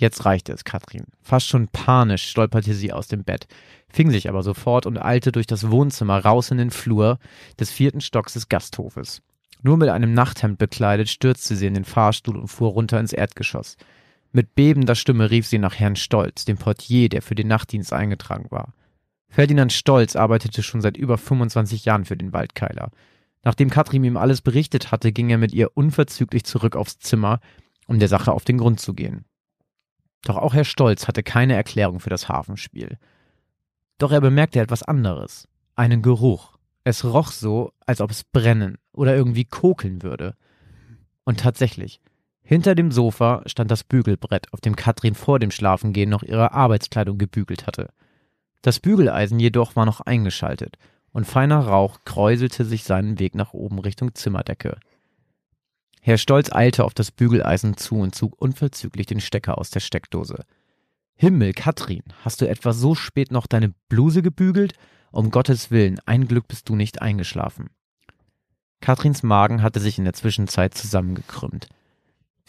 Jetzt 0.01 0.25
reichte 0.25 0.53
es 0.53 0.65
Katrin. 0.65 1.07
Fast 1.21 1.49
schon 1.49 1.69
panisch 1.69 2.29
stolperte 2.29 2.73
sie 2.73 2.93
aus 2.93 3.09
dem 3.09 3.25
Bett, 3.25 3.49
fing 3.89 4.11
sich 4.11 4.29
aber 4.29 4.43
sofort 4.43 4.87
und 4.87 4.97
eilte 4.97 5.33
durch 5.33 5.47
das 5.47 5.71
Wohnzimmer 5.71 6.25
raus 6.25 6.51
in 6.53 6.59
den 6.59 6.71
Flur 6.71 7.19
des 7.59 7.73
vierten 7.73 8.01
Stocks 8.01 8.35
des 8.35 8.49
Gasthofes. 8.49 9.23
Nur 9.63 9.77
mit 9.77 9.89
einem 9.89 10.15
Nachthemd 10.15 10.59
bekleidet 10.59 11.09
stürzte 11.09 11.57
sie 11.57 11.67
in 11.67 11.75
den 11.75 11.85
Fahrstuhl 11.85 12.37
und 12.37 12.47
fuhr 12.47 12.71
runter 12.71 13.01
ins 13.01 13.13
Erdgeschoss. 13.13 13.77
Mit 14.33 14.55
bebender 14.55 14.95
Stimme 14.95 15.31
rief 15.31 15.47
sie 15.47 15.59
nach 15.59 15.75
Herrn 15.75 15.97
Stolz, 15.97 16.45
dem 16.45 16.59
Portier, 16.59 17.09
der 17.09 17.23
für 17.23 17.35
den 17.35 17.49
Nachtdienst 17.49 17.93
eingetragen 17.93 18.51
war. 18.51 18.75
Ferdinand 19.29 19.73
Stolz 19.73 20.17
arbeitete 20.17 20.63
schon 20.63 20.81
seit 20.81 20.97
über 20.97 21.19
25 21.19 21.85
Jahren 21.85 22.05
für 22.05 22.17
den 22.17 22.33
Waldkeiler. 22.33 22.91
Nachdem 23.43 23.71
Katrin 23.71 24.05
ihm 24.05 24.17
alles 24.17 24.43
berichtet 24.43 24.91
hatte, 24.91 25.13
ging 25.13 25.31
er 25.31 25.39
mit 25.39 25.53
ihr 25.53 25.77
unverzüglich 25.77 26.45
zurück 26.45 26.77
aufs 26.77 26.99
Zimmer, 26.99 27.41
um 27.87 27.99
der 27.99 28.09
Sache 28.09 28.33
auf 28.33 28.45
den 28.45 28.59
Grund 28.59 28.81
zu 28.81 28.95
gehen. 28.95 29.25
Doch 30.25 30.37
auch 30.37 30.55
Herr 30.55 30.65
Stolz 30.65 31.09
hatte 31.09 31.23
keine 31.23 31.55
Erklärung 31.55 32.01
für 32.01 32.11
das 32.11 32.29
Hafenspiel. 32.29 32.99
Doch 33.99 34.13
er 34.13 34.21
bemerkte 34.21 34.61
etwas 34.61 34.83
anderes. 34.83 35.49
Einen 35.75 36.03
Geruch. 36.03 36.59
Es 36.85 37.05
roch 37.05 37.31
so, 37.31 37.73
als 37.87 38.01
ob 38.01 38.11
es 38.11 38.25
brennen 38.25 38.79
oder 38.93 39.15
irgendwie 39.15 39.45
kokeln 39.45 40.03
würde. 40.03 40.35
Und 41.25 41.41
tatsächlich, 41.41 42.01
hinter 42.49 42.75
dem 42.75 42.91
Sofa 42.91 43.43
stand 43.45 43.71
das 43.71 43.85
Bügelbrett, 43.85 44.51
auf 44.55 44.63
dem 44.63 44.75
Katrin 44.75 45.15
vor 45.15 45.39
dem 45.39 45.51
Schlafengehen 45.51 46.09
noch 46.09 46.23
ihre 46.23 46.53
Arbeitskleidung 46.53 47.19
gebügelt 47.19 47.67
hatte. 47.67 47.91
Das 48.63 48.81
Bügeleisen 48.81 49.39
jedoch 49.39 49.77
war 49.77 49.85
noch 49.85 50.01
eingeschaltet, 50.01 50.79
und 51.13 51.27
feiner 51.27 51.59
Rauch 51.59 51.99
kräuselte 52.07 52.65
sich 52.65 52.85
seinen 52.85 53.19
Weg 53.19 53.35
nach 53.35 53.53
oben 53.53 53.79
Richtung 53.79 54.15
Zimmerdecke. 54.15 54.79
Herr 56.01 56.17
Stolz 56.17 56.51
eilte 56.51 56.85
auf 56.85 56.95
das 56.95 57.11
Bügeleisen 57.11 57.77
zu 57.77 57.97
und 57.97 58.15
zog 58.15 58.41
unverzüglich 58.41 59.05
den 59.05 59.21
Stecker 59.21 59.59
aus 59.59 59.69
der 59.69 59.81
Steckdose. 59.81 60.47
Himmel, 61.17 61.53
Katrin, 61.53 62.05
hast 62.25 62.41
du 62.41 62.49
etwa 62.49 62.73
so 62.73 62.95
spät 62.95 63.31
noch 63.31 63.47
deine 63.47 63.75
Bluse 63.91 64.23
gebügelt? 64.23 64.73
Um 65.11 65.31
Gottes 65.31 65.71
Willen, 65.71 66.01
ein 66.07 66.27
Glück 66.27 66.49
bist 66.49 66.71
du 66.71 66.77
nicht 66.77 67.03
eingeschlafen. 67.03 67.69
Katrins 68.81 69.23
Magen 69.23 69.61
hatte 69.63 69.81
sich 69.81 69.99
in 69.99 70.05
der 70.05 70.15
Zwischenzeit 70.15 70.73
zusammengekrümmt. 70.73 71.69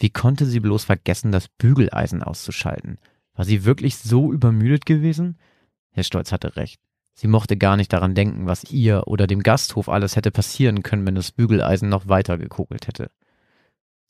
Wie 0.00 0.10
konnte 0.10 0.46
sie 0.46 0.60
bloß 0.60 0.84
vergessen, 0.84 1.30
das 1.30 1.48
Bügeleisen 1.48 2.22
auszuschalten? 2.22 2.98
War 3.34 3.44
sie 3.44 3.64
wirklich 3.64 3.98
so 3.98 4.32
übermüdet 4.32 4.86
gewesen? 4.86 5.38
Herr 5.92 6.04
Stolz 6.04 6.32
hatte 6.32 6.56
recht. 6.56 6.80
Sie 7.14 7.28
mochte 7.28 7.58
gar 7.58 7.76
nicht 7.76 7.92
daran 7.92 8.14
denken, 8.14 8.46
was 8.46 8.64
ihr 8.64 9.06
oder 9.06 9.26
dem 9.26 9.42
Gasthof 9.42 9.90
alles 9.90 10.16
hätte 10.16 10.30
passieren 10.30 10.82
können, 10.82 11.06
wenn 11.06 11.16
das 11.16 11.32
Bügeleisen 11.32 11.90
noch 11.90 12.08
weiter 12.08 12.38
gekokelt 12.38 12.86
hätte. 12.86 13.10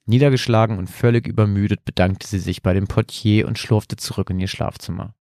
Niedergeschlagen 0.07 0.79
und 0.79 0.89
völlig 0.89 1.27
übermüdet 1.27 1.85
bedankte 1.85 2.29
sie 2.29 2.39
sich 2.39 2.63
bei 2.63 2.73
dem 2.73 2.87
Portier 2.87 3.49
und 3.49 3.59
schlurfte 3.59 3.97
zurück 3.97 4.31
in 4.31 4.39
ihr 4.39 4.49
Schlafzimmer. 4.49 5.15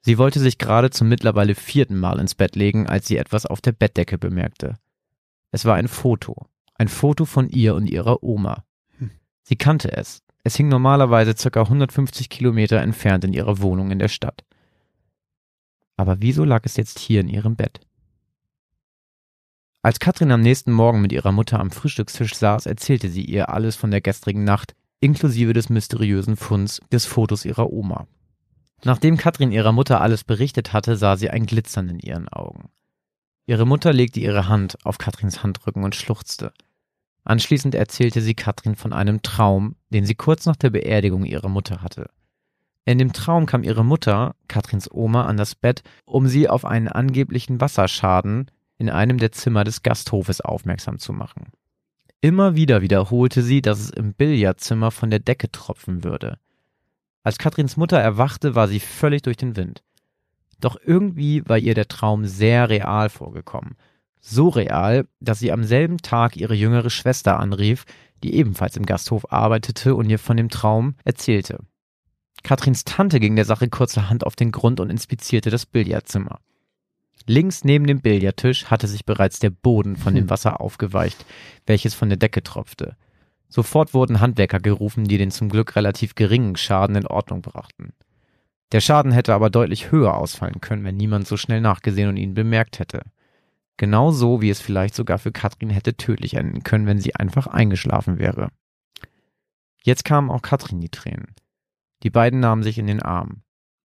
Sie 0.00 0.16
wollte 0.16 0.40
sich 0.40 0.56
gerade 0.56 0.88
zum 0.88 1.08
mittlerweile 1.08 1.54
vierten 1.54 1.98
Mal 1.98 2.20
ins 2.20 2.34
Bett 2.34 2.56
legen, 2.56 2.86
als 2.86 3.06
sie 3.06 3.18
etwas 3.18 3.44
auf 3.44 3.60
der 3.60 3.72
Bettdecke 3.72 4.16
bemerkte. 4.16 4.78
Es 5.50 5.66
war 5.66 5.74
ein 5.74 5.88
Foto. 5.88 6.46
Ein 6.74 6.88
Foto 6.88 7.26
von 7.26 7.50
ihr 7.50 7.74
und 7.74 7.86
ihrer 7.88 8.22
Oma. 8.22 8.64
Sie 9.48 9.56
kannte 9.56 9.90
es. 9.92 10.22
Es 10.44 10.56
hing 10.56 10.68
normalerweise 10.68 11.32
ca. 11.32 11.62
150 11.62 12.28
Kilometer 12.28 12.82
entfernt 12.82 13.24
in 13.24 13.32
ihrer 13.32 13.62
Wohnung 13.62 13.90
in 13.90 13.98
der 13.98 14.08
Stadt. 14.08 14.44
Aber 15.96 16.20
wieso 16.20 16.44
lag 16.44 16.66
es 16.66 16.76
jetzt 16.76 16.98
hier 16.98 17.22
in 17.22 17.30
ihrem 17.30 17.56
Bett? 17.56 17.80
Als 19.80 20.00
Katrin 20.00 20.32
am 20.32 20.42
nächsten 20.42 20.70
Morgen 20.70 21.00
mit 21.00 21.12
ihrer 21.12 21.32
Mutter 21.32 21.60
am 21.60 21.70
Frühstückstisch 21.70 22.34
saß, 22.34 22.66
erzählte 22.66 23.08
sie 23.08 23.24
ihr 23.24 23.48
alles 23.48 23.74
von 23.74 23.90
der 23.90 24.02
gestrigen 24.02 24.44
Nacht, 24.44 24.74
inklusive 25.00 25.54
des 25.54 25.70
mysteriösen 25.70 26.36
Funds 26.36 26.82
des 26.92 27.06
Fotos 27.06 27.46
ihrer 27.46 27.72
Oma. 27.72 28.06
Nachdem 28.84 29.16
Katrin 29.16 29.50
ihrer 29.50 29.72
Mutter 29.72 30.02
alles 30.02 30.24
berichtet 30.24 30.74
hatte, 30.74 30.96
sah 30.96 31.16
sie 31.16 31.30
ein 31.30 31.46
Glitzern 31.46 31.88
in 31.88 32.00
ihren 32.00 32.28
Augen. 32.28 32.68
Ihre 33.46 33.64
Mutter 33.64 33.94
legte 33.94 34.20
ihre 34.20 34.46
Hand 34.46 34.76
auf 34.84 34.98
Katrins 34.98 35.42
Handrücken 35.42 35.84
und 35.84 35.94
schluchzte. 35.94 36.52
Anschließend 37.24 37.74
erzählte 37.74 38.20
sie 38.20 38.34
Katrin 38.34 38.74
von 38.74 38.92
einem 38.92 39.22
Traum, 39.22 39.76
den 39.90 40.06
sie 40.06 40.14
kurz 40.14 40.46
nach 40.46 40.56
der 40.56 40.70
Beerdigung 40.70 41.24
ihrer 41.24 41.48
Mutter 41.48 41.82
hatte. 41.82 42.10
In 42.84 42.98
dem 42.98 43.12
Traum 43.12 43.44
kam 43.44 43.64
ihre 43.64 43.84
Mutter, 43.84 44.34
Katrins 44.48 44.90
Oma, 44.90 45.26
an 45.26 45.36
das 45.36 45.54
Bett, 45.54 45.82
um 46.06 46.26
sie 46.26 46.48
auf 46.48 46.64
einen 46.64 46.88
angeblichen 46.88 47.60
Wasserschaden 47.60 48.50
in 48.78 48.88
einem 48.88 49.18
der 49.18 49.32
Zimmer 49.32 49.64
des 49.64 49.82
Gasthofes 49.82 50.40
aufmerksam 50.40 50.98
zu 50.98 51.12
machen. 51.12 51.52
Immer 52.20 52.54
wieder 52.54 52.80
wiederholte 52.80 53.42
sie, 53.42 53.60
dass 53.60 53.78
es 53.78 53.90
im 53.90 54.14
Billardzimmer 54.14 54.90
von 54.90 55.10
der 55.10 55.20
Decke 55.20 55.52
tropfen 55.52 56.02
würde. 56.02 56.38
Als 57.22 57.38
Katrins 57.38 57.76
Mutter 57.76 57.98
erwachte, 57.98 58.54
war 58.54 58.68
sie 58.68 58.80
völlig 58.80 59.22
durch 59.22 59.36
den 59.36 59.56
Wind. 59.56 59.82
Doch 60.60 60.76
irgendwie 60.82 61.46
war 61.46 61.58
ihr 61.58 61.74
der 61.74 61.88
Traum 61.88 62.24
sehr 62.24 62.70
real 62.70 63.10
vorgekommen. 63.10 63.76
So 64.20 64.48
real, 64.48 65.06
dass 65.20 65.38
sie 65.38 65.52
am 65.52 65.64
selben 65.64 65.98
Tag 65.98 66.36
ihre 66.36 66.54
jüngere 66.54 66.90
Schwester 66.90 67.38
anrief, 67.38 67.84
die 68.22 68.34
ebenfalls 68.34 68.76
im 68.76 68.86
Gasthof 68.86 69.32
arbeitete 69.32 69.94
und 69.94 70.10
ihr 70.10 70.18
von 70.18 70.36
dem 70.36 70.48
Traum 70.48 70.94
erzählte. 71.04 71.60
Katrins 72.42 72.84
Tante 72.84 73.20
ging 73.20 73.36
der 73.36 73.44
Sache 73.44 73.68
kurzerhand 73.68 74.24
auf 74.24 74.36
den 74.36 74.52
Grund 74.52 74.80
und 74.80 74.90
inspizierte 74.90 75.50
das 75.50 75.66
Billardzimmer. 75.66 76.40
Links 77.26 77.64
neben 77.64 77.86
dem 77.86 78.00
Billardtisch 78.00 78.66
hatte 78.66 78.86
sich 78.86 79.04
bereits 79.04 79.38
der 79.38 79.50
Boden 79.50 79.96
von 79.96 80.14
dem 80.14 80.24
hm. 80.24 80.30
Wasser 80.30 80.60
aufgeweicht, 80.60 81.26
welches 81.66 81.94
von 81.94 82.08
der 82.08 82.18
Decke 82.18 82.42
tropfte. 82.42 82.96
Sofort 83.48 83.94
wurden 83.94 84.20
Handwerker 84.20 84.60
gerufen, 84.60 85.04
die 85.04 85.18
den 85.18 85.30
zum 85.30 85.48
Glück 85.48 85.76
relativ 85.76 86.14
geringen 86.14 86.56
Schaden 86.56 86.96
in 86.96 87.06
Ordnung 87.06 87.42
brachten. 87.42 87.92
Der 88.72 88.80
Schaden 88.80 89.12
hätte 89.12 89.34
aber 89.34 89.50
deutlich 89.50 89.90
höher 89.90 90.14
ausfallen 90.14 90.60
können, 90.60 90.84
wenn 90.84 90.96
niemand 90.96 91.26
so 91.26 91.36
schnell 91.36 91.60
nachgesehen 91.60 92.10
und 92.10 92.18
ihn 92.18 92.34
bemerkt 92.34 92.78
hätte. 92.78 93.02
Genauso 93.78 94.42
wie 94.42 94.50
es 94.50 94.60
vielleicht 94.60 94.96
sogar 94.96 95.18
für 95.18 95.32
Katrin 95.32 95.70
hätte 95.70 95.96
tödlich 95.96 96.34
enden 96.34 96.64
können, 96.64 96.86
wenn 96.86 96.98
sie 96.98 97.14
einfach 97.14 97.46
eingeschlafen 97.46 98.18
wäre. 98.18 98.50
Jetzt 99.82 100.04
kamen 100.04 100.30
auch 100.30 100.42
Katrin 100.42 100.80
die 100.80 100.90
Tränen. 100.90 101.34
Die 102.02 102.10
beiden 102.10 102.40
nahmen 102.40 102.64
sich 102.64 102.78
in 102.78 102.88
den 102.88 103.00
Arm. 103.00 103.42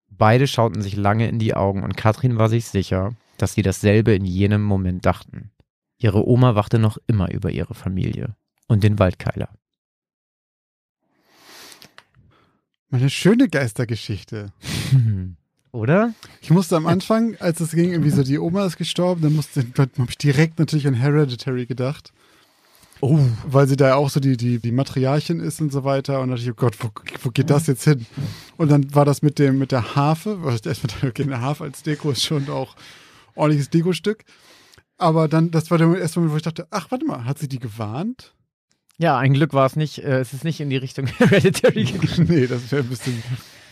Beide 0.10 0.48
schauten 0.48 0.82
sich 0.82 0.96
lange 0.96 1.30
in 1.30 1.38
die 1.38 1.54
Augen 1.54 1.84
und 1.84 1.96
Katrin 1.96 2.38
war 2.38 2.50
sich 2.50 2.66
sicher, 2.66 3.16
dass 3.38 3.54
sie 3.54 3.62
dasselbe 3.62 4.14
in 4.14 4.26
jenem 4.26 4.64
Moment 4.64 5.06
dachten. 5.06 5.52
Ihre 5.98 6.28
Oma 6.28 6.56
wachte 6.56 6.80
noch 6.80 6.98
immer 7.06 7.32
über 7.32 7.52
ihre 7.52 7.76
Familie 7.76 8.36
und 8.68 8.84
den 8.84 8.98
Waldkeiler. 8.98 9.50
Eine 12.89 13.10
schöne 13.10 13.48
Geistergeschichte. 13.48 14.54
Oder? 15.74 16.13
Ich 16.39 16.51
musste 16.51 16.78
am 16.78 16.86
Anfang, 16.86 17.36
als 17.39 17.59
es 17.59 17.71
ging, 17.71 17.91
irgendwie 17.91 18.11
so, 18.11 18.21
die 18.21 18.38
Oma 18.38 18.65
ist 18.65 18.78
gestorben, 18.78 19.24
dann 19.24 19.36
musste, 19.36 19.65
dann 19.65 19.89
habe 19.97 20.11
ich 20.11 20.19
direkt 20.19 20.59
natürlich 20.59 20.86
an 20.86 20.93
Hereditary 20.93 21.65
gedacht. 21.65 22.13
Oh. 23.01 23.19
Weil 23.47 23.67
sie 23.67 23.76
da 23.76 23.88
ja 23.88 23.95
auch 23.95 24.11
so 24.11 24.19
die, 24.19 24.38
die, 24.38 24.59
die 24.59 24.71
Matriarchin 24.71 25.39
ist 25.39 25.59
und 25.59 25.71
so 25.71 25.84
weiter. 25.84 26.21
Und 26.21 26.30
da 26.30 26.36
dachte 26.36 26.47
ich, 26.47 26.51
oh 26.51 26.55
Gott, 26.55 26.78
wo, 26.80 26.89
wo 27.24 27.32
geht 27.32 27.49
das 27.49 27.65
jetzt 27.65 27.84
hin? 27.86 28.05
Und 28.55 28.71
dann 28.71 28.93
war 28.93 29.03
das 29.03 29.24
mit 29.24 29.39
dem, 29.39 29.57
mit 29.57 29.71
der 29.71 29.95
Harfe, 29.95 30.38
okay, 30.43 31.24
eine 31.24 31.41
Harfe 31.41 31.63
als 31.63 31.82
Deko 31.82 32.11
ist 32.11 32.24
schon 32.24 32.47
auch 32.49 32.76
ordentliches 33.34 33.71
Dekostück. 33.71 34.24
Aber 34.99 35.28
dann, 35.28 35.49
das 35.49 35.71
war 35.71 35.80
der 35.80 35.91
erste 35.97 36.19
Moment, 36.19 36.34
wo 36.34 36.38
ich 36.38 36.43
dachte, 36.43 36.67
ach, 36.69 36.91
warte 36.91 37.05
mal, 37.05 37.26
hat 37.26 37.39
sie 37.39 37.49
die 37.49 37.59
gewarnt? 37.59 38.36
Ja, 38.99 39.17
ein 39.17 39.34
Glück 39.34 39.53
war 39.53 39.65
es 39.65 39.76
nicht, 39.76 40.03
äh, 40.03 40.19
es 40.19 40.34
ist 40.34 40.43
nicht 40.43 40.59
in 40.59 40.69
die 40.69 40.78
Richtung 40.78 41.07
Hereditary 41.17 41.84
gegangen. 41.99 42.28
nee, 42.30 42.45
das 42.45 42.71
wäre 42.71 42.84
ein 42.84 42.89
bisschen 42.89 43.24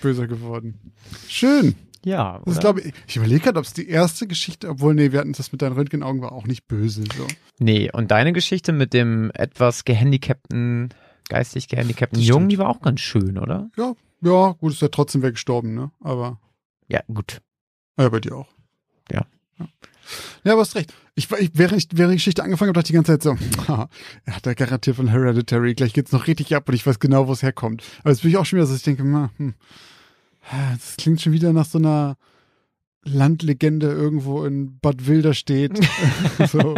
böser 0.02 0.26
geworden. 0.26 0.80
Schön. 1.28 1.76
Ja, 2.04 2.42
Das 2.46 2.56
ist, 2.56 2.60
glaube 2.62 2.82
ich, 2.82 2.94
ich 3.08 3.18
überlege 3.18 3.42
gerade, 3.42 3.60
ob 3.60 3.66
es 3.66 3.74
die 3.74 3.88
erste 3.88 4.26
Geschichte, 4.28 4.70
obwohl, 4.70 4.94
nee, 4.96 5.12
wir 5.12 5.20
hatten 5.20 5.34
das 5.34 5.52
mit 5.52 5.62
deinen 5.62 5.74
Röntgenaugen, 5.74 6.22
war 6.22 6.32
auch 6.32 6.46
nicht 6.48 6.68
böse. 6.68 7.04
So. 7.16 7.28
Nee, 7.60 7.92
und 7.92 8.10
deine 8.12 8.34
Geschichte 8.34 8.72
mit 8.72 8.94
dem 8.94 9.30
etwas 9.36 9.86
gehandicapten, 9.86 10.90
geistig 11.30 11.68
gehandicapten 11.68 12.18
Das 12.20 12.28
Jungen, 12.28 12.42
stimmt. 12.44 12.52
die 12.54 12.58
war 12.58 12.70
auch 12.70 12.82
ganz 12.82 13.02
schön, 13.02 13.38
oder? 13.38 13.70
Ja, 13.78 13.94
ja, 14.22 14.52
gut, 14.54 14.74
ist 14.74 14.82
ja 14.82 14.88
trotzdem 14.88 15.22
weggestorben, 15.22 15.74
ne? 15.76 15.92
Aber, 16.00 16.40
Ja, 16.88 17.02
gut. 17.14 17.42
ja, 17.98 18.10
bei 18.10 18.20
dir 18.20 18.36
auch. 18.36 18.50
Ja. 19.12 19.26
Ja, 19.60 19.68
ja 20.44 20.52
aber 20.54 20.62
hast 20.62 20.76
recht. 20.76 20.94
Ich, 21.14 21.30
war- 21.30 21.40
ich, 21.40 21.52
während, 21.54 21.78
ich, 21.78 21.88
während 21.94 22.14
die 22.14 22.18
Geschichte 22.18 22.44
angefangen 22.44 22.70
habe, 22.70 22.80
dachte 22.80 22.88
ich 22.88 22.92
die 23.00 23.04
ganze 23.04 23.20
Zeit 23.20 23.24
so, 23.24 23.68
haha, 23.68 23.90
er 24.26 24.36
hat 24.38 24.46
da 24.46 24.54
garantiert 24.56 24.96
von 24.96 25.08
Hereditary, 25.08 25.76
gleich 25.76 25.94
geht's 25.94 26.12
noch 26.12 26.26
richtig 26.28 26.56
ab 26.56 26.68
und 26.68 26.74
ich 26.74 26.86
weiß 26.88 27.00
genau, 27.00 27.28
wo 27.28 27.34
es 27.34 27.44
herkommt. 27.44 27.84
Aber 28.00 28.10
jetzt 28.12 28.22
bin 28.22 28.32
ich 28.32 28.38
auch 28.38 28.46
schon 28.46 28.58
wieder 28.58 28.66
so, 28.66 28.74
dass 28.74 28.80
ich 28.80 28.86
denke, 28.86 29.04
hm, 29.04 29.54
das 30.74 30.98
klingt 30.98 31.22
schon 31.22 31.34
wieder 31.34 31.54
nach 31.54 31.66
so 31.66 31.78
einer 31.78 32.18
Landlegende 33.04 33.88
irgendwo 33.88 34.44
in 34.46 34.80
Bad 34.80 35.08
Wilderstedt. 35.08 35.78
so. 36.52 36.76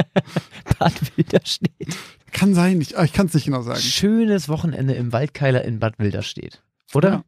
Bad 0.79 1.17
Wilderstedt. 1.17 1.97
Kann 2.31 2.53
sein, 2.53 2.79
ich, 2.81 2.97
ah, 2.97 3.03
ich 3.03 3.13
kann 3.13 3.27
es 3.27 3.33
nicht 3.33 3.45
genau 3.45 3.61
sagen. 3.61 3.79
Schönes 3.79 4.49
Wochenende 4.49 4.93
im 4.93 5.11
Waldkeiler 5.11 5.63
in 5.65 5.79
Bad 5.79 5.99
Wilderstedt. 5.99 6.63
Oder? 6.93 7.09
Ja. 7.09 7.23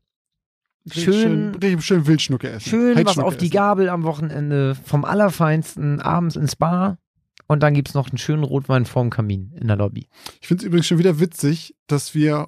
Richtig 0.88 1.04
Schön- 1.04 1.14
schön, 1.22 1.56
richtig 1.56 1.86
schön 1.86 2.08
Wildschnucke 2.08 2.50
essen. 2.50 2.70
Schön 2.70 3.06
was 3.06 3.18
auf 3.18 3.38
die. 3.38 3.50
Gabel 3.50 3.90
am 3.90 4.04
Wochenende, 4.04 4.76
vom 4.76 5.04
Allerfeinsten, 5.04 6.00
abends 6.00 6.36
ins 6.36 6.56
Bar. 6.56 7.00
Und 7.48 7.62
dann 7.64 7.74
gibt's 7.74 7.94
noch 7.94 8.10
einen 8.10 8.18
schönen 8.18 8.44
Rotwein 8.44 8.86
vorm 8.86 9.10
Kamin 9.10 9.52
in 9.60 9.68
der 9.68 9.78
Lobby. 9.78 10.08
Ich 10.42 10.48
finde 10.48 10.62
es 10.62 10.68
übrigens 10.68 10.88
schon 10.88 10.98
wieder 11.00 11.20
witzig, 11.20 11.76
dass 11.88 12.16
wir 12.16 12.48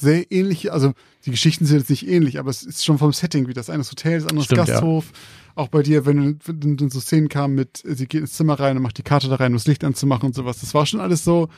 sehr 0.00 0.30
ähnliche, 0.30 0.72
also 0.72 0.92
die 1.24 1.30
Geschichten 1.30 1.64
sind 1.64 1.78
jetzt 1.78 1.90
nicht 1.90 2.08
ähnlich, 2.08 2.38
aber 2.38 2.50
es 2.50 2.62
ist 2.62 2.84
schon 2.84 2.98
vom 2.98 3.12
Setting 3.12 3.48
wie 3.48 3.54
das 3.54 3.70
eine 3.70 3.80
ist 3.80 3.90
Hotel, 3.90 4.20
das 4.20 4.28
andere 4.28 4.44
Stimmt, 4.44 4.68
ja. 4.68 4.74
Gasthof. 4.74 5.12
Auch 5.54 5.68
bei 5.68 5.82
dir, 5.82 6.06
wenn, 6.06 6.38
wenn 6.44 6.76
dann 6.76 6.90
so 6.90 7.00
Szenen 7.00 7.28
kamen 7.28 7.54
mit, 7.54 7.82
sie 7.84 8.06
geht 8.06 8.20
ins 8.20 8.32
Zimmer 8.34 8.58
rein 8.58 8.76
und 8.76 8.82
macht 8.82 8.98
die 8.98 9.02
Karte 9.02 9.28
da 9.28 9.36
rein, 9.36 9.52
um 9.52 9.56
das 9.56 9.66
Licht 9.66 9.84
anzumachen 9.84 10.26
und 10.26 10.34
sowas. 10.34 10.60
Das 10.60 10.74
war 10.74 10.86
schon 10.86 11.00
alles 11.00 11.24
so, 11.24 11.48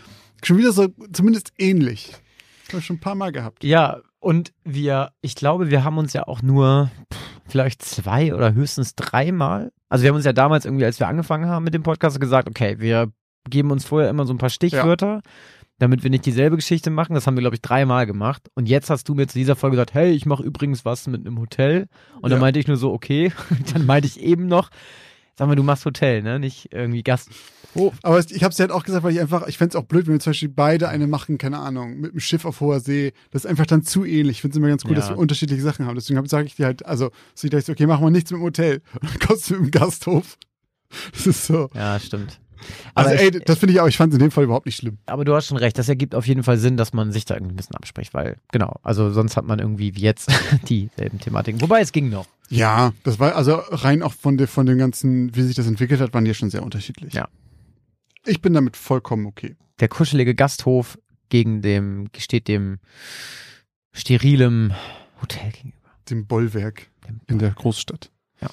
schon 0.43 0.59
wieder 0.59 0.73
so, 0.73 0.89
zumindest 1.13 1.53
ähnlich. 1.59 2.13
Das 2.65 2.75
habe 2.75 2.81
ich 2.81 2.87
schon 2.87 2.97
ein 2.97 3.01
paar 3.01 3.15
Mal 3.15 3.33
gehabt. 3.33 3.65
Ja, 3.65 4.01
und 4.19 4.53
wir, 4.65 5.13
ich 5.21 5.35
glaube, 5.35 5.71
wir 5.71 5.85
haben 5.85 5.99
uns 5.99 6.13
ja 6.13 6.27
auch 6.27 6.43
nur 6.43 6.91
pff, 7.13 7.21
vielleicht 7.47 7.83
zwei 7.83 8.35
oder 8.35 8.55
höchstens 8.55 8.95
dreimal. 8.95 9.73
Also 9.89 10.03
wir 10.03 10.09
haben 10.09 10.17
uns 10.17 10.25
ja 10.25 10.33
damals 10.33 10.65
irgendwie, 10.65 10.85
als 10.85 10.99
wir 10.99 11.09
angefangen 11.09 11.47
haben 11.47 11.65
mit 11.65 11.75
dem 11.75 11.83
Podcast, 11.83 12.19
gesagt, 12.19 12.49
okay, 12.49 12.77
wir 12.79 13.13
geben 13.49 13.71
uns 13.71 13.85
vorher 13.85 14.09
immer 14.09 14.25
so 14.25 14.33
ein 14.33 14.39
paar 14.39 14.51
Stichwörter, 14.51 15.23
damit 15.83 16.03
wir 16.03 16.11
nicht 16.11 16.25
dieselbe 16.25 16.57
Geschichte 16.57 16.91
machen. 16.91 17.15
Das 17.15 17.27
haben 17.27 17.37
wir, 17.37 17.41
glaube 17.43 17.57
ich, 17.57 17.63
dreimal 17.63 18.07
gemacht. 18.07 18.49
Und 18.55 18.69
jetzt 18.69 18.89
hast 18.89 19.09
du 19.09 19.15
mir 19.15 19.27
zu 19.27 19.37
dieser 19.39 19.57
Folge 19.57 19.77
gesagt, 19.77 19.95
hey, 19.95 20.13
ich 20.13 20.25
mache 20.27 20.43
übrigens 20.43 20.85
was 20.85 21.07
mit 21.09 21.27
einem 21.27 21.39
Hotel. 21.41 21.89
Und 22.17 22.31
dann 22.31 22.39
Ja. 22.39 22.39
meinte 22.39 22.61
ich 22.61 22.67
nur 22.69 22.77
so, 22.77 22.93
okay. 22.93 23.33
dann 23.75 23.85
meinte 23.87 24.07
ich 24.07 24.21
eben 24.21 24.47
noch, 24.47 24.71
sag 25.37 25.49
mal, 25.49 25.57
du 25.57 25.63
machst 25.63 25.85
Hotel, 25.85 26.23
ne? 26.23 26.39
Nicht 26.39 26.73
irgendwie 26.73 27.03
Gast. 27.03 27.31
Oh, 27.75 27.91
Aber 28.03 28.19
ich 28.21 28.45
habe 28.45 28.53
es 28.53 28.59
ja 28.59 28.65
halt 28.65 28.71
auch 28.73 28.85
gesagt, 28.85 29.03
weil 29.03 29.13
ich 29.15 29.21
einfach, 29.21 29.47
ich 29.49 29.57
fände 29.57 29.71
es 29.71 29.83
auch 29.83 29.87
blöd, 29.87 30.07
wenn 30.07 30.13
wir 30.13 30.21
zum 30.21 30.33
Beispiel 30.33 30.51
beide 30.51 30.91
eine 30.91 31.07
machen, 31.07 31.39
keine 31.39 31.59
Ahnung, 31.59 31.99
mit 32.01 32.11
einem 32.11 32.21
Schiff 32.21 32.45
auf 32.45 32.61
hoher 32.61 32.81
See. 32.81 33.13
Das 33.31 33.45
ist 33.45 33.51
einfach 33.51 33.65
dann 33.65 33.83
zu 33.83 34.05
ähnlich. 34.05 34.37
Ich 34.37 34.41
finde 34.43 34.53
es 34.53 34.59
immer 34.59 34.69
ganz 34.69 34.85
cool, 34.85 34.91
Ja. 34.91 34.97
dass 34.97 35.09
wir 35.09 35.17
unterschiedliche 35.17 35.63
Sachen 35.63 35.87
haben. 35.87 35.95
Deswegen 35.95 36.25
sage 36.27 36.47
ich 36.47 36.57
dir 36.57 36.67
halt, 36.67 36.85
also, 36.85 37.11
so 37.35 37.47
ich 37.47 37.51
dachte, 37.51 37.73
okay, 37.73 37.87
machen 37.87 38.05
wir 38.05 38.11
nichts 38.11 38.31
mit 38.31 38.41
dem 38.41 38.45
Hotel. 38.45 38.83
Und 39.01 39.05
dann 39.11 39.19
kommst 39.27 39.49
du 39.49 39.55
mit 39.55 39.63
dem 39.63 39.71
Gasthof. 39.81 40.37
Das 41.13 41.27
ist 41.27 41.47
so. 41.47 41.71
ja, 41.75 41.99
stimmt. 41.99 42.39
Also, 42.95 43.11
Aber 43.11 43.21
ey, 43.21 43.31
ich- 43.37 43.45
das 43.45 43.59
finde 43.59 43.75
ich 43.75 43.81
auch, 43.81 43.87
ich 43.89 43.97
fand 43.97 44.13
es 44.13 44.19
in 44.19 44.25
dem 44.25 44.31
Fall 44.31 44.45
überhaupt 44.45 44.67
nicht 44.67 44.77
schlimm. 44.77 44.99
Aber 45.07 45.25
du 45.25 45.35
hast 45.35 45.47
schon 45.47 45.57
recht, 45.57 45.79
das 45.79 45.89
ergibt 45.89 46.15
auf 46.15 46.27
jeden 46.27 46.43
Fall 46.43 46.59
Sinn, 46.59 46.77
dass 46.77 46.93
man 46.93 47.13
sich 47.13 47.25
da 47.25 47.35
irgendwie 47.35 47.55
ein 47.55 47.57
bisschen 47.57 47.77
abspricht, 47.77 48.15
weil, 48.15 48.37
genau, 48.53 48.79
also 48.83 49.11
sonst 49.13 49.37
hat 49.37 49.45
man 49.45 49.59
irgendwie 49.59 49.95
wie 49.95 50.01
jetzt 50.01 50.29
dieselben 50.69 51.19
Thematiken. 51.21 51.61
Wobei 51.61 51.81
es 51.81 51.93
ging 51.93 52.11
noch. 52.11 52.27
Ja, 52.49 52.93
das 53.05 53.19
war, 53.19 53.35
also 53.37 53.55
rein 53.71 54.03
auch 54.03 54.13
von, 54.13 54.37
de, 54.37 54.47
von 54.47 54.67
dem 54.67 54.79
ganzen, 54.79 55.35
wie 55.35 55.43
sich 55.43 55.55
das 55.57 55.67
entwickelt 55.67 56.01
hat, 56.01 56.13
waren 56.15 56.25
die 56.25 56.35
schon 56.35 56.51
sehr 56.51 56.63
unterschiedlich. 56.63 57.15
Ja. 57.15 57.29
Ich 58.27 58.41
bin 58.43 58.53
damit 58.53 58.77
vollkommen 58.77 59.27
okay. 59.27 59.57
Der 59.81 59.89
kuschelige 59.89 60.35
Gasthof 60.35 60.99
gegen 61.31 61.63
dem, 61.63 62.09
steht 62.19 62.47
dem 62.47 62.79
sterilem 63.93 64.73
Hotel 65.21 65.51
gegenüber. 65.51 65.79
Dem 66.11 66.27
Bollwerk 66.27 66.89
Dem- 67.07 67.21
in 67.27 67.39
der 67.39 67.51
Großstadt. 67.51 68.11
Ja. 68.41 68.49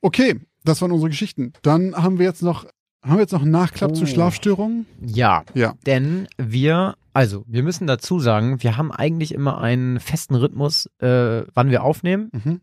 Okay, 0.00 0.40
das 0.64 0.80
waren 0.82 0.92
unsere 0.92 1.10
Geschichten. 1.10 1.52
Dann 1.62 1.94
haben 1.94 2.18
wir 2.18 2.26
jetzt 2.26 2.42
noch, 2.42 2.66
haben 3.04 3.14
wir 3.16 3.20
jetzt 3.20 3.32
noch 3.32 3.42
einen 3.42 3.50
Nachklapp 3.50 3.94
zu 3.94 4.04
Oh. 4.04 4.06
Schlafstörungen? 4.06 4.86
Ja, 5.00 5.44
Ja. 5.54 5.74
denn 5.86 6.26
wir, 6.38 6.94
also 7.12 7.44
wir 7.46 7.62
müssen 7.62 7.86
dazu 7.86 8.18
sagen, 8.18 8.62
wir 8.62 8.76
haben 8.76 8.90
eigentlich 8.90 9.32
immer 9.34 9.60
einen 9.60 10.00
festen 10.00 10.34
Rhythmus, 10.34 10.86
äh, 11.00 11.42
wann 11.54 11.70
wir 11.70 11.82
aufnehmen. 11.84 12.30
Mhm. 12.32 12.60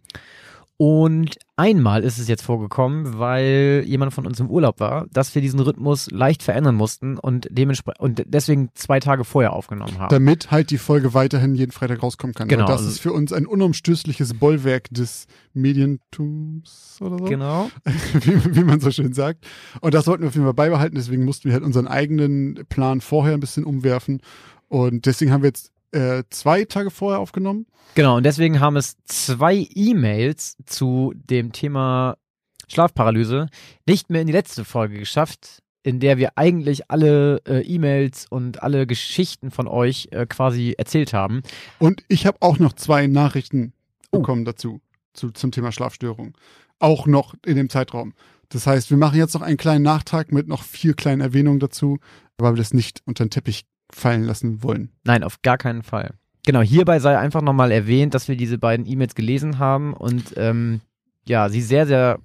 Und 0.84 1.38
einmal 1.57 2.03
ist 2.03 2.17
es 2.17 2.27
jetzt 2.27 2.41
vorgekommen, 2.41 3.19
weil 3.19 3.84
jemand 3.86 4.15
von 4.15 4.25
uns 4.25 4.39
im 4.39 4.49
Urlaub 4.49 4.79
war, 4.79 5.05
dass 5.13 5.36
wir 5.36 5.41
diesen 5.43 5.59
Rhythmus 5.59 6.09
leicht 6.09 6.41
verändern 6.41 6.73
mussten 6.73 7.19
und 7.19 7.47
dementsprechend 7.51 7.99
und 7.99 8.23
deswegen 8.25 8.69
zwei 8.73 8.99
Tage 8.99 9.23
vorher 9.23 9.53
aufgenommen 9.53 9.99
haben. 9.99 10.09
Damit 10.09 10.49
halt 10.49 10.71
die 10.71 10.79
Folge 10.79 11.13
weiterhin 11.13 11.53
jeden 11.53 11.71
Freitag 11.71 12.01
rauskommen 12.01 12.34
kann. 12.34 12.47
Genau. 12.47 12.63
Und 12.63 12.69
das 12.71 12.84
ist 12.84 12.97
für 12.97 13.13
uns 13.13 13.32
ein 13.32 13.45
unumstößliches 13.45 14.34
Bollwerk 14.39 14.88
des 14.89 15.27
Medientums 15.53 16.97
oder 16.99 17.19
so. 17.19 17.25
Genau. 17.25 17.69
wie, 18.13 18.55
wie 18.55 18.63
man 18.63 18.79
so 18.79 18.89
schön 18.89 19.13
sagt. 19.13 19.45
Und 19.82 19.93
das 19.93 20.07
wollten 20.07 20.23
wir 20.23 20.29
auf 20.29 20.34
jeden 20.34 20.47
Fall 20.47 20.55
beibehalten, 20.55 20.95
deswegen 20.95 21.25
mussten 21.25 21.45
wir 21.45 21.53
halt 21.53 21.63
unseren 21.63 21.86
eigenen 21.86 22.65
Plan 22.69 23.01
vorher 23.01 23.36
ein 23.36 23.39
bisschen 23.39 23.65
umwerfen. 23.65 24.19
Und 24.67 25.05
deswegen 25.05 25.32
haben 25.32 25.43
wir 25.43 25.49
jetzt 25.49 25.71
äh, 25.91 26.23
zwei 26.29 26.65
Tage 26.65 26.91
vorher 26.91 27.19
aufgenommen. 27.19 27.65
Genau, 27.95 28.17
und 28.17 28.23
deswegen 28.25 28.59
haben 28.59 28.77
es 28.77 28.97
zwei 29.05 29.67
E-Mails 29.73 30.57
zu 30.65 31.13
dem 31.15 31.51
Thema 31.51 32.17
Schlafparalyse 32.69 33.47
nicht 33.87 34.09
mehr 34.09 34.21
in 34.21 34.27
die 34.27 34.33
letzte 34.33 34.63
Folge 34.63 34.97
geschafft, 34.97 35.61
in 35.83 35.99
der 35.99 36.17
wir 36.17 36.37
eigentlich 36.37 36.89
alle 36.89 37.41
äh, 37.45 37.61
E-Mails 37.61 38.27
und 38.29 38.63
alle 38.63 38.87
Geschichten 38.87 39.51
von 39.51 39.67
euch 39.67 40.07
äh, 40.11 40.25
quasi 40.25 40.75
erzählt 40.77 41.11
haben. 41.13 41.41
Und 41.79 42.03
ich 42.07 42.25
habe 42.25 42.37
auch 42.41 42.59
noch 42.59 42.73
zwei 42.73 43.07
Nachrichten 43.07 43.73
Oh. 44.13 44.19
bekommen 44.19 44.43
dazu, 44.43 44.81
zu, 45.13 45.31
zum 45.31 45.51
Thema 45.51 45.71
Schlafstörung. 45.71 46.37
Auch 46.79 47.07
noch 47.07 47.33
in 47.45 47.55
dem 47.55 47.69
Zeitraum. 47.69 48.13
Das 48.49 48.67
heißt, 48.67 48.89
wir 48.89 48.97
machen 48.97 49.17
jetzt 49.17 49.33
noch 49.33 49.41
einen 49.41 49.55
kleinen 49.55 49.83
Nachtrag 49.83 50.33
mit 50.33 50.49
noch 50.49 50.63
vier 50.63 50.93
kleinen 50.93 51.21
Erwähnungen 51.21 51.59
dazu, 51.61 51.97
weil 52.37 52.53
wir 52.53 52.57
das 52.57 52.73
nicht 52.73 53.01
unter 53.05 53.23
den 53.23 53.29
Teppich 53.29 53.63
fallen 53.95 54.23
lassen 54.23 54.63
wollen. 54.63 54.91
Nein, 55.03 55.23
auf 55.23 55.41
gar 55.41 55.57
keinen 55.57 55.83
Fall. 55.83 56.13
Genau, 56.45 56.61
hierbei 56.61 56.99
sei 56.99 57.17
einfach 57.17 57.41
nochmal 57.41 57.71
erwähnt, 57.71 58.13
dass 58.13 58.27
wir 58.27 58.35
diese 58.35 58.57
beiden 58.57 58.85
E-Mails 58.85 59.15
gelesen 59.15 59.59
haben 59.59 59.93
und 59.93 60.33
ähm, 60.37 60.81
ja, 61.27 61.49
sie 61.49 61.61
sehr, 61.61 61.85
sehr 61.85 62.19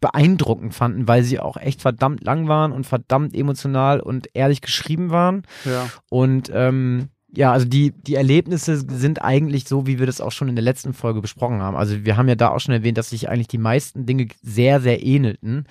beeindruckend 0.00 0.74
fanden, 0.74 1.08
weil 1.08 1.22
sie 1.22 1.40
auch 1.40 1.56
echt 1.56 1.80
verdammt 1.80 2.22
lang 2.22 2.48
waren 2.48 2.72
und 2.72 2.84
verdammt 2.84 3.34
emotional 3.34 4.00
und 4.00 4.28
ehrlich 4.34 4.60
geschrieben 4.60 5.10
waren. 5.10 5.42
Ja. 5.64 5.88
Und 6.10 6.50
ähm, 6.52 7.08
ja, 7.36 7.52
also 7.52 7.66
die, 7.66 7.92
die 7.92 8.14
Erlebnisse 8.14 8.76
sind 8.76 9.22
eigentlich 9.22 9.68
so, 9.68 9.86
wie 9.86 9.98
wir 9.98 10.06
das 10.06 10.20
auch 10.20 10.32
schon 10.32 10.48
in 10.48 10.56
der 10.56 10.64
letzten 10.64 10.94
Folge 10.94 11.20
besprochen 11.20 11.60
haben. 11.60 11.76
Also 11.76 12.04
wir 12.04 12.16
haben 12.16 12.28
ja 12.28 12.34
da 12.34 12.48
auch 12.48 12.60
schon 12.60 12.74
erwähnt, 12.74 12.96
dass 12.96 13.10
sich 13.10 13.28
eigentlich 13.28 13.48
die 13.48 13.58
meisten 13.58 14.06
Dinge 14.06 14.28
sehr, 14.42 14.80
sehr 14.80 15.04
ähnelten. 15.04 15.66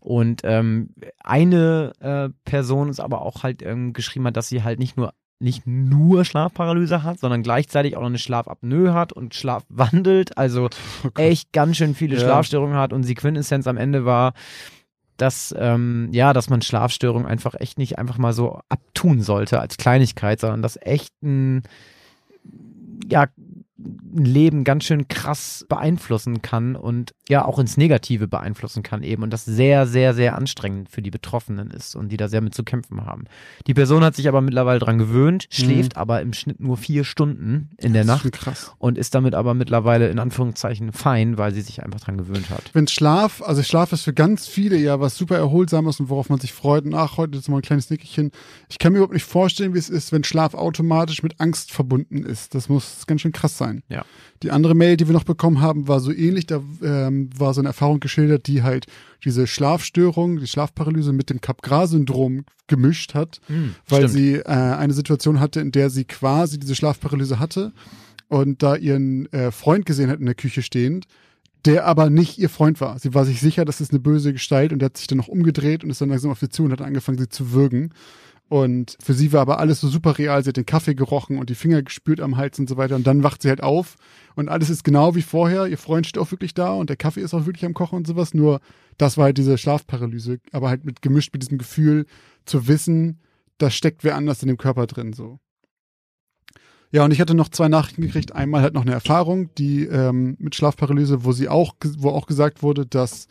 Und 0.00 0.40
ähm, 0.44 0.94
eine 1.22 1.92
äh, 2.00 2.30
Person 2.48 2.88
uns 2.88 3.00
aber 3.00 3.22
auch 3.22 3.42
halt 3.42 3.62
ähm, 3.62 3.92
geschrieben 3.92 4.26
hat, 4.26 4.36
dass 4.36 4.48
sie 4.48 4.62
halt 4.62 4.78
nicht 4.78 4.96
nur 4.96 5.12
nicht 5.42 5.66
nur 5.66 6.26
Schlafparalyse 6.26 7.02
hat, 7.02 7.18
sondern 7.18 7.42
gleichzeitig 7.42 7.96
auch 7.96 8.02
noch 8.02 8.08
eine 8.08 8.18
Schlafapnoe 8.18 8.92
hat 8.92 9.12
und 9.14 9.34
schlafwandelt, 9.34 10.36
also 10.36 10.68
Oh 11.04 11.08
echt 11.16 11.52
ganz 11.52 11.78
schön 11.78 11.94
viele 11.94 12.16
Ja. 12.16 12.20
Schlafstörungen 12.20 12.76
hat 12.76 12.92
und 12.92 13.08
die 13.08 13.14
Quintessenz 13.14 13.66
am 13.66 13.78
Ende 13.78 14.04
war, 14.04 14.34
dass 15.16 15.54
ähm, 15.58 16.08
ja, 16.12 16.32
dass 16.32 16.50
man 16.50 16.62
Schlafstörungen 16.62 17.26
einfach 17.26 17.54
echt 17.58 17.78
nicht 17.78 17.98
einfach 17.98 18.18
mal 18.18 18.32
so 18.32 18.60
abtun 19.00 19.22
sollte 19.22 19.60
als 19.60 19.76
Kleinigkeit, 19.76 20.40
sondern 20.40 20.62
dass 20.62 20.78
echt 20.80 21.12
ein 21.22 21.62
ja 23.10 23.26
Leben 24.14 24.64
ganz 24.64 24.84
schön 24.84 25.08
krass 25.08 25.64
beeinflussen 25.68 26.42
kann 26.42 26.76
und 26.76 27.14
ja 27.28 27.44
auch 27.44 27.58
ins 27.58 27.76
Negative 27.76 28.26
beeinflussen 28.26 28.82
kann 28.82 29.02
eben 29.02 29.22
und 29.22 29.32
das 29.32 29.44
sehr, 29.44 29.86
sehr, 29.86 30.14
sehr 30.14 30.36
anstrengend 30.36 30.90
für 30.90 31.00
die 31.00 31.10
Betroffenen 31.10 31.70
ist 31.70 31.94
und 31.94 32.10
die 32.10 32.16
da 32.16 32.28
sehr 32.28 32.40
mit 32.40 32.54
zu 32.54 32.64
kämpfen 32.64 33.06
haben. 33.06 33.24
Die 33.66 33.74
Person 33.74 34.02
hat 34.02 34.16
sich 34.16 34.28
aber 34.28 34.40
mittlerweile 34.40 34.80
dran 34.80 34.98
gewöhnt, 34.98 35.46
schläft 35.50 35.96
aber 35.96 36.20
im 36.22 36.32
Schnitt 36.32 36.60
nur 36.60 36.76
vier 36.76 37.04
Stunden 37.04 37.70
in 37.78 37.92
der 37.92 38.00
Mhm. 38.04 38.08
Das 38.08 38.16
ist 38.16 38.22
Nacht 38.22 38.22
schon 38.22 38.30
krass. 38.32 38.72
und 38.78 38.98
ist 38.98 39.14
damit 39.14 39.34
aber 39.34 39.54
mittlerweile 39.54 40.08
in 40.08 40.18
Anführungszeichen 40.18 40.92
fein, 40.92 41.38
weil 41.38 41.54
sie 41.54 41.60
sich 41.60 41.82
einfach 41.82 42.00
dran 42.00 42.18
gewöhnt 42.18 42.50
hat. 42.50 42.70
Wenn 42.72 42.88
Schlaf, 42.88 43.42
also 43.42 43.62
Schlaf 43.62 43.92
ist 43.92 44.02
für 44.02 44.12
ganz 44.12 44.48
viele 44.48 44.76
ja 44.76 45.00
was 45.00 45.16
super 45.16 45.36
Erholsames 45.36 46.00
und 46.00 46.08
worauf 46.08 46.28
man 46.28 46.40
sich 46.40 46.52
freut. 46.52 46.84
Und 46.84 46.94
ach, 46.94 47.16
heute 47.16 47.38
ist 47.38 47.48
mal 47.48 47.56
ein 47.58 47.62
kleines 47.62 47.90
Nickerchen. 47.90 48.32
Ich 48.68 48.78
kann 48.78 48.92
mir 48.92 48.98
überhaupt 48.98 49.14
nicht 49.14 49.24
vorstellen, 49.24 49.74
wie 49.74 49.78
es 49.78 49.88
ist, 49.88 50.12
wenn 50.12 50.24
Schlaf 50.24 50.54
automatisch 50.54 51.22
mit 51.22 51.40
Angst 51.40 51.70
verbunden 51.70 52.24
ist. 52.24 52.54
Das 52.54 52.68
muss 52.68 53.06
ganz 53.06 53.20
schön 53.20 53.32
krass 53.32 53.56
sein. 53.56 53.69
Ja. 53.88 54.04
Die 54.42 54.50
andere 54.50 54.74
Mail, 54.74 54.96
die 54.96 55.06
wir 55.06 55.12
noch 55.12 55.24
bekommen 55.24 55.60
haben, 55.60 55.88
war 55.88 56.00
so 56.00 56.12
ähnlich. 56.12 56.46
Da 56.46 56.62
ähm, 56.82 57.30
war 57.36 57.54
so 57.54 57.60
eine 57.60 57.68
Erfahrung 57.68 58.00
geschildert, 58.00 58.46
die 58.46 58.62
halt 58.62 58.86
diese 59.24 59.46
Schlafstörung, 59.46 60.38
die 60.38 60.46
Schlafparalyse 60.46 61.12
mit 61.12 61.30
dem 61.30 61.40
Capgras-Syndrom 61.40 62.44
gemischt 62.66 63.14
hat, 63.14 63.40
weil 63.88 64.08
stimmt. 64.08 64.12
sie 64.12 64.34
äh, 64.36 64.44
eine 64.44 64.92
Situation 64.92 65.40
hatte, 65.40 65.60
in 65.60 65.72
der 65.72 65.90
sie 65.90 66.04
quasi 66.04 66.58
diese 66.58 66.74
Schlafparalyse 66.74 67.38
hatte 67.38 67.72
und 68.28 68.62
da 68.62 68.76
ihren 68.76 69.30
äh, 69.32 69.50
Freund 69.50 69.84
gesehen 69.84 70.08
hat 70.08 70.20
in 70.20 70.26
der 70.26 70.36
Küche 70.36 70.62
stehend, 70.62 71.06
der 71.66 71.84
aber 71.84 72.08
nicht 72.08 72.38
ihr 72.38 72.48
Freund 72.48 72.80
war. 72.80 72.98
Sie 72.98 73.12
war 73.12 73.26
sich 73.26 73.40
sicher, 73.40 73.64
das 73.64 73.80
ist 73.80 73.90
eine 73.90 74.00
böse 74.00 74.32
Gestalt 74.32 74.72
und 74.72 74.78
der 74.78 74.86
hat 74.86 74.96
sich 74.96 75.08
dann 75.08 75.18
noch 75.18 75.28
umgedreht 75.28 75.84
und 75.84 75.90
ist 75.90 76.00
dann 76.00 76.08
langsam 76.08 76.30
auf 76.30 76.38
sie 76.38 76.48
zu 76.48 76.64
und 76.64 76.72
hat 76.72 76.80
angefangen, 76.80 77.18
sie 77.18 77.28
zu 77.28 77.52
würgen. 77.52 77.92
Und 78.50 78.96
für 79.00 79.14
sie 79.14 79.32
war 79.32 79.42
aber 79.42 79.60
alles 79.60 79.80
so 79.80 79.86
super 79.86 80.18
real. 80.18 80.42
Sie 80.42 80.48
hat 80.48 80.56
den 80.56 80.66
Kaffee 80.66 80.96
gerochen 80.96 81.38
und 81.38 81.50
die 81.50 81.54
Finger 81.54 81.84
gespürt 81.84 82.20
am 82.20 82.36
Hals 82.36 82.58
und 82.58 82.68
so 82.68 82.76
weiter. 82.76 82.96
Und 82.96 83.06
dann 83.06 83.22
wacht 83.22 83.42
sie 83.42 83.48
halt 83.48 83.62
auf 83.62 83.94
und 84.34 84.48
alles 84.48 84.70
ist 84.70 84.82
genau 84.82 85.14
wie 85.14 85.22
vorher. 85.22 85.68
Ihr 85.68 85.78
Freund 85.78 86.04
steht 86.04 86.20
auch 86.20 86.32
wirklich 86.32 86.52
da 86.52 86.72
und 86.72 86.90
der 86.90 86.96
Kaffee 86.96 87.20
ist 87.20 87.32
auch 87.32 87.46
wirklich 87.46 87.64
am 87.64 87.74
Kochen 87.74 87.94
und 87.94 88.08
sowas. 88.08 88.34
Nur 88.34 88.58
das 88.98 89.16
war 89.16 89.26
halt 89.26 89.38
diese 89.38 89.56
Schlafparalyse, 89.56 90.40
aber 90.50 90.68
halt 90.68 90.84
mit 90.84 91.00
gemischt 91.00 91.32
mit 91.32 91.42
diesem 91.42 91.58
Gefühl 91.58 92.06
zu 92.44 92.66
wissen, 92.66 93.20
da 93.58 93.70
steckt 93.70 94.02
wer 94.02 94.16
anders 94.16 94.42
in 94.42 94.48
dem 94.48 94.56
Körper 94.56 94.88
drin 94.88 95.12
so. 95.12 95.38
Ja, 96.90 97.04
und 97.04 97.12
ich 97.12 97.20
hatte 97.20 97.36
noch 97.36 97.50
zwei 97.50 97.68
Nachrichten 97.68 98.02
gekriegt. 98.02 98.32
Einmal 98.32 98.62
halt 98.62 98.74
noch 98.74 98.82
eine 98.82 98.94
Erfahrung, 98.94 99.54
die 99.54 99.84
ähm, 99.84 100.34
mit 100.40 100.56
Schlafparalyse, 100.56 101.24
wo 101.24 101.30
sie 101.30 101.48
auch, 101.48 101.74
wo 101.98 102.08
auch 102.08 102.26
gesagt 102.26 102.64
wurde, 102.64 102.84
dass 102.84 103.28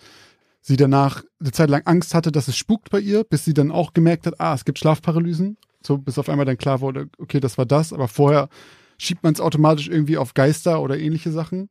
sie 0.62 0.78
danach 0.78 1.24
eine 1.39 1.51
Zeit 1.51 1.70
lang 1.70 1.84
Angst 1.86 2.14
hatte, 2.14 2.32
dass 2.32 2.47
es 2.47 2.57
spukt 2.57 2.89
bei 2.89 2.99
ihr, 2.99 3.24
bis 3.24 3.45
sie 3.45 3.53
dann 3.53 3.72
auch 3.72 3.93
gemerkt 3.93 4.26
hat, 4.26 4.39
ah, 4.39 4.53
es 4.53 4.66
gibt 4.66 4.80
Schlafparalysen. 4.80 5.57
So, 5.86 5.97
bis 5.97 6.18
auf 6.18 6.30
einmal 6.30 6.45
dann 6.45 6.57
klar 6.57 6.82
wurde, 6.82 7.10
okay, 7.18 7.39
das 7.39 7.57
war 7.57 7.66
das, 7.66 7.93
aber 7.93 8.07
vorher 8.07 8.49
schiebt 8.97 9.24
man 9.24 9.34
es 9.34 9.39
automatisch 9.39 9.88
irgendwie 9.88 10.18
auf 10.18 10.34
Geister 10.34 10.82
oder 10.82 10.99
ähnliche 10.99 11.32
Sachen. 11.32 11.70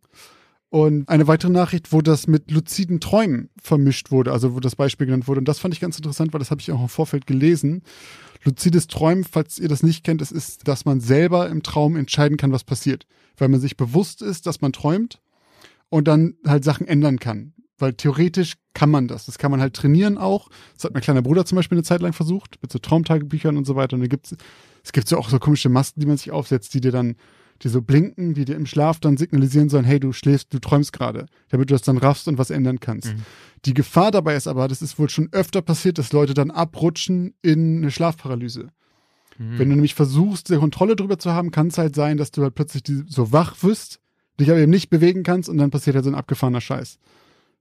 Und 0.70 1.08
eine 1.08 1.26
weitere 1.26 1.50
Nachricht, 1.50 1.92
wo 1.92 2.02
das 2.02 2.26
mit 2.26 2.50
luziden 2.50 3.00
Träumen 3.00 3.48
vermischt 3.60 4.10
wurde, 4.10 4.32
also 4.32 4.54
wo 4.54 4.60
das 4.60 4.76
Beispiel 4.76 5.06
genannt 5.06 5.26
wurde. 5.26 5.38
Und 5.38 5.48
das 5.48 5.58
fand 5.58 5.72
ich 5.72 5.80
ganz 5.80 5.96
interessant, 5.96 6.32
weil 6.32 6.40
das 6.40 6.50
habe 6.50 6.60
ich 6.60 6.70
auch 6.72 6.80
im 6.80 6.88
Vorfeld 6.88 7.26
gelesen. 7.26 7.82
Luzides 8.44 8.86
Träumen, 8.86 9.24
falls 9.24 9.58
ihr 9.58 9.68
das 9.68 9.82
nicht 9.82 10.04
kennt, 10.04 10.20
es 10.20 10.30
ist, 10.30 10.68
dass 10.68 10.84
man 10.84 11.00
selber 11.00 11.48
im 11.48 11.62
Traum 11.62 11.96
entscheiden 11.96 12.36
kann, 12.36 12.52
was 12.52 12.64
passiert. 12.64 13.06
Weil 13.38 13.48
man 13.48 13.60
sich 13.60 13.76
bewusst 13.78 14.20
ist, 14.20 14.46
dass 14.46 14.60
man 14.60 14.72
träumt 14.72 15.20
und 15.88 16.06
dann 16.06 16.34
halt 16.46 16.64
Sachen 16.64 16.86
ändern 16.86 17.18
kann. 17.18 17.54
Weil 17.78 17.94
theoretisch 17.94 18.54
kann 18.74 18.90
man 18.90 19.08
das. 19.08 19.26
Das 19.26 19.38
kann 19.38 19.50
man 19.50 19.60
halt 19.60 19.74
trainieren 19.74 20.18
auch. 20.18 20.48
Das 20.74 20.84
hat 20.84 20.92
mein 20.92 21.02
kleiner 21.02 21.22
Bruder 21.22 21.44
zum 21.44 21.56
Beispiel 21.56 21.76
eine 21.76 21.84
Zeit 21.84 22.00
lang 22.00 22.12
versucht, 22.12 22.56
mit 22.60 22.72
so 22.72 22.78
Traumtagebüchern 22.78 23.56
und 23.56 23.66
so 23.66 23.76
weiter. 23.76 23.94
Und 23.94 24.00
da 24.00 24.08
gibt's, 24.08 24.34
es 24.84 24.92
gibt 24.92 25.08
so 25.08 25.16
auch 25.16 25.28
so 25.28 25.38
komische 25.38 25.68
Masken, 25.68 26.00
die 26.00 26.06
man 26.06 26.16
sich 26.16 26.30
aufsetzt, 26.30 26.74
die 26.74 26.80
dir 26.80 26.92
dann, 26.92 27.14
die 27.62 27.68
so 27.68 27.82
blinken, 27.82 28.34
die 28.34 28.44
dir 28.44 28.56
im 28.56 28.66
Schlaf 28.66 29.00
dann 29.00 29.16
signalisieren 29.16 29.68
sollen, 29.68 29.84
hey, 29.84 30.00
du 30.00 30.12
schläfst, 30.12 30.52
du 30.52 30.58
träumst 30.58 30.92
gerade, 30.92 31.26
damit 31.48 31.70
du 31.70 31.74
das 31.74 31.82
dann 31.82 31.98
raffst 31.98 32.28
und 32.28 32.38
was 32.38 32.50
ändern 32.50 32.80
kannst. 32.80 33.14
Mhm. 33.14 33.22
Die 33.64 33.74
Gefahr 33.74 34.10
dabei 34.10 34.36
ist 34.36 34.46
aber, 34.46 34.68
das 34.68 34.82
ist 34.82 34.98
wohl 34.98 35.08
schon 35.08 35.28
öfter 35.32 35.62
passiert, 35.62 35.98
dass 35.98 36.12
Leute 36.12 36.34
dann 36.34 36.50
abrutschen 36.50 37.34
in 37.42 37.78
eine 37.78 37.90
Schlafparalyse. 37.90 38.68
Mhm. 39.38 39.58
Wenn 39.58 39.68
du 39.68 39.74
nämlich 39.74 39.94
versuchst, 39.94 40.50
die 40.50 40.56
Kontrolle 40.56 40.96
drüber 40.96 41.18
zu 41.18 41.32
haben, 41.32 41.50
kann 41.50 41.68
es 41.68 41.78
halt 41.78 41.94
sein, 41.94 42.16
dass 42.16 42.30
du 42.30 42.42
halt 42.42 42.54
plötzlich 42.54 42.82
so 43.06 43.32
wach 43.32 43.56
wirst, 43.62 44.00
dich 44.38 44.50
aber 44.50 44.60
eben 44.60 44.70
nicht 44.70 44.90
bewegen 44.90 45.22
kannst 45.22 45.48
und 45.48 45.58
dann 45.58 45.70
passiert 45.70 45.96
halt 45.96 46.04
so 46.04 46.10
ein 46.10 46.16
abgefahrener 46.16 46.60
Scheiß. 46.60 46.98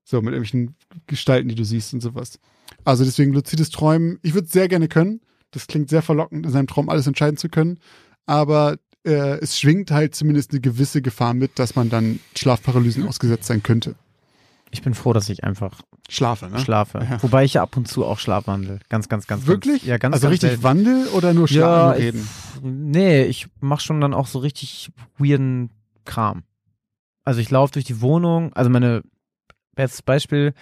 So, 0.10 0.22
mit 0.22 0.34
irgendwelchen 0.34 0.76
Gestalten, 1.06 1.50
die 1.50 1.56
du 1.56 1.66
siehst 1.66 1.94
und 1.94 2.00
sowas. 2.00 2.40
Also 2.86 3.04
deswegen 3.04 3.34
luzides 3.34 3.70
Träumen, 3.72 4.20
ich 4.22 4.34
würde 4.34 4.46
es 4.48 4.54
sehr 4.54 4.70
gerne 4.70 4.88
können. 4.88 5.20
Das 5.52 5.68
klingt 5.68 5.90
sehr 5.90 6.02
verlockend, 6.02 6.46
in 6.46 6.52
seinem 6.54 6.68
Traum 6.68 6.88
alles 6.88 7.08
entscheiden 7.08 7.36
zu 7.36 7.50
können. 7.50 7.78
Aber 8.26 8.78
äh, 9.06 9.38
es 9.40 9.60
schwingt 9.60 9.92
halt 9.92 10.16
zumindest 10.16 10.52
eine 10.52 10.62
gewisse 10.62 11.02
Gefahr 11.02 11.34
mit, 11.34 11.60
dass 11.60 11.76
man 11.76 11.90
dann 11.90 12.22
Schlafparalysen 12.38 13.06
ausgesetzt 13.06 13.48
sein 13.48 13.64
könnte. 13.64 13.96
Ich 14.72 14.82
bin 14.82 14.94
froh, 14.94 15.12
dass 15.12 15.28
ich 15.28 15.44
einfach 15.44 15.82
Schlafe, 16.08 16.50
ne? 16.50 16.60
schlafe. 16.60 17.00
Ja. 17.10 17.22
Wobei 17.22 17.44
ich 17.44 17.56
ja 17.56 17.64
ab 17.64 17.76
und 17.76 17.90
zu 17.90 18.06
auch 18.06 18.20
schlafwandel. 18.20 18.80
Ganz, 18.88 19.10
ganz, 19.10 19.28
ganz. 19.28 19.46
Wirklich? 19.46 19.80
Ganz, 19.82 19.88
ja, 19.90 19.98
ganz, 19.98 20.14
also 20.14 20.28
ganz 20.28 20.34
richtig 20.36 20.50
selten. 20.52 20.64
Wandel 20.64 21.08
oder 21.08 21.34
nur 21.34 21.48
Ja, 21.50 21.54
schlafen 21.94 22.00
ich- 22.00 22.06
reden? 22.06 22.30
Nee, 22.64 23.24
ich 23.26 23.48
mach 23.60 23.82
schon 23.82 24.00
dann 24.00 24.14
auch 24.14 24.28
so 24.28 24.40
richtig 24.40 24.90
weirden 25.18 25.70
Kram. 26.06 26.44
Also 27.26 27.42
ich 27.42 27.50
laufe 27.50 27.74
durch 27.74 27.84
die 27.86 28.00
Wohnung, 28.00 28.54
also 28.54 28.70
meine, 28.70 29.04
bestes 29.78 30.02
Beispiel, 30.02 30.54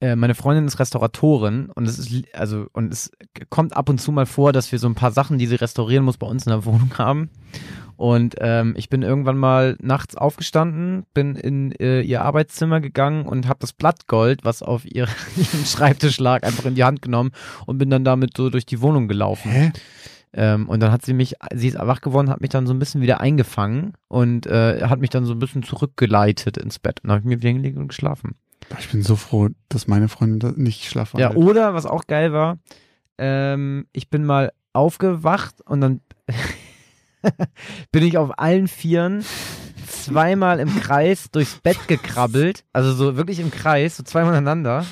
äh, 0.00 0.14
meine 0.14 0.36
Freundin 0.36 0.66
ist 0.66 0.78
Restauratorin 0.78 1.70
und 1.74 1.88
es 1.88 1.98
ist, 1.98 2.24
also, 2.32 2.66
und 2.72 2.92
es 2.92 3.10
kommt 3.50 3.76
ab 3.76 3.88
und 3.88 4.00
zu 4.00 4.12
mal 4.12 4.26
vor, 4.26 4.52
dass 4.52 4.70
wir 4.70 4.78
so 4.78 4.88
ein 4.88 4.94
paar 4.94 5.10
Sachen, 5.10 5.38
die 5.38 5.46
sie 5.46 5.56
restaurieren 5.56 6.04
muss, 6.04 6.18
bei 6.18 6.26
uns 6.26 6.46
in 6.46 6.50
der 6.50 6.64
Wohnung 6.64 6.96
haben. 6.98 7.30
Und 7.96 8.36
ähm, 8.38 8.74
ich 8.76 8.88
bin 8.88 9.02
irgendwann 9.02 9.36
mal 9.36 9.76
nachts 9.80 10.14
aufgestanden, 10.14 11.04
bin 11.14 11.34
in 11.34 11.72
äh, 11.72 12.00
ihr 12.00 12.22
Arbeitszimmer 12.22 12.80
gegangen 12.80 13.26
und 13.26 13.48
habe 13.48 13.58
das 13.58 13.72
Blattgold, 13.72 14.44
was 14.44 14.62
auf 14.62 14.84
ihr, 14.84 15.08
ihrem 15.36 15.64
Schreibtisch 15.66 16.20
lag, 16.20 16.44
einfach 16.44 16.64
in 16.66 16.76
die 16.76 16.84
Hand 16.84 17.02
genommen 17.02 17.32
und 17.66 17.78
bin 17.78 17.90
dann 17.90 18.04
damit 18.04 18.36
so 18.36 18.50
durch 18.50 18.66
die 18.66 18.80
Wohnung 18.80 19.08
gelaufen. 19.08 19.50
Hä? 19.50 19.72
Ähm, 20.32 20.68
und 20.68 20.80
dann 20.80 20.92
hat 20.92 21.04
sie 21.04 21.14
mich, 21.14 21.34
sie 21.54 21.68
ist 21.68 21.78
wach 21.78 22.00
geworden, 22.00 22.30
hat 22.30 22.40
mich 22.40 22.50
dann 22.50 22.66
so 22.66 22.74
ein 22.74 22.78
bisschen 22.78 23.00
wieder 23.00 23.20
eingefangen 23.20 23.94
und 24.08 24.46
äh, 24.46 24.82
hat 24.82 25.00
mich 25.00 25.10
dann 25.10 25.24
so 25.24 25.32
ein 25.32 25.38
bisschen 25.38 25.62
zurückgeleitet 25.62 26.58
ins 26.58 26.78
Bett. 26.78 27.00
Und 27.02 27.08
dann 27.08 27.16
habe 27.16 27.20
ich 27.20 27.28
mir 27.28 27.38
wieder 27.38 27.48
hingelegt 27.48 27.78
und 27.78 27.88
geschlafen. 27.88 28.34
Ich 28.78 28.90
bin 28.90 29.02
so 29.02 29.16
froh, 29.16 29.48
dass 29.68 29.86
meine 29.86 30.08
Freundin 30.08 30.54
nicht 30.56 30.84
schlafen 30.84 31.18
Ja, 31.18 31.34
oder 31.34 31.74
was 31.74 31.86
auch 31.86 32.06
geil 32.06 32.32
war, 32.32 32.58
ähm, 33.16 33.86
ich 33.92 34.10
bin 34.10 34.24
mal 34.24 34.52
aufgewacht 34.72 35.62
und 35.64 35.80
dann 35.80 36.00
bin 37.92 38.02
ich 38.02 38.18
auf 38.18 38.38
allen 38.38 38.68
Vieren 38.68 39.24
zweimal 39.86 40.60
im 40.60 40.68
Kreis 40.80 41.30
durchs 41.30 41.58
Bett 41.58 41.88
gekrabbelt, 41.88 42.64
also 42.72 42.92
so 42.92 43.16
wirklich 43.16 43.40
im 43.40 43.50
Kreis, 43.50 43.96
so 43.96 44.02
zweimal 44.02 44.34
aneinander 44.34 44.84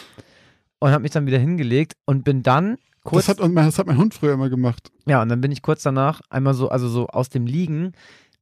und 0.79 0.91
habe 0.91 1.03
mich 1.03 1.13
dann 1.13 1.27
wieder 1.27 1.39
hingelegt 1.39 1.95
und 2.05 2.25
bin 2.25 2.43
dann 2.43 2.79
kurz 3.07 3.27
Das 3.27 3.39
hat, 3.39 3.57
das 3.57 3.79
hat 3.79 3.87
mein 3.87 3.99
Hund 3.99 4.15
früher 4.15 4.35
immer 4.35 4.51
gemacht. 4.51 4.91
Ja, 5.07 5.23
und 5.23 5.29
dann 5.29 5.41
bin 5.41 5.53
ich 5.53 5.63
kurz 5.63 5.83
danach 5.83 6.21
einmal 6.29 6.55
so, 6.55 6.69
also 6.69 6.89
so 6.89 7.07
aus 7.07 7.29
dem 7.29 7.47
Liegen, 7.47 7.93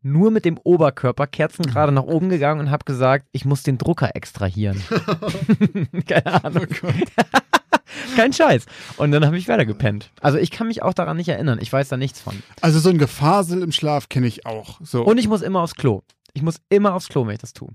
nur 0.02 0.30
mit 0.30 0.44
dem 0.44 0.58
Oberkörper, 0.62 1.26
Kerzen 1.26 1.64
gerade 1.64 1.92
nach 1.92 2.02
oben 2.02 2.28
gegangen 2.28 2.60
und 2.60 2.70
habe 2.70 2.84
gesagt, 2.84 3.26
ich 3.32 3.44
muss 3.44 3.62
den 3.62 3.78
Drucker 3.78 4.14
extrahieren. 4.14 4.82
Keine 6.06 6.44
Ahnung. 6.44 6.66
Kein 8.16 8.32
Scheiß. 8.32 8.66
Und 8.96 9.12
dann 9.12 9.24
habe 9.24 9.38
ich 9.38 9.48
weiter 9.48 9.64
gepennt. 9.64 10.10
Also 10.20 10.38
ich 10.38 10.50
kann 10.50 10.66
mich 10.66 10.82
auch 10.82 10.94
daran 10.94 11.16
nicht 11.16 11.28
erinnern. 11.28 11.58
Ich 11.60 11.72
weiß 11.72 11.88
da 11.88 11.96
nichts 11.96 12.20
von. 12.20 12.42
Also 12.60 12.80
so 12.80 12.90
ein 12.90 12.98
Gefasel 12.98 13.62
im 13.62 13.72
Schlaf 13.72 14.08
kenne 14.08 14.26
ich 14.26 14.46
auch. 14.46 14.80
So. 14.82 15.04
Und 15.04 15.18
ich 15.18 15.28
muss 15.28 15.42
immer 15.42 15.60
aufs 15.60 15.74
Klo. 15.74 16.02
Ich 16.32 16.42
muss 16.42 16.60
immer 16.68 16.94
aufs 16.94 17.08
Klo, 17.08 17.26
wenn 17.26 17.34
ich 17.34 17.40
das 17.40 17.52
tue. 17.52 17.70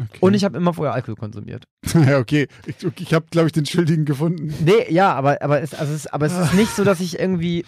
Okay. 0.00 0.18
Und 0.20 0.34
ich 0.34 0.44
habe 0.44 0.56
immer 0.56 0.74
vorher 0.74 0.94
Alkohol 0.94 1.16
konsumiert. 1.16 1.64
ja, 1.94 2.18
okay. 2.18 2.48
Ich, 2.66 2.76
ich 3.00 3.14
habe, 3.14 3.26
glaube 3.30 3.46
ich, 3.48 3.52
den 3.52 3.66
Schuldigen 3.66 4.04
gefunden. 4.04 4.52
Nee, 4.64 4.90
ja, 4.90 5.12
aber, 5.14 5.42
aber, 5.42 5.60
es, 5.62 5.74
also 5.74 5.92
es, 5.92 6.06
aber 6.06 6.26
es 6.26 6.36
ist 6.36 6.54
nicht 6.54 6.74
so, 6.74 6.84
dass 6.84 7.00
ich 7.00 7.18
irgendwie 7.18 7.64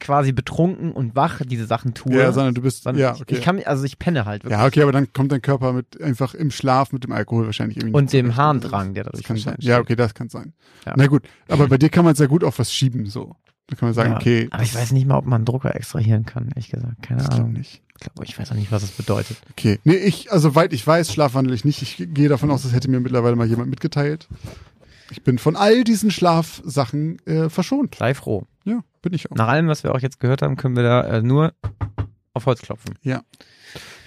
quasi 0.00 0.32
betrunken 0.32 0.92
und 0.92 1.14
wach 1.14 1.40
diese 1.44 1.66
Sachen 1.66 1.94
tue. 1.94 2.16
Ja, 2.16 2.32
sondern 2.32 2.54
du 2.54 2.62
bist. 2.62 2.82
sondern 2.82 3.00
Ja, 3.00 3.12
okay. 3.12 3.36
ich 3.36 3.42
kann, 3.42 3.62
also 3.64 3.84
ich 3.84 3.98
penne 3.98 4.24
halt 4.24 4.42
wirklich. 4.44 4.58
ja, 4.58 4.66
okay, 4.66 4.82
aber 4.82 4.90
dann 4.92 5.12
kommt 5.12 5.30
dein 5.30 5.40
Körper 5.42 5.72
mit 5.72 6.00
einfach 6.02 6.34
im 6.34 6.50
Schlaf 6.50 6.92
mit 6.92 7.04
dem 7.04 7.12
Alkohol 7.12 7.46
wahrscheinlich 7.46 7.76
irgendwie. 7.78 7.94
Und 7.96 8.12
dem. 8.12 8.36
Harndrang, 8.36 8.94
der 8.94 9.04
Das 9.04 9.12
dadurch 9.12 9.26
kann 9.26 9.36
sein. 9.36 9.56
Ja, 9.60 9.78
okay, 9.78 9.94
das 9.94 10.14
kann 10.14 10.28
sein. 10.28 10.52
Ja. 10.84 10.94
Na 10.96 11.06
gut, 11.06 11.22
aber 11.48 11.68
bei 11.68 11.78
dir 11.78 11.90
kann 11.90 12.04
man 12.04 12.14
es 12.14 12.18
ja 12.18 12.26
gut 12.26 12.42
auf 12.44 12.58
was 12.58 12.72
schieben, 12.72 13.06
so. 13.06 13.36
Da 13.68 13.76
kann 13.76 13.86
man 13.88 13.94
sagen, 13.94 14.10
Ja, 14.12 14.16
okay. 14.16 14.48
Aber 14.50 14.62
ich 14.64 14.72
das- 14.72 14.82
weiß 14.82 14.92
nicht 14.92 15.06
mal, 15.06 15.16
ob 15.16 15.26
man 15.26 15.36
einen 15.36 15.44
Drucker 15.44 15.74
extrahieren 15.76 16.26
kann, 16.26 16.48
ehrlich 16.48 16.68
gesagt. 16.68 17.00
Keine 17.02 17.30
Ahnung. 17.30 17.52
nicht. 17.52 17.82
Ich, 18.04 18.12
glaub, 18.14 18.26
ich 18.28 18.38
weiß 18.38 18.50
auch 18.50 18.56
nicht, 18.56 18.72
was 18.72 18.82
das 18.82 18.90
bedeutet. 18.92 19.36
Okay. 19.52 19.78
Nee, 19.84 19.94
ich, 19.94 20.32
also 20.32 20.54
weit 20.54 20.72
ich 20.72 20.86
weiß, 20.86 21.12
schlafwandel 21.12 21.54
ich 21.54 21.64
nicht. 21.64 21.82
Ich 21.82 21.96
gehe 22.14 22.28
davon 22.28 22.50
aus, 22.50 22.62
das 22.62 22.72
hätte 22.72 22.90
mir 22.90 23.00
mittlerweile 23.00 23.36
mal 23.36 23.46
jemand 23.46 23.70
mitgeteilt. 23.70 24.28
Ich 25.10 25.22
bin 25.22 25.38
von 25.38 25.56
all 25.56 25.84
diesen 25.84 26.10
Schlafsachen 26.10 27.18
äh, 27.26 27.48
verschont. 27.48 27.96
Sei 27.98 28.14
froh. 28.14 28.44
Ja. 28.64 28.80
bin 29.02 29.12
ich 29.12 29.30
auch. 29.30 29.36
Nach 29.36 29.48
allem, 29.48 29.68
was 29.68 29.84
wir 29.84 29.94
auch 29.94 30.00
jetzt 30.00 30.20
gehört 30.20 30.42
haben, 30.42 30.56
können 30.56 30.74
wir 30.76 30.82
da 30.82 31.02
äh, 31.02 31.22
nur 31.22 31.52
auf 32.34 32.46
Holz 32.46 32.62
klopfen. 32.62 32.94
Wir 33.02 33.22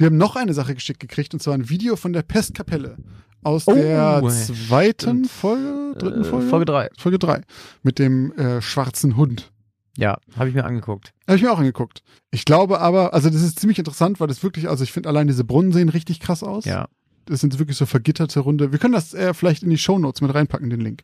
haben 0.07 0.17
noch 0.17 0.35
eine 0.35 0.53
Sache 0.53 0.73
geschickt 0.73 0.99
gekriegt 0.99 1.33
und 1.33 1.41
zwar 1.41 1.53
ein 1.53 1.69
Video 1.69 1.95
von 1.95 2.11
der 2.11 2.23
Pestkapelle 2.23 2.97
aus 3.43 3.67
Oh, 3.67 3.73
der 3.75 4.21
ey. 4.23 4.29
zweiten 4.31 5.25
Folge, 5.25 5.95
dritten 5.99 6.21
Äh, 6.21 6.25
Folge? 6.25 6.47
Folge 6.49 6.65
3. 6.65 6.89
Folge 6.97 7.19
3 7.19 7.41
mit 7.83 7.99
dem 7.99 8.31
äh, 8.33 8.61
schwarzen 8.61 9.15
Hund. 9.15 9.51
Ja, 9.97 10.17
habe 10.37 10.49
ich 10.49 10.55
mir 10.55 10.65
angeguckt. 10.65 11.13
Habe 11.27 11.37
ich 11.37 11.43
mir 11.43 11.51
auch 11.51 11.59
angeguckt. 11.59 12.03
Ich 12.31 12.45
glaube 12.45 12.79
aber, 12.81 13.13
also 13.13 13.29
das 13.29 13.41
ist 13.41 13.59
ziemlich 13.59 13.79
interessant, 13.79 14.19
weil 14.19 14.27
das 14.27 14.43
wirklich, 14.43 14.67
also 14.69 14.83
ich 14.83 14.91
finde 14.91 15.09
allein 15.09 15.27
diese 15.27 15.43
Brunnen 15.43 15.71
sehen 15.71 15.89
richtig 15.89 16.19
krass 16.19 16.43
aus. 16.43 16.65
Ja. 16.65 16.87
Das 17.25 17.39
sind 17.41 17.57
wirklich 17.57 17.77
so 17.77 17.85
vergitterte 17.85 18.39
Runde. 18.41 18.71
Wir 18.71 18.79
können 18.79 18.93
das 18.93 19.13
äh, 19.13 19.33
vielleicht 19.33 19.63
in 19.63 19.69
die 19.69 19.77
Shownotes 19.77 20.21
mit 20.21 20.33
reinpacken, 20.33 20.69
den 20.69 20.81
Link. 20.81 21.03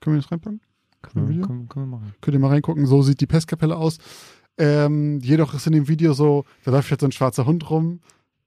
Können 0.00 0.16
wir 0.16 0.22
das 0.22 0.32
reinpacken? 0.32 0.60
Können 1.02 1.28
wir, 1.28 1.46
können, 1.46 1.68
können 1.68 1.90
wir 1.90 1.98
machen. 1.98 2.14
Könnt 2.20 2.34
ihr 2.34 2.40
mal 2.40 2.48
reingucken, 2.48 2.86
so 2.86 3.02
sieht 3.02 3.20
die 3.20 3.26
Pestkapelle 3.26 3.76
aus. 3.76 3.98
Ähm, 4.58 5.20
jedoch 5.20 5.54
ist 5.54 5.66
in 5.66 5.72
dem 5.72 5.88
Video 5.88 6.12
so, 6.14 6.44
da 6.64 6.70
läuft 6.70 6.90
jetzt 6.90 7.00
so 7.00 7.06
ein 7.06 7.12
schwarzer 7.12 7.46
Hund 7.46 7.68
rum. 7.70 8.00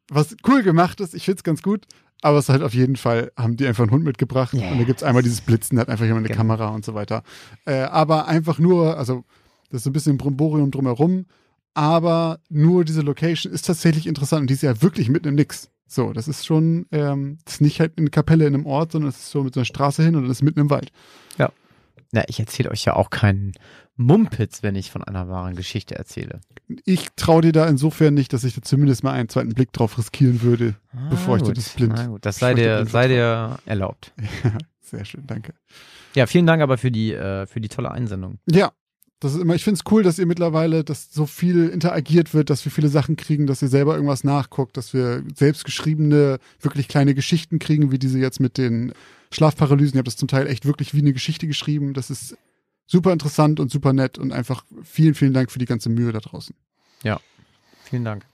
Was 0.10 0.36
cool 0.48 0.62
gemacht 0.64 1.00
ist, 1.02 1.16
ich 1.16 1.26
find's 1.26 1.44
ganz 1.44 1.62
gut, 1.64 1.86
aber 2.22 2.38
es 2.38 2.46
ist 2.46 2.50
halt 2.50 2.62
auf 2.64 2.74
jeden 2.74 2.96
Fall, 2.96 3.32
haben 3.38 3.58
die 3.58 3.66
einfach 3.66 3.84
einen 3.84 3.92
Hund 3.92 4.04
mitgebracht 4.04 4.54
Yes. 4.54 4.72
und 4.72 4.78
da 4.78 4.84
gibt's 4.84 5.04
einmal 5.04 5.24
dieses 5.24 5.42
Blitzen, 5.42 5.76
da 5.78 5.82
hat 5.82 5.90
einfach 5.90 6.06
jemand 6.06 6.26
eine 6.26 6.28
Genau. 6.30 6.38
Kamera 6.38 6.68
und 6.70 6.86
so 6.86 6.94
weiter. 6.94 7.24
Äh, 7.66 7.82
aber 7.82 8.28
einfach 8.28 8.60
nur, 8.60 8.98
also 8.98 9.24
das 9.70 9.82
ist 9.82 9.88
ein 9.88 9.94
bisschen 9.94 10.18
Brimborium 10.18 10.72
drumherum, 10.72 11.26
aber 11.74 12.40
nur 12.50 12.86
diese 12.86 13.02
Location 13.02 13.52
ist 13.54 13.66
tatsächlich 13.66 14.08
interessant 14.08 14.42
und 14.42 14.50
die 14.50 14.54
ist 14.56 14.64
ja 14.64 14.82
wirklich 14.82 15.10
mitten 15.10 15.28
im 15.30 15.36
Nix. 15.36 15.70
So, 15.88 16.14
das 16.14 16.28
ist 16.28 16.46
schon, 16.46 16.88
ähm, 16.92 17.38
das 17.46 17.56
ist 17.56 17.62
nicht 17.62 17.80
halt 17.80 17.94
eine 17.98 18.10
Kapelle 18.10 18.48
in 18.48 18.56
einem 18.56 18.66
Ort, 18.66 18.92
sondern 18.94 19.10
es 19.10 19.18
ist 19.18 19.30
so 19.30 19.44
mit 19.44 19.54
so 19.54 19.60
einer 19.60 19.66
Straße 19.66 20.04
hin 20.04 20.16
und 20.16 20.24
das 20.24 20.38
ist 20.38 20.42
mitten 20.44 20.60
im 20.60 20.70
Wald. 20.70 20.92
Na, 22.12 22.24
ich 22.28 22.40
erzähle 22.40 22.70
euch 22.72 22.86
ja 22.86 22.96
auch 22.96 23.10
keinen 23.10 23.52
Mumpitz, 23.98 24.64
wenn 24.64 24.76
ich 24.76 24.90
von 24.92 25.04
einer 25.04 25.28
wahren 25.28 25.56
Geschichte 25.56 25.96
erzähle. 25.96 26.40
ich 26.86 27.10
traue 27.18 27.42
dir 27.42 27.52
da 27.52 27.68
insofern 27.68 28.14
nicht, 28.14 28.32
dass 28.32 28.44
ich 28.46 28.54
da 28.56 28.62
zumindest 28.62 29.04
mal 29.04 29.12
einen 29.12 29.28
zweiten 29.28 29.50
Blick 29.54 29.74
drauf 29.74 29.98
riskieren 29.98 30.42
würde. 30.42 30.76
Bevor 31.10 31.38
ich 31.38 31.42
dir 31.44 31.50
gut. 31.50 31.58
das 31.58 31.70
blind- 31.74 31.94
Na 31.98 32.08
gut, 32.08 32.26
das 32.26 32.38
sei 32.38 32.54
dir 32.54 32.86
sei 32.86 33.08
dir 33.10 33.58
erlaubt. 33.66 34.14
Sehr 34.82 35.04
schön, 35.04 35.26
danke. 35.28 35.54
Ja, 36.14 36.26
vielen 36.28 36.46
Dank 36.46 36.62
aber 36.62 36.78
für 36.78 36.92
die, 36.92 37.12
äh, 37.12 37.48
für 37.48 37.60
die 37.60 37.70
tolle 37.70 37.92
Einsendung. 37.92 38.38
Ja, 38.50 38.72
das 39.20 39.34
ist 39.34 39.42
immer, 39.42 39.56
ich 39.56 39.64
finde 39.64 39.80
es 39.84 39.92
cool, 39.92 40.04
dass 40.04 40.20
ihr 40.20 40.26
mittlerweile, 40.26 40.84
dass 40.84 41.14
so 41.14 41.26
viel 41.26 41.70
interagiert 41.70 42.34
wird, 42.34 42.50
dass 42.50 42.66
wir 42.66 42.72
viele 42.72 42.90
Sachen 42.90 43.16
kriegen, 43.16 43.48
dass 43.48 43.62
ihr 43.62 43.70
selber 43.70 43.96
irgendwas 43.96 44.24
nachguckt, 44.24 44.78
dass 44.78 44.94
wir 44.94 45.24
selbst 45.36 45.66
geschriebene, 45.66 46.40
wirklich 46.60 46.88
kleine 46.88 47.14
Geschichten 47.16 47.60
kriegen, 47.60 47.92
wie 47.92 48.00
diese 48.00 48.20
jetzt 48.20 48.40
mit 48.40 48.58
den 48.58 48.94
Schlafparalysen. 49.32 49.96
Ihr 49.96 50.00
habt 50.00 50.08
das 50.08 50.18
zum 50.18 50.28
Teil 50.28 50.48
echt 50.48 50.66
wirklich 50.66 50.94
wie 50.94 51.00
eine 51.00 51.14
Geschichte 51.14 51.48
geschrieben. 51.48 51.94
Das 51.94 52.10
ist 52.10 52.38
super 52.86 53.14
interessant 53.14 53.60
und 53.60 53.72
super 53.72 53.94
nett 53.94 54.18
und 54.18 54.32
einfach 54.32 54.66
vielen, 54.84 55.16
vielen 55.16 55.34
Dank 55.34 55.50
für 55.50 55.60
die 55.60 55.66
ganze 55.66 55.90
Mühe 55.90 56.12
da 56.12 56.20
draußen. 56.20 56.56
Vielen 57.86 58.04
Dank. 58.04 58.26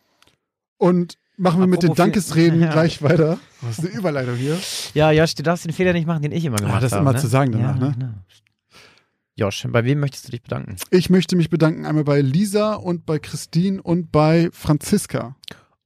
Und 0.77 1.17
machen 1.37 1.59
wir 1.59 1.67
mit 1.67 1.83
den 1.83 1.91
Apropos 1.91 1.97
Dankesreden 1.97 2.61
Ja. 2.61 2.71
gleich 2.71 3.01
weiter. 3.01 3.37
Was 3.61 3.79
ist 3.79 3.85
eine 3.85 3.97
Überleitung 3.97 4.35
hier? 4.35 4.57
Ja, 4.93 5.11
Josh, 5.11 5.35
du 5.35 5.43
darfst 5.43 5.65
den 5.65 5.73
Fehler 5.73 5.93
nicht 5.93 6.07
machen, 6.07 6.21
den 6.21 6.31
ich 6.31 6.45
immer 6.45 6.57
gemacht 6.57 6.75
habe. 6.75 6.89
das 6.89 6.93
immer 6.93 7.13
ne? 7.13 7.19
zu 7.19 7.27
sagen 7.27 7.51
danach, 7.51 7.79
ja, 7.79 7.89
ne? 7.89 8.13
Josh, 9.41 9.65
bei 9.69 9.83
wem 9.85 9.99
möchtest 9.99 10.27
du 10.27 10.31
dich 10.31 10.43
bedanken? 10.43 10.75
Ich 10.91 11.09
möchte 11.09 11.35
mich 11.35 11.49
bedanken 11.49 11.87
einmal 11.87 12.03
bei 12.03 12.21
Lisa 12.21 12.75
und 12.75 13.07
bei 13.07 13.17
Christine 13.17 13.81
und 13.81 14.11
bei 14.11 14.49
Franziska. 14.53 15.35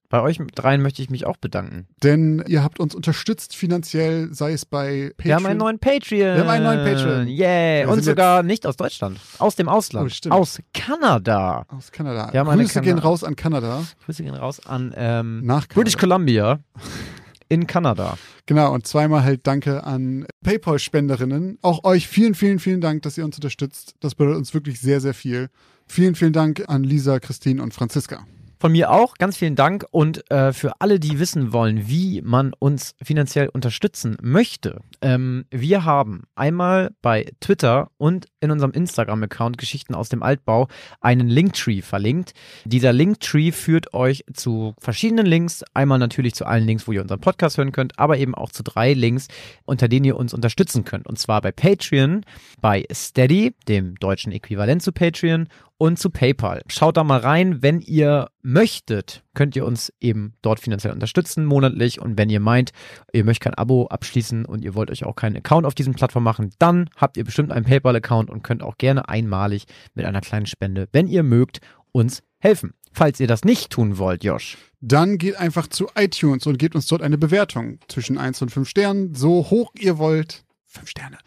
Bei 0.10 0.22
euch 0.22 0.40
dreien 0.54 0.82
möchte 0.82 1.02
ich 1.02 1.10
mich 1.10 1.26
auch 1.26 1.38
bedanken. 1.38 1.88
Denn 2.04 2.44
ihr 2.48 2.64
habt 2.64 2.82
uns 2.82 2.94
unterstützt 2.94 3.56
finanziell, 3.56 4.34
sei 4.34 4.52
es 4.52 4.66
bei 4.66 5.12
Patreon. 5.16 5.24
Wir 5.26 5.36
haben 5.36 5.46
einen 5.46 5.60
neuen 5.60 5.80
Patreon. 5.80 6.36
Wir 6.36 6.40
haben 6.42 6.50
einen 6.50 6.64
neuen 6.66 6.84
Patreon. 6.86 7.28
Yeah. 7.30 7.88
Wir 7.88 7.90
Und 7.90 8.04
sogar 8.04 8.44
nicht 8.44 8.68
aus 8.68 8.76
Deutschland. 8.76 9.22
Aus 9.40 9.56
dem 9.56 9.70
Ausland. 9.70 10.20
Oh, 10.30 10.32
aus 10.34 10.60
Kanada. 10.74 11.66
aus 11.70 11.94
Kanada. 11.94 12.34
Wir 12.34 12.42
haben 12.42 12.50
eine 12.50 12.64
Grüße 12.64 12.82
gehen 12.82 12.98
Kana- 12.98 13.08
raus 13.08 13.24
an 13.24 13.38
Kanada. 13.38 13.84
Grüße 14.06 14.22
gehen 14.22 14.36
raus 14.36 14.60
an 14.66 14.94
ähm, 14.98 15.46
Nach 15.46 15.68
Kanada. 15.70 15.74
British 15.76 15.98
Columbia 15.98 16.60
in 17.50 17.68
Kanada. 17.68 18.18
Genau, 18.46 18.74
und 18.74 18.88
zweimal 18.88 19.24
halt 19.24 19.48
Danke 19.48 19.84
an 19.84 20.26
PayPal-Spenderinnen. 20.44 21.60
Auch 21.62 21.84
euch 21.84 22.08
vielen, 22.08 22.36
vielen, 22.36 22.60
vielen 22.60 22.82
Dank, 22.82 23.04
dass 23.04 23.18
ihr 23.18 23.26
uns 23.26 23.36
unterstützt. 23.36 23.96
Das 24.00 24.16
bedeutet 24.16 24.40
uns 24.40 24.54
wirklich 24.54 24.80
sehr, 24.80 25.02
sehr 25.02 25.14
viel. 25.14 25.50
Vielen, 25.88 26.16
vielen 26.16 26.34
Dank 26.34 26.64
an 26.68 26.84
Lisa, 26.84 27.20
Christine 27.20 27.62
und 27.62 27.74
Franziska. 27.74 28.26
Von 28.66 28.72
mir 28.72 28.90
auch 28.90 29.14
ganz 29.20 29.38
vielen 29.38 29.56
Dank 29.56 29.86
und 29.92 30.32
äh, 30.32 30.52
für 30.52 30.82
alle, 30.82 31.00
die 31.00 31.20
wissen 31.20 31.54
wollen, 31.54 31.88
wie 31.88 32.24
man 32.24 32.52
uns 32.58 32.96
finanziell 33.00 33.48
unterstützen 33.48 34.18
möchte. 34.24 34.82
Ähm, 35.04 35.46
wir 35.52 35.86
haben 35.86 36.24
einmal 36.34 36.90
bei 37.04 37.32
Twitter 37.42 37.92
und 37.98 38.26
in 38.40 38.50
unserem 38.50 38.72
Instagram-Account 38.72 39.60
Geschichten 39.60 39.94
aus 39.94 40.10
dem 40.10 40.24
Altbau 40.24 40.68
einen 41.00 41.28
Linktree 41.28 41.84
verlinkt. 41.84 42.34
Dieser 42.64 42.92
Linktree 42.92 43.52
führt 43.52 43.94
euch 43.94 44.26
zu 44.34 44.74
verschiedenen 44.80 45.28
Links. 45.28 45.64
Einmal 45.76 46.00
natürlich 46.00 46.34
zu 46.34 46.48
allen 46.48 46.66
Links, 46.66 46.88
wo 46.88 46.92
ihr 46.92 47.04
unseren 47.04 47.22
Podcast 47.22 47.60
hören 47.60 47.72
könnt, 47.72 48.00
aber 48.00 48.18
eben 48.18 48.34
auch 48.34 48.50
zu 48.50 48.64
drei 48.64 48.94
Links, 48.94 49.28
unter 49.66 49.88
denen 49.88 50.06
ihr 50.06 50.18
uns 50.18 50.34
unterstützen 50.34 50.86
könnt. 50.86 51.06
Und 51.06 51.20
zwar 51.20 51.40
bei 51.42 51.52
Patreon, 51.52 52.26
bei 52.62 52.84
Steady, 52.92 53.54
dem 53.68 53.94
deutschen 54.00 54.32
Äquivalent 54.32 54.82
zu 54.82 54.92
Patreon 54.92 55.50
und 55.78 56.00
zu 56.00 56.10
PayPal. 56.10 56.62
Schaut 56.68 56.98
da 56.98 57.04
mal 57.04 57.20
rein, 57.20 57.62
wenn 57.62 57.82
ihr 57.82 58.30
möchtet, 58.42 59.24
könnt 59.34 59.56
ihr 59.56 59.66
uns 59.66 59.92
eben 60.00 60.34
dort 60.42 60.60
finanziell 60.60 60.94
unterstützen 60.94 61.46
monatlich 61.46 62.02
und 62.02 62.18
wenn 62.18 62.30
ihr 62.30 62.40
meint, 62.40 62.72
ihr 63.12 63.26
möchtet 63.26 63.44
kein 63.46 63.54
Abo 63.56 63.88
abschließen 63.88 64.46
und 64.46 64.64
ihr 64.64 64.76
wollt 64.76 64.92
euch 64.92 65.04
auch 65.04 65.16
keinen 65.16 65.38
Account 65.38 65.66
auf 65.66 65.76
diesen 65.76 65.94
Plattformen 65.94 66.24
machen, 66.24 66.52
dann 66.60 66.90
habt 66.96 67.18
ihr 67.18 67.26
bestimmt 67.26 67.52
einen 67.52 67.66
PayPal-Account 67.66 68.30
und 68.30 68.44
könnt 68.44 68.64
auch 68.64 68.78
gerne 68.78 69.10
einmalig 69.10 69.66
mit 69.94 70.06
einer 70.06 70.22
kleinen 70.22 70.46
Spende, 70.46 70.88
wenn 70.92 71.08
ihr 71.08 71.24
mögt, 71.24 71.60
uns 71.92 72.22
helfen. 72.40 72.74
Falls 72.92 73.20
ihr 73.20 73.28
das 73.28 73.44
nicht 73.44 73.72
tun 73.72 73.98
wollt, 73.98 74.24
Josh. 74.24 74.58
Dann 74.80 75.18
geht 75.18 75.36
einfach 75.36 75.68
zu 75.68 75.90
iTunes 75.96 76.46
und 76.46 76.58
gebt 76.58 76.76
uns 76.76 76.86
dort 76.88 77.02
eine 77.02 77.18
Bewertung 77.18 77.80
zwischen 77.90 78.18
1 78.18 78.42
und 78.42 78.52
5 78.52 78.70
Sternen, 78.70 79.14
so 79.14 79.50
hoch 79.50 79.72
ihr 79.78 79.98
wollt. 79.98 80.45
5 80.76 80.90
Sterne. 80.90 81.18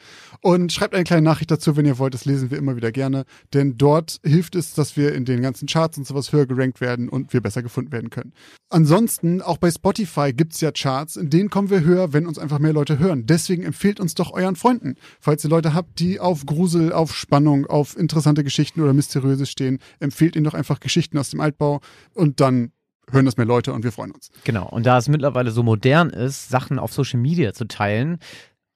Und 0.41 0.73
schreibt 0.73 0.95
eine 0.95 1.05
kleine 1.05 1.23
Nachricht 1.23 1.51
dazu, 1.51 1.77
wenn 1.77 1.87
ihr 1.87 1.99
wollt. 1.99 2.15
Das 2.15 2.25
lesen 2.25 2.51
wir 2.51 2.59
immer 2.59 2.77
wieder 2.77 2.93
gerne. 2.93 3.25
Denn 3.55 3.77
dort 3.77 4.21
hilft 4.25 4.55
es, 4.55 4.75
dass 4.75 4.97
wir 4.97 5.15
in 5.15 5.25
den 5.25 5.43
ganzen 5.43 5.67
Charts 5.67 5.99
und 5.99 6.07
sowas 6.07 6.33
höher 6.33 6.47
gerankt 6.47 6.81
werden 6.81 7.09
und 7.09 7.33
wir 7.33 7.41
besser 7.41 7.63
gefunden 7.63 7.93
werden 7.93 8.11
können. 8.11 8.33
Ansonsten, 8.71 9.41
auch 9.43 9.57
bei 9.59 9.71
Spotify 9.71 10.33
gibt's 10.33 10.61
ja 10.61 10.71
Charts, 10.71 11.17
in 11.17 11.31
denen 11.31 11.51
kommen 11.51 11.71
wir 11.71 11.81
höher, 11.81 12.13
wenn 12.13 12.27
uns 12.27 12.39
einfach 12.39 12.59
mehr 12.59 12.73
Leute 12.73 12.99
hören. 12.99 13.27
Deswegen 13.27 13.63
empfehlt 13.63 13.99
uns 13.99 14.15
doch 14.15 14.33
euren 14.33 14.57
Freunden. 14.57 14.97
Falls 15.21 15.43
ihr 15.45 15.51
Leute 15.51 15.75
habt, 15.75 15.99
die 15.99 16.21
auf 16.21 16.45
Grusel, 16.47 16.93
auf 16.93 17.15
Spannung, 17.15 17.67
auf 17.67 17.97
interessante 17.97 18.45
Geschichten 18.45 18.83
oder 18.83 18.93
Mysteriöses 18.93 19.51
stehen, 19.51 19.79
empfehlt 20.01 20.37
ihnen 20.37 20.45
doch 20.45 20.55
einfach 20.55 20.81
Geschichten 20.81 21.19
aus 21.19 21.31
dem 21.31 21.41
Altbau 21.41 21.81
und 22.15 22.41
dann 22.41 22.73
hören 23.11 23.25
das 23.25 23.37
mehr 23.37 23.47
Leute 23.47 23.73
und 23.73 23.85
wir 23.85 23.93
freuen 23.93 24.11
uns. 24.11 24.31
Genau. 24.45 24.69
Und 24.69 24.87
da 24.87 24.99
es 24.99 25.09
mittlerweile 25.09 25.51
so 25.51 25.63
modern 25.63 26.11
ist, 26.11 26.49
Sachen 26.49 26.79
auf 26.79 26.93
Social 26.93 27.21
Media 27.21 27.53
zu 27.53 27.67
teilen 27.67 28.19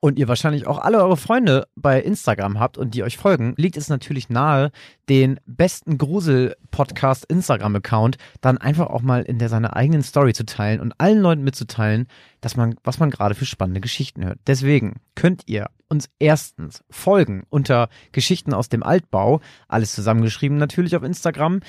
und 0.03 0.18
ihr 0.18 0.26
wahrscheinlich 0.26 0.66
auch 0.66 0.78
alle 0.78 0.98
eure 0.98 1.16
Freunde 1.16 1.68
bei 1.76 2.03
Instagram 2.03 2.59
habt 2.59 2.76
und 2.76 2.92
die 2.92 3.05
euch 3.05 3.16
folgen, 3.16 3.55
liegt 3.57 3.76
es 3.76 3.88
natürlich 3.88 4.28
nahe, 4.28 4.72
den 5.09 5.38
besten 5.46 5.96
Grusel-Podcast 5.96 7.24
Instagram-Account 7.26 8.16
dann 8.40 8.59
einfach 8.59 8.88
auch 8.88 9.03
mal 9.03 9.22
in 9.22 9.38
der 9.38 9.48
seiner 9.48 9.76
eigenen 9.76 10.03
Story 10.03 10.34
zu 10.34 10.44
teilen 10.44 10.80
und 10.80 10.92
allen 10.98 11.20
Leuten 11.20 11.44
mitzuteilen, 11.44 12.09
dass 12.40 12.57
man, 12.57 12.74
was 12.82 12.98
man 12.98 13.11
gerade 13.11 13.36
für 13.36 13.46
spannende 13.46 13.80
Geschichten 13.80 14.24
hört. 14.24 14.40
Deswegen 14.48 14.96
könnt 15.14 15.44
ihr 15.46 15.70
uns 15.88 16.11
erstens 16.18 16.82
folgen 16.90 17.44
unter 17.48 17.88
Geschichten 18.11 18.55
aus 18.55 18.68
dem 18.68 18.82
Altbau, 18.82 19.40
alles 19.68 19.94
zusammengeschrieben 19.94 20.59
natürlich 20.59 20.96
auf 20.96 21.05
Instagram. 21.05 21.61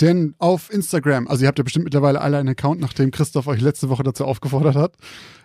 Denn 0.00 0.34
auf 0.38 0.72
Instagram, 0.72 1.28
also 1.28 1.42
ihr 1.42 1.48
habt 1.48 1.58
ja 1.58 1.64
bestimmt 1.64 1.84
mittlerweile 1.84 2.22
alle 2.22 2.38
einen 2.38 2.48
Account, 2.48 2.80
nachdem 2.80 3.10
Christoph 3.10 3.46
euch 3.46 3.60
letzte 3.60 3.90
Woche 3.90 4.02
dazu 4.02 4.24
aufgefordert 4.24 4.74
hat. 4.74 4.94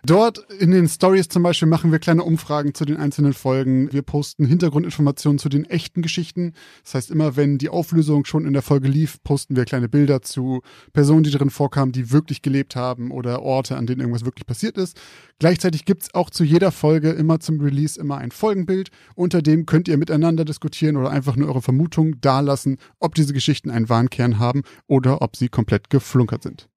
Dort 0.05 0.39
in 0.59 0.71
den 0.71 0.87
Stories 0.87 1.27
zum 1.27 1.43
Beispiel 1.43 1.67
machen 1.67 1.91
wir 1.91 1.99
kleine 1.99 2.23
Umfragen 2.23 2.73
zu 2.73 2.85
den 2.85 2.95
einzelnen 2.95 3.33
Folgen. 3.33 3.91
Wir 3.91 4.01
posten 4.01 4.45
Hintergrundinformationen 4.45 5.39
zu 5.39 5.49
den 5.49 5.65
echten 5.65 6.01
Geschichten. 6.01 6.53
Das 6.83 6.93
heißt, 6.93 7.11
immer 7.11 7.35
wenn 7.35 7.57
die 7.57 7.67
Auflösung 7.67 8.23
schon 8.23 8.45
in 8.45 8.53
der 8.53 8.61
Folge 8.61 8.87
lief, 8.87 9.21
posten 9.23 9.57
wir 9.57 9.65
kleine 9.65 9.89
Bilder 9.89 10.21
zu 10.21 10.61
Personen, 10.93 11.23
die 11.23 11.31
darin 11.31 11.49
vorkamen, 11.49 11.91
die 11.91 12.11
wirklich 12.11 12.41
gelebt 12.41 12.77
haben 12.77 13.11
oder 13.11 13.41
Orte, 13.41 13.75
an 13.75 13.87
denen 13.87 13.99
irgendwas 13.99 14.23
wirklich 14.23 14.45
passiert 14.45 14.77
ist. 14.77 14.97
Gleichzeitig 15.39 15.83
gibt's 15.83 16.13
auch 16.13 16.29
zu 16.29 16.45
jeder 16.45 16.71
Folge 16.71 17.09
immer 17.09 17.41
zum 17.41 17.59
Release 17.59 17.99
immer 17.99 18.19
ein 18.19 18.31
Folgenbild. 18.31 18.89
Unter 19.15 19.41
dem 19.41 19.65
könnt 19.65 19.89
ihr 19.89 19.97
miteinander 19.97 20.45
diskutieren 20.45 20.95
oder 20.95 21.09
einfach 21.09 21.35
nur 21.35 21.49
eure 21.49 21.61
Vermutung 21.61 22.21
dalassen, 22.21 22.77
ob 22.99 23.15
diese 23.15 23.33
Geschichten 23.33 23.69
einen 23.69 23.89
wahren 23.89 24.09
Kern 24.09 24.39
haben 24.39 24.44
oder 24.87 25.21
ob 25.21 25.35
sie 25.35 25.49
komplett 25.49 25.89
geflunkert 25.89 26.43
sind. 26.43 26.69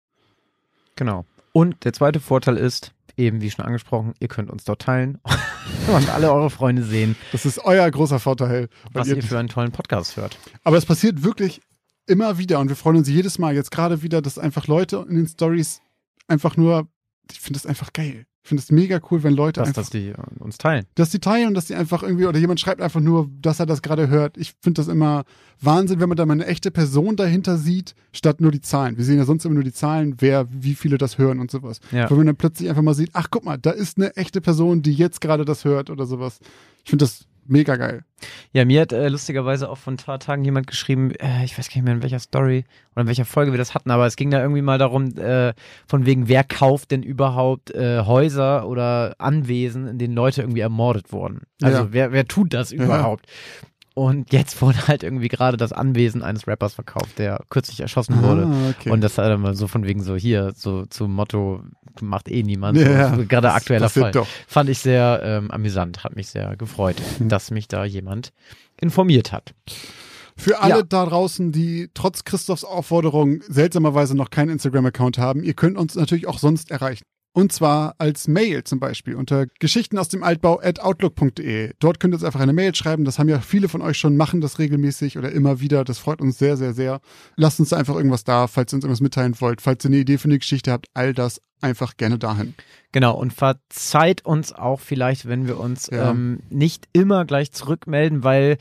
Genau. 0.97 1.25
Und 1.53 1.85
der 1.85 1.93
zweite 1.93 2.21
Vorteil 2.21 2.57
ist, 2.57 2.93
eben 3.17 3.41
wie 3.41 3.51
schon 3.51 3.65
angesprochen, 3.65 4.15
ihr 4.21 4.29
könnt 4.29 4.51
uns 4.51 4.65
dort 4.65 4.83
teilen 4.83 5.19
und 5.89 6.09
alle 6.11 6.33
eure 6.33 6.51
Freunde 6.51 6.83
sehen, 6.85 7.17
Das 7.33 7.47
ist 7.47 7.59
euer 7.65 7.91
großer 7.91 8.19
Vorteil. 8.21 8.69
was 8.93 9.09
ihr- 9.09 9.17
ihr 9.17 9.23
für 9.23 9.39
einen 9.39 9.49
tollen 9.49 9.73
Podcast 9.73 10.17
hört. 10.17 10.39
Aber 10.65 10.77
es 10.77 10.87
passiert 10.87 11.23
wirklich 11.25 11.61
immer 12.07 12.39
wieder 12.39 12.59
und 12.61 12.69
wir 12.69 12.77
freuen 12.77 12.97
uns 12.97 13.09
jedes 13.09 13.39
Mal. 13.39 13.55
Jetzt 13.55 13.71
gerade 13.71 14.03
wieder, 14.03 14.23
dass 14.23 14.39
einfach 14.39 14.67
Leute 14.67 15.05
in 15.09 15.17
den 15.17 15.27
Stories 15.27 15.81
einfach 16.27 16.57
nur 16.57 16.89
ich 17.33 17.41
finde 17.41 17.59
das 17.59 17.67
einfach 17.67 17.93
geil. 17.93 18.25
Ich 18.43 18.49
finde 18.49 18.63
es 18.63 18.71
mega 18.71 18.99
cool, 19.11 19.23
wenn 19.23 19.35
Leute 19.35 19.61
Dass, 19.61 19.69
einfach, 19.69 19.83
dass 19.83 19.91
die 19.91 20.09
äh, 20.09 20.15
uns 20.39 20.57
teilen. 20.57 20.87
dass 20.95 21.11
die 21.11 21.19
teilen 21.19 21.49
und 21.49 21.55
dass 21.55 21.67
die 21.67 21.75
einfach 21.75 22.03
irgendwie, 22.03 22.25
oder 22.25 22.39
jemand 22.39 22.59
schreibt 22.59 22.81
einfach 22.81 23.01
nur, 23.01 23.29
dass 23.43 23.61
er 23.61 23.67
das 23.67 23.83
gerade 23.83 24.09
hört. 24.09 24.39
Ich 24.39 24.55
finde 24.63 24.81
das 24.81 24.89
immer 24.89 25.25
Wahnsinn, 25.61 26.01
wenn 26.01 26.09
man 26.09 26.17
da 26.17 26.25
mal 26.25 26.33
eine 26.33 26.47
echte 26.47 26.71
Person 26.71 27.17
dahinter 27.17 27.59
sieht, 27.59 27.95
statt 28.11 28.41
nur 28.41 28.51
die 28.51 28.63
Zahlen. 28.63 28.97
Wir 28.97 29.05
sehen 29.05 29.19
ja 29.19 29.27
sonst 29.27 29.45
immer 29.45 29.57
nur 29.57 29.65
die 29.65 29.73
Zahlen, 29.73 30.15
wer, 30.19 30.47
wie 30.51 30.75
viele 30.75 30.97
das 30.97 31.19
hören 31.19 31.41
und 31.41 31.51
sowas. 31.51 31.81
Ja. 31.93 32.09
Wenn 32.09 32.17
man 32.17 32.27
dann 32.27 32.37
plötzlich 32.37 32.71
einfach 32.71 32.81
mal 32.81 32.95
sieht, 32.95 33.11
ach 33.13 33.29
guck 33.31 33.45
mal, 33.45 33.59
da 33.59 33.71
ist 33.71 33.99
eine 33.99 34.17
echte 34.17 34.41
Person, 34.41 34.81
die 34.81 34.95
jetzt 34.95 35.21
gerade 35.21 35.45
das 35.45 35.67
hört 35.67 35.91
oder 35.91 36.07
sowas. 36.07 36.39
Ich 36.85 36.91
finde 36.91 37.05
das 37.05 37.27
mega 37.49 37.77
geil. 37.77 38.05
Ja, 38.53 38.65
mir 38.65 38.81
hat 38.81 38.93
äh, 38.93 39.09
lustigerweise 39.09 39.69
auch 39.69 39.79
vor 39.79 39.93
ein 39.93 39.97
paar 39.97 40.19
Tagen 40.19 40.45
jemand 40.45 40.67
geschrieben, 40.67 41.13
äh, 41.13 41.45
ich 41.45 41.57
weiß 41.59 41.69
gar 41.69 41.77
nicht 41.77 41.85
mehr 41.85 41.95
in 41.95 42.03
welcher 42.03 42.19
Story 42.19 42.65
oder 42.93 43.03
in 43.03 43.07
welcher 43.07 43.25
Folge 43.25 43.53
wir 43.53 43.59
das 43.59 43.75
hatten, 43.75 43.91
aber 43.91 44.07
es 44.07 44.17
ging 44.17 44.31
da 44.31 44.41
irgendwie 44.41 44.63
mal 44.63 44.79
darum, 44.79 45.17
äh, 45.19 45.55
von 45.87 46.05
wegen, 46.07 46.29
wer 46.29 46.45
kauft 46.45 46.91
denn 46.91 47.03
überhaupt 47.03 47.71
äh, 47.73 48.01
Häuser 48.05 48.67
oder 48.69 49.15
Anwesen, 49.19 49.87
in 49.87 49.99
denen 49.99 50.15
Leute 50.15 50.43
irgendwie 50.43 50.61
ermordet 50.61 51.13
wurden. 51.13 51.43
Also 51.63 51.79
Ja. 51.85 51.89
wer, 51.93 52.13
wer 52.13 52.27
tut 52.27 52.53
das 52.55 52.73
überhaupt? 52.73 53.27
Und 53.99 54.33
jetzt 54.33 54.63
wurde 54.63 54.87
halt 54.87 55.03
irgendwie 55.03 55.27
gerade 55.27 55.57
das 55.57 55.73
Anwesen 55.73 56.23
eines 56.23 56.47
Rappers 56.47 56.75
verkauft, 56.75 57.19
der 57.19 57.45
kürzlich 57.51 57.81
erschossen 57.81 58.23
wurde. 58.23 58.45
Ah, 58.47 58.71
okay. 58.71 58.91
Und 58.91 59.01
das 59.01 59.19
hat 59.19 59.25
dann 59.27 59.41
mal 59.41 59.57
so 59.57 59.67
von 59.67 59.85
wegen 59.85 60.05
so 60.05 60.15
hier, 60.15 60.53
so 60.55 60.87
zum 60.87 61.13
Motto, 61.15 61.63
macht 62.01 62.29
eh 62.29 62.45
niemand. 62.45 62.79
Ja, 62.79 63.17
so, 63.17 63.27
gerade 63.27 63.53
aktueller 63.53 63.89
Fall. 63.89 64.13
doch. 64.13 64.29
Fand 64.47 64.71
ich 64.71 64.79
sehr 64.79 65.21
ähm, 65.25 65.51
amüsant, 65.51 66.05
hat 66.05 66.15
mich 66.15 66.29
sehr 66.29 66.57
gefreut, 66.57 66.95
Hm. 67.19 67.29
dass 67.29 67.51
mich 67.51 67.67
da 67.67 67.85
jemand 67.85 68.31
informiert 68.81 69.33
hat. 69.33 69.53
Für 70.37 70.61
alle 70.61 70.77
Ja. 70.77 70.83
da 70.83 71.05
draußen, 71.05 71.51
die 71.51 71.91
trotz 71.93 72.23
Christophs 72.23 72.63
Aufforderung 72.63 73.41
seltsamerweise 73.49 74.17
noch 74.17 74.31
keinen 74.31 74.51
Instagram-Account 74.51 75.19
haben, 75.19 75.43
ihr 75.43 75.55
könnt 75.55 75.77
uns 75.77 75.97
natürlich 75.97 76.29
auch 76.29 76.39
sonst 76.39 76.71
erreichen. 76.71 77.03
Und 77.39 77.53
zwar 77.53 77.95
als 77.99 78.27
Mail 78.27 78.65
zum 78.65 78.81
Beispiel 78.81 79.15
unter 79.15 79.47
Geschichten 79.61 79.97
aus 79.97 80.09
dem 80.09 80.25
Altbau 80.25 80.59
at 80.61 80.81
outlook.de. 80.81 81.73
Dort 81.79 82.01
könnt 82.01 82.13
ihr 82.13 82.17
uns 82.17 82.25
einfach 82.25 82.41
eine 82.41 82.53
Mail 82.53 82.75
schreiben. 82.75 83.05
Das 83.05 83.21
haben 83.21 83.29
ja 83.29 83.39
viele 83.39 83.69
von 83.69 83.81
euch 83.81 83.97
schon, 83.97 84.17
machen 84.17 84.41
das 84.41 84.59
regelmäßig 84.59 85.17
oder 85.19 85.31
immer 85.31 85.61
wieder. 85.61 85.85
Das 85.85 86.01
freut 86.01 86.21
uns 86.21 86.37
sehr, 86.37 86.57
sehr, 86.57 86.75
sehr. 86.75 87.01
Lasst 87.37 87.61
uns 87.61 87.69
da 87.69 87.77
einfach 87.77 87.95
irgendwas 87.95 88.25
da, 88.25 88.49
falls 88.49 88.73
ihr 88.73 88.79
uns 88.79 88.85
irgendwas 88.85 89.03
mitteilen 89.03 89.41
wollt. 89.41 89.61
Falls 89.61 89.85
ihr 89.85 89.91
eine 89.91 89.99
Idee 89.99 90.19
für 90.19 90.25
eine 90.25 90.41
Geschichte 90.41 90.73
habt, 90.73 90.89
all 90.95 91.15
das 91.15 91.41
einfach 91.61 91.97
gerne 91.97 92.19
dahin. 92.19 92.55
Genau, 92.91 93.17
und 93.17 93.33
verzeiht 93.33 94.25
uns 94.27 94.53
auch 94.53 94.81
vielleicht, 94.81 95.29
wenn 95.29 95.47
wir 95.47 95.61
uns 95.61 95.89
Ja. 95.93 96.11
ähm, 96.11 96.41
nicht 96.51 96.89
immer 96.93 97.25
gleich 97.25 97.53
zurückmelden, 97.53 98.25
weil 98.25 98.59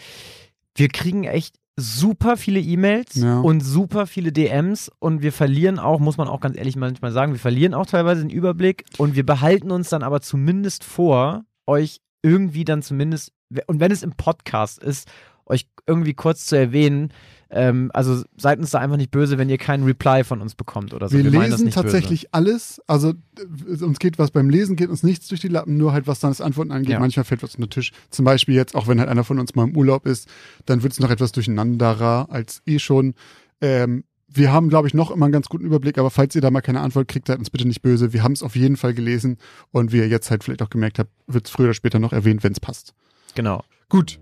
wir 0.75 0.89
kriegen 0.89 1.23
echt 1.23 1.55
super 1.79 2.37
viele 2.37 2.59
E-Mails 2.59 3.15
Ja. 3.15 3.39
und 3.39 3.61
super 3.61 4.07
viele 4.07 4.31
DMs 4.31 4.91
und 4.99 5.21
wir 5.21 5.31
verlieren 5.31 5.77
auch, 5.79 5.99
muss 5.99 6.17
man 6.17 6.27
auch 6.27 6.39
ganz 6.41 6.57
ehrlich 6.57 6.75
manchmal 6.75 7.11
sagen, 7.11 7.33
wir 7.33 7.39
verlieren 7.39 7.73
auch 7.75 7.85
teilweise 7.85 8.21
den 8.21 8.29
Überblick 8.31 8.83
und 8.97 9.15
wir 9.15 9.25
behalten 9.25 9.69
uns 9.71 9.89
dann 9.89 10.01
aber 10.03 10.21
zumindest 10.21 10.83
vor, 10.83 11.43
euch 11.67 11.99
irgendwie 12.23 12.65
dann 12.65 12.81
zumindest, 12.81 13.31
und 13.67 13.79
wenn 13.79 13.91
es 13.91 14.01
im 14.03 14.13
Podcast 14.13 14.81
ist, 14.81 15.07
euch 15.45 15.67
irgendwie 15.85 16.13
kurz 16.15 16.45
zu 16.47 16.57
erwähnen, 16.57 17.13
ähm, 17.49 17.91
also 17.93 18.23
seid 18.37 18.59
uns 18.59 18.71
da 18.71 18.79
einfach 18.79 18.97
nicht 18.97 19.11
böse, 19.11 19.37
wenn 19.37 19.49
ihr 19.49 19.57
keinen 19.57 19.83
Reply 19.83 20.23
von 20.23 20.41
uns 20.41 20.55
bekommt 20.55 20.93
oder 20.93 21.09
so. 21.09 21.17
wir, 21.17 21.23
das 21.23 21.49
lesen 21.49 21.71
tatsächlich 21.71 22.33
alles. 22.33 22.81
Also 22.87 23.13
äh, 23.37 23.83
uns 23.83 23.99
geht 23.99 24.17
was 24.19 24.31
beim 24.31 24.49
Lesen, 24.49 24.75
geht 24.75 24.89
uns 24.89 25.03
nichts 25.03 25.27
durch 25.27 25.41
die 25.41 25.47
Lappen, 25.47 25.77
nur 25.77 25.93
halt 25.93 26.07
was 26.07 26.19
dann 26.19 26.31
das 26.31 26.41
Antworten 26.41 26.71
angeht. 26.71 26.91
Ja. 26.91 26.99
Manchmal 26.99 27.25
fällt 27.25 27.43
was 27.43 27.55
unter 27.55 27.67
den 27.67 27.71
Tisch. 27.71 27.91
Zum 28.09 28.25
Beispiel 28.25 28.55
jetzt, 28.55 28.75
auch 28.75 28.87
wenn 28.87 28.99
halt 28.99 29.09
einer 29.09 29.23
von 29.23 29.39
uns 29.39 29.55
mal 29.55 29.67
im 29.67 29.75
Urlaub 29.75 30.05
ist, 30.05 30.27
dann 30.65 30.83
wird 30.83 30.93
es 30.93 30.99
noch 30.99 31.09
etwas 31.09 31.31
durcheinanderer 31.31 32.27
als 32.29 32.61
eh 32.65 32.79
schon. 32.79 33.13
Ähm, 33.61 34.03
wir 34.29 34.51
haben, 34.51 34.69
glaube 34.69 34.87
ich, 34.87 34.93
noch 34.93 35.09
immer 35.09 35.25
einen 35.25 35.31
ganz 35.31 35.47
guten 35.47 35.65
Überblick, 35.65 35.97
aber 35.97 36.09
falls 36.09 36.35
ihr 36.35 36.41
da 36.41 36.51
mal 36.51 36.61
keine 36.61 36.81
Antwort 36.81 37.07
kriegt, 37.07 37.27
seid 37.27 37.39
uns 37.39 37.49
bitte 37.49 37.65
nicht 37.65 37.81
böse. 37.81 38.11
Wir 38.11 38.23
haben 38.23 38.33
es 38.33 38.43
auf 38.43 38.55
jeden 38.55 38.75
Fall 38.75 38.93
gelesen 38.93 39.37
und 39.71 39.93
wie 39.93 39.97
ihr 39.97 40.07
jetzt 40.07 40.29
halt 40.29 40.43
vielleicht 40.43 40.61
auch 40.61 40.69
gemerkt 40.69 40.99
habt, 40.99 41.11
wird 41.27 41.47
es 41.47 41.51
früher 41.51 41.67
oder 41.67 41.73
später 41.73 41.99
noch 41.99 42.11
erwähnt, 42.11 42.43
wenn 42.43 42.51
es 42.51 42.59
passt. 42.59 42.93
böse. 42.93 43.07
Genau. 43.35 43.63
Gut. 43.89 44.19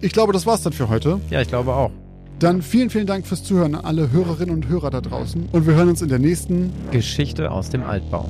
Ich 0.00 0.12
glaube, 0.12 0.32
das 0.32 0.44
war's 0.44 0.62
dann 0.62 0.72
für 0.72 0.88
heute. 0.88 1.20
Ja, 1.30 1.40
ich 1.40 1.48
glaube 1.48 1.72
auch. 1.72 1.90
Dann 2.38 2.60
vielen, 2.60 2.90
vielen 2.90 3.06
Dank 3.06 3.26
fürs 3.26 3.42
Zuhören 3.44 3.74
an 3.74 3.84
alle 3.84 4.12
Hörerinnen 4.12 4.54
und 4.54 4.68
Hörer 4.68 4.90
da 4.90 5.00
draußen. 5.00 5.48
Und 5.52 5.66
wir 5.66 5.74
hören 5.74 5.88
uns 5.88 6.02
in 6.02 6.08
der 6.08 6.18
nächsten 6.18 6.70
Geschichte 6.90 7.50
aus 7.50 7.70
dem 7.70 7.82
Altbau. 7.82 8.28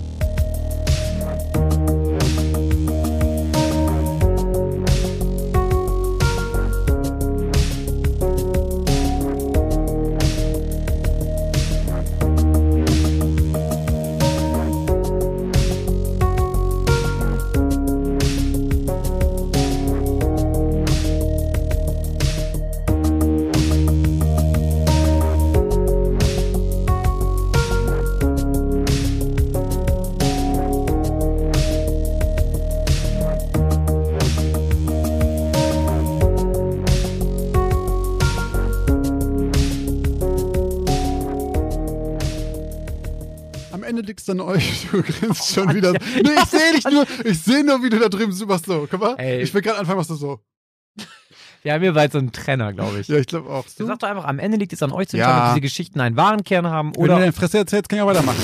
Liegt's 44.26 44.38
dann 44.38 44.40
euch. 44.40 44.86
Du 44.92 45.02
grinst 45.02 45.52
schon 45.54 45.66
Mann, 45.66 45.76
wieder. 45.76 45.92
ja. 45.92 45.98
Nee, 46.22 46.30
ich 46.42 46.48
sehe 46.48 46.72
dich 46.74 46.84
nur. 46.84 47.06
Ich 47.24 47.38
sehe 47.42 47.64
nur, 47.64 47.82
wie 47.82 47.90
du 47.90 47.98
da 47.98 48.08
drüben 48.08 48.36
machst. 48.46 48.66
So, 48.66 48.86
guck 48.90 49.00
mal. 49.00 49.14
Ey. 49.18 49.42
Ich 49.42 49.52
will 49.54 49.62
gerade 49.62 49.78
anfangen, 49.78 49.98
machst 49.98 50.10
du 50.10 50.14
so. 50.14 50.40
Wir 51.62 51.72
haben 51.72 51.82
hier 51.82 51.94
bald 51.94 52.12
so 52.12 52.18
einen 52.18 52.30
Trenner, 52.30 52.72
glaube 52.72 53.00
ich. 53.00 53.08
Ja, 53.08 53.16
ich 53.16 53.26
glaube 53.26 53.50
auch. 53.50 53.64
Ihr 53.78 53.86
sagt 53.86 54.02
doch 54.02 54.08
einfach, 54.08 54.24
am 54.24 54.38
Ende 54.38 54.56
liegt 54.56 54.72
es 54.72 54.82
an 54.82 54.92
euch 54.92 55.08
zu 55.08 55.16
Ja. 55.16 55.24
entscheiden, 55.24 55.48
ob 55.48 55.54
diese 55.54 55.60
Geschichten 55.62 56.00
einen 56.00 56.16
wahren 56.16 56.44
Kern 56.44 56.66
haben 56.68 56.88
Wenn 56.88 56.94
du 56.94 57.00
oder 57.12 57.18
deine 57.18 57.32
Fresse 57.32 57.58
erzählst, 57.58 57.88
kann 57.88 57.98
ich 57.98 58.02
auch 58.02 58.08
weitermachen. 58.08 58.38